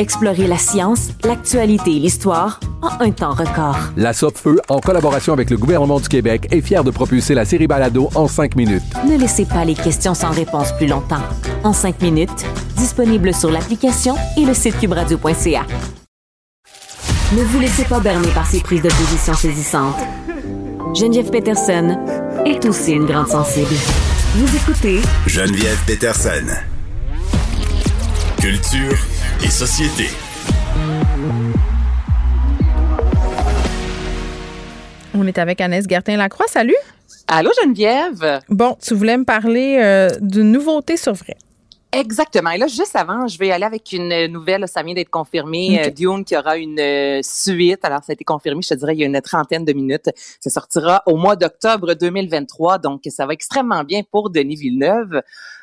[0.00, 3.76] Explorez la science, l'actualité et l'histoire en un temps record.
[3.98, 7.66] La Feu, en collaboration avec le gouvernement du Québec, est fière de propulser la série
[7.66, 8.82] Balado en cinq minutes.
[9.06, 11.20] Ne laissez pas les questions sans réponse plus longtemps.
[11.64, 12.46] En cinq minutes,
[12.78, 15.66] disponible sur l'application et le site cubradio.ca.
[17.36, 19.98] Ne vous laissez pas berner par ces prises de position saisissantes.
[20.94, 21.98] Geneviève Peterson
[22.46, 23.74] est aussi une grande sensible.
[24.34, 26.46] Vous écoutez Geneviève Peterson.
[28.40, 28.96] Culture
[29.42, 30.06] et société.
[35.14, 36.46] On est avec Annès Gertin-Lacroix.
[36.48, 36.76] Salut.
[37.26, 38.40] Allô, Geneviève.
[38.48, 41.36] Bon, tu voulais me parler euh, d'une nouveauté sur vrai.
[41.92, 42.50] Exactement.
[42.50, 44.66] Et là, juste avant, je vais aller avec une nouvelle.
[44.68, 45.80] Ça vient d'être confirmé.
[45.80, 45.88] Okay.
[45.88, 47.84] Euh, Dune qui aura une euh, suite.
[47.84, 50.10] Alors, ça a été confirmé, je te dirais, il y a une trentaine de minutes.
[50.38, 52.78] Ça sortira au mois d'octobre 2023.
[52.78, 55.20] Donc, ça va extrêmement bien pour Denis Villeneuve.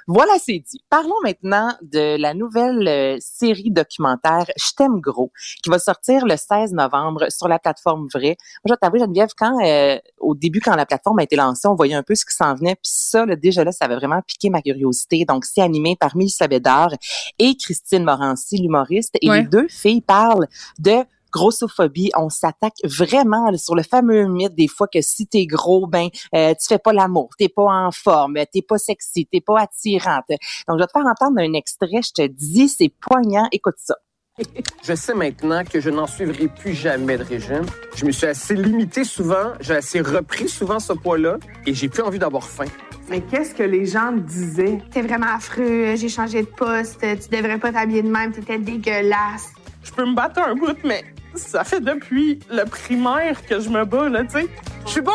[0.08, 0.82] Voilà, c'est dit.
[0.90, 5.32] Parlons maintenant de la nouvelle euh, série documentaire Je t'aime gros,
[5.62, 8.38] qui va sortir le 16 novembre sur la plateforme Vrai.
[8.66, 11.76] Moi, je t'avoue, Geneviève, quand euh, au début, quand la plateforme a été lancée, on
[11.76, 12.76] voyait un peu ce qui s'en venait.
[12.76, 15.26] Puis ça, là, déjà là, ça avait vraiment piqué ma curiosité.
[15.26, 16.92] Donc, c'est animé par Mélissa Bédard
[17.38, 19.18] et Christine Morancy, l'humoriste.
[19.22, 19.42] Et Ouais.
[19.42, 20.48] les deux filles parlent
[20.80, 25.88] de grossophobie, on s'attaque vraiment sur le fameux mythe des fois que si t'es gros,
[25.88, 29.62] ben euh, tu fais pas l'amour, t'es pas en forme, t'es pas sexy, t'es pas
[29.62, 30.26] attirante.
[30.30, 33.96] Donc je vais te faire entendre un extrait, je te dis, c'est poignant, écoute ça.
[34.84, 37.66] Je sais maintenant que je n'en suivrai plus jamais de régime.
[37.96, 42.04] Je me suis assez limité souvent, j'ai assez repris souvent ce poids-là et j'ai plus
[42.04, 42.66] envie d'avoir faim.
[43.10, 44.80] Mais qu'est-ce que les gens disaient?
[44.92, 49.54] T'es vraiment affreux, j'ai changé de poste, tu devrais pas t'habiller de même, t'étais dégueulasse.
[49.88, 51.04] Je peux me battre un bout, mais
[51.34, 54.48] ça fait depuis le primaire que je me bats, là, tu sais.
[54.86, 55.12] Je suis beau!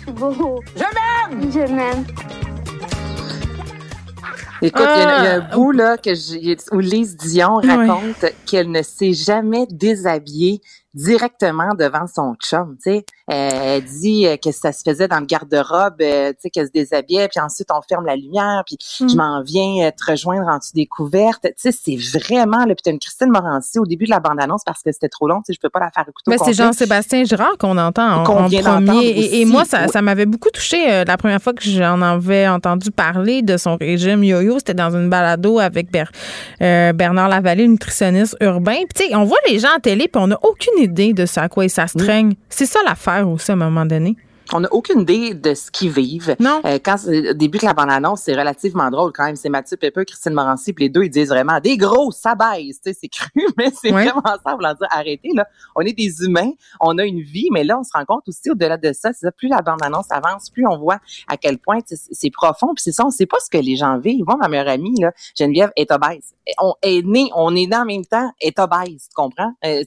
[0.00, 0.60] Je suis beau.
[0.76, 1.50] Je m'aime!
[1.50, 2.04] Je m'aime.
[4.64, 7.54] Écoute, il y a- il y, a un bout là que j'ai- où Lise Dion
[7.56, 10.60] raconte qu'elle ne s'est jamais déshabillée
[10.94, 13.04] directement devant son chum, tu sais.
[13.30, 16.66] Euh, elle dit euh, que ça se faisait dans le garde-robe, euh, tu sais, qu'elle
[16.66, 19.08] se déshabillait, puis ensuite on ferme la lumière, puis Mm.
[19.08, 21.42] je m'en viens te rejoindre en dessous des couvertes.
[21.42, 24.82] Tu sais, c'est vraiment, là, puis une Christine Morancy au début de la bande-annonce parce
[24.82, 26.52] que c'était trop long, tu sais, je peux pas la faire écouter Mais Ben, c'est.
[26.52, 29.06] Jean-Sébastien Girard qu'on entend en, Qu'on premier.
[29.06, 29.88] Et, et moi, ça, oui.
[29.92, 33.76] ça m'avait beaucoup touché euh, la première fois que j'en avais entendu parler de son
[33.76, 34.58] régime yo-yo.
[34.58, 36.10] C'était dans une balado avec Ber-
[36.60, 38.76] euh, Bernard Lavallée, nutritionniste urbain.
[38.94, 41.24] Puis, tu sais, on voit les gens à télé, puis on n'a aucune idée de
[41.26, 42.34] ce à quoi ils s'astreignent.
[42.48, 44.16] C'est ça l'affaire aussi, à un moment donné.
[44.52, 46.36] On n'a aucune idée de ce qu'ils vivent.
[46.40, 46.60] Non.
[46.64, 49.36] Euh, quand au début de la bande-annonce, c'est relativement drôle quand même.
[49.36, 52.80] C'est Mathieu Pepper, Christine Morancy, puis les deux, ils disent vraiment des gros, ça baisse.
[52.82, 54.04] C'est cru, mais c'est Ouais.
[54.04, 55.46] vraiment ça, voulant dire arrêtez, là.
[55.76, 56.50] On est des humains,
[56.80, 59.26] on a une vie, mais là, on se rend compte aussi au-delà de ça, c'est
[59.26, 60.98] ça, plus la bande-annonce avance, plus on voit
[61.28, 63.98] à quel point c'est profond, puis c'est ça, on sait pas ce que les gens
[63.98, 64.24] vivent.
[64.26, 66.32] Moi, ma meilleure amie, là, Geneviève, est obèse.
[66.60, 69.52] On est né, on est né en même temps, est obèse, tu comprends?
[69.64, 69.82] Euh,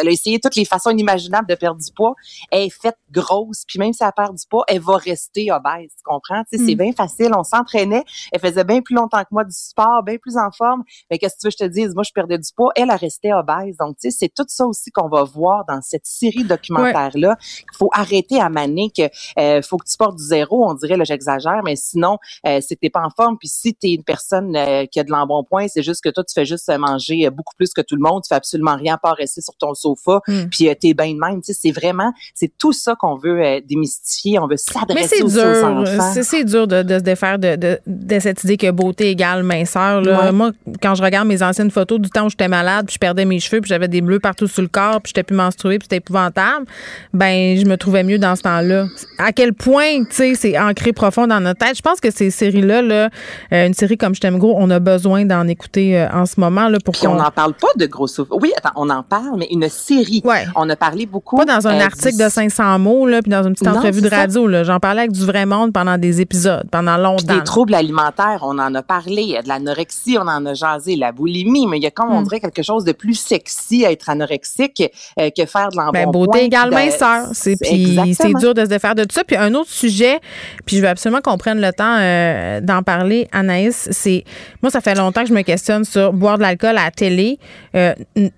[0.00, 2.14] elle a essayé toutes les façons inimaginables de perdre du poids.
[2.50, 5.90] Elle est faite grosse, puis même si elle perd du poids, elle va rester obèse,
[5.96, 6.42] tu comprends?
[6.52, 6.74] C'est Mm.
[6.76, 10.36] bien facile, on s'entraînait, elle faisait bien plus longtemps que moi du sport, bien plus
[10.36, 10.82] en forme.
[11.10, 11.94] Mais qu'est-ce que tu veux que je te dise?
[11.94, 13.76] Moi, je perdais du poids, elle, elle restait obèse.
[13.78, 17.36] Donc, tu sais, c'est tout ça aussi qu'on va voir dans cette série documentaire-là.
[17.72, 19.02] Il faut arrêter à maner que
[19.38, 22.74] euh, faut que tu portes du zéro, on dirait, là, j'exagère, mais sinon, euh, que
[22.74, 23.36] t'es pas en forme.
[23.38, 26.32] Puis si t'es une personne euh, qui a de l'embonpoint, c'est juste que toi, tu
[26.32, 28.98] fais juste manger euh, beaucoup plus que tout le monde, tu fais absolument rien à
[28.98, 30.44] part rester sur ton sofa, Mm.
[30.50, 31.40] puis t'es bien de même.
[31.42, 34.38] Tu sais, c'est vraiment, c'est tout ça qu'on veut démystifier.
[34.38, 35.42] On veut s'adresser aux dur.
[35.42, 36.12] enfants.
[36.22, 40.00] C'est, dur de, de se défaire de, de, de cette idée que beauté égale minceur.
[40.00, 40.26] Là.
[40.26, 40.32] Ouais.
[40.32, 43.24] Moi, quand je regarde mes anciennes photos du temps où j'étais malade, puis je perdais
[43.24, 45.86] mes cheveux, puis j'avais des bleus partout sur le corps, puis j'étais plus menstruée, puis
[45.86, 46.66] c'était épouvantable,
[47.12, 48.86] ben je me trouvais mieux dans ce temps-là.
[49.18, 51.76] À quel point, tu sais, c'est ancré profond dans notre tête.
[51.76, 53.08] Je pense que ces séries-là, là,
[53.52, 56.38] euh, une série comme Je t'aime gros, on a besoin d'en écouter euh, en ce
[56.38, 58.32] moment là, pour Puis on n'en parle pas de gros souffle.
[58.40, 60.22] Oui, attends, on en parle, mais une série.
[60.54, 61.36] On a parlé beaucoup.
[61.36, 64.08] Pas dans un euh, article de 500 mots, là, puis dans une petite Non, de
[64.08, 64.46] radio.
[64.46, 64.64] Là.
[64.64, 67.34] J'en parlais avec du vrai monde pendant des épisodes, pendant longtemps.
[67.34, 69.38] Des troubles alimentaires, on en a parlé.
[69.42, 70.96] De l'anorexie, on en a jasé.
[70.96, 72.24] La boulimie, mais il y a comme, on Mm.
[72.24, 74.82] dirait, quelque chose de plus sexy à être anorexique
[75.20, 76.04] euh, que faire de l'embonpoint.
[76.04, 77.26] Ben, beauté égale minceur.
[77.32, 78.38] C'est, puis c'est Exactement.
[78.38, 79.24] dur de se défaire de tout ça.
[79.24, 80.18] Puis un autre sujet,
[80.66, 84.24] puis je veux absolument qu'on prenne le temps euh, d'en parler, Anaïs, c'est...
[84.62, 87.38] Moi, ça fait longtemps que je me questionne sur boire de l'alcool à la télé.
[87.74, 87.94] Euh,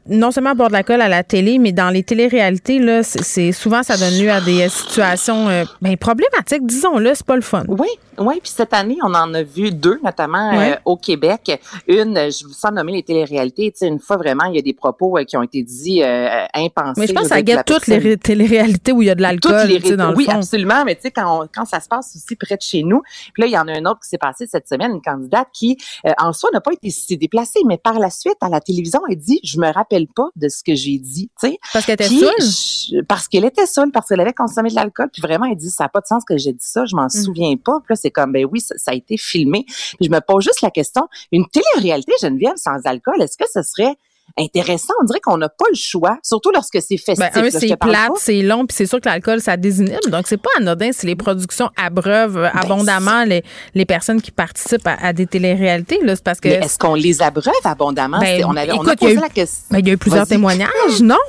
[0.09, 3.83] non seulement boire de l'alcool à la télé, mais dans les téléréalités, là, c'est- souvent,
[3.83, 7.65] ça donne lieu à des situations situation euh, ben, problématique, disons-le, c'est pas le fun.
[7.69, 7.89] Oui,
[8.19, 11.61] oui, puis cette année, on en a vu deux, notamment euh, au Québec.
[11.89, 14.73] Une, je sans nommer les téléréalités, tu sais, une fois vraiment, il y a des
[14.75, 17.01] propos euh, qui ont été dits euh, impensés.
[17.01, 19.15] Mais je pense que ça guette toutes les personne- ré- téléréalités où il y a
[19.15, 20.33] de toutes l'alcool, les tu sais, dans le oui, fond.
[20.33, 20.85] absolument.
[20.85, 23.43] Mais tu sais, quand, on- quand ça se passe aussi près de chez nous, puis
[23.43, 25.77] là, il y en a un autre qui s'est passé cette semaine, une candidate qui,
[26.19, 29.17] en soi, n'a pas été s'est déplacée, mais par la suite, à la télévision, elle
[29.17, 31.59] dit, je me rappelle pas de ce que j'ai dit, tu sais.
[31.73, 35.23] Parce qu'elle était je- Parce qu'elle était saoule, parce qu'elle avait consommé de l'alcool, puis
[35.23, 37.11] vraiment, elle dit, ça n'a pas de sens que j'ai dit ça, je m'en Mm.
[37.11, 37.79] souviens pas.
[37.81, 39.65] Puis là, c'est comme, ben oui, ça, ça a été filmé.
[39.67, 43.63] Puis je me pose juste la question, une télé-réalité, Geneviève, sans alcool, est-ce que ce
[43.63, 43.95] serait
[44.39, 44.93] intéressant?
[45.01, 47.19] On dirait qu'on n'a pas le choix, surtout lorsque c'est festif.
[47.19, 49.99] Ben, je te c'est plate, c'est long, puis c'est sûr que l'alcool, ça désinhibe.
[50.09, 53.45] Donc, c'est pas anodin si les productions abreuvent Ben, euh, abondamment les,
[53.75, 56.01] les personnes qui participent à, à des téléréalités.
[56.03, 56.49] Là, parce que.
[56.49, 58.19] Mais est-ce qu'on les abreuve abondamment?
[58.19, 59.65] Ben, on, avait, on écoute, a posé eu- la question.
[59.71, 61.17] Ben, il y a eu plusieurs témoignages, non?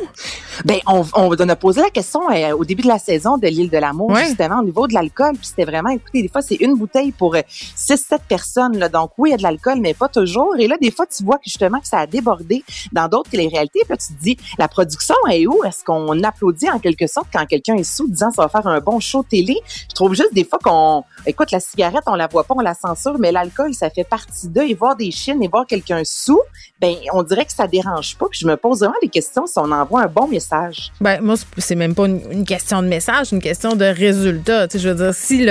[0.63, 3.45] Ben, on, on, on a posé la question euh, au début de la saison de
[3.45, 5.33] l'île de l'amour, justement, au niveau de l'alcool.
[5.33, 8.77] Puis c'était vraiment, écoutez, des fois, c'est une bouteille pour 6-7 personnes.
[8.77, 8.87] Là.
[8.87, 10.55] Donc, oui, il y a de l'alcool, mais pas toujours.
[10.57, 13.79] Et là, des fois, tu vois que justement que ça a débordé dans d'autres téléréalités.
[13.81, 15.63] Puis là, tu te dis, la production est où?
[15.63, 18.79] Est-ce qu'on applaudit en quelque sorte quand quelqu'un est sous, disant ça va faire un
[18.79, 19.57] bon show télé?
[19.89, 21.03] Je trouve juste des fois qu'on...
[21.25, 24.47] Écoute, la cigarette, on la voit pas, on la censure, mais l'alcool, ça fait partie
[24.47, 24.63] d'eux.
[24.67, 26.41] Et voir des chines et voir quelqu'un sous,
[26.79, 28.27] ben, on dirait que ça dérange pas.
[28.29, 30.91] Puis je me pose vraiment des questions si on envoie un bon message.
[31.01, 34.67] Ben, moi, c'est- même pas une, question de message, une question de résultat.
[34.67, 35.45] Tu sais, je veux dire, si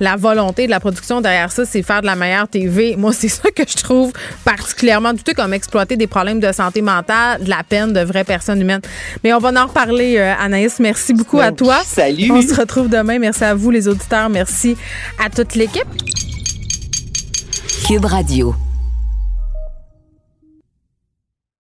[0.00, 3.28] la volonté de la production derrière ça, c'est faire de la meilleure TV, moi, c'est
[3.28, 4.12] ça que je trouve
[4.44, 8.60] particulièrement douteux, comme exploiter des problèmes de santé mentale, de la peine de vraies personnes
[8.60, 8.80] humaines.
[9.24, 10.78] Mais on va en reparler, euh, Anaïs.
[10.80, 11.78] Merci beaucoup à Ben, toi.
[11.84, 12.30] salut.
[12.30, 13.18] On se retrouve demain.
[13.18, 14.28] Merci à vous, les auditeurs.
[14.28, 14.76] Merci
[15.24, 15.86] à toute l'équipe.
[17.86, 18.54] Cube Radio.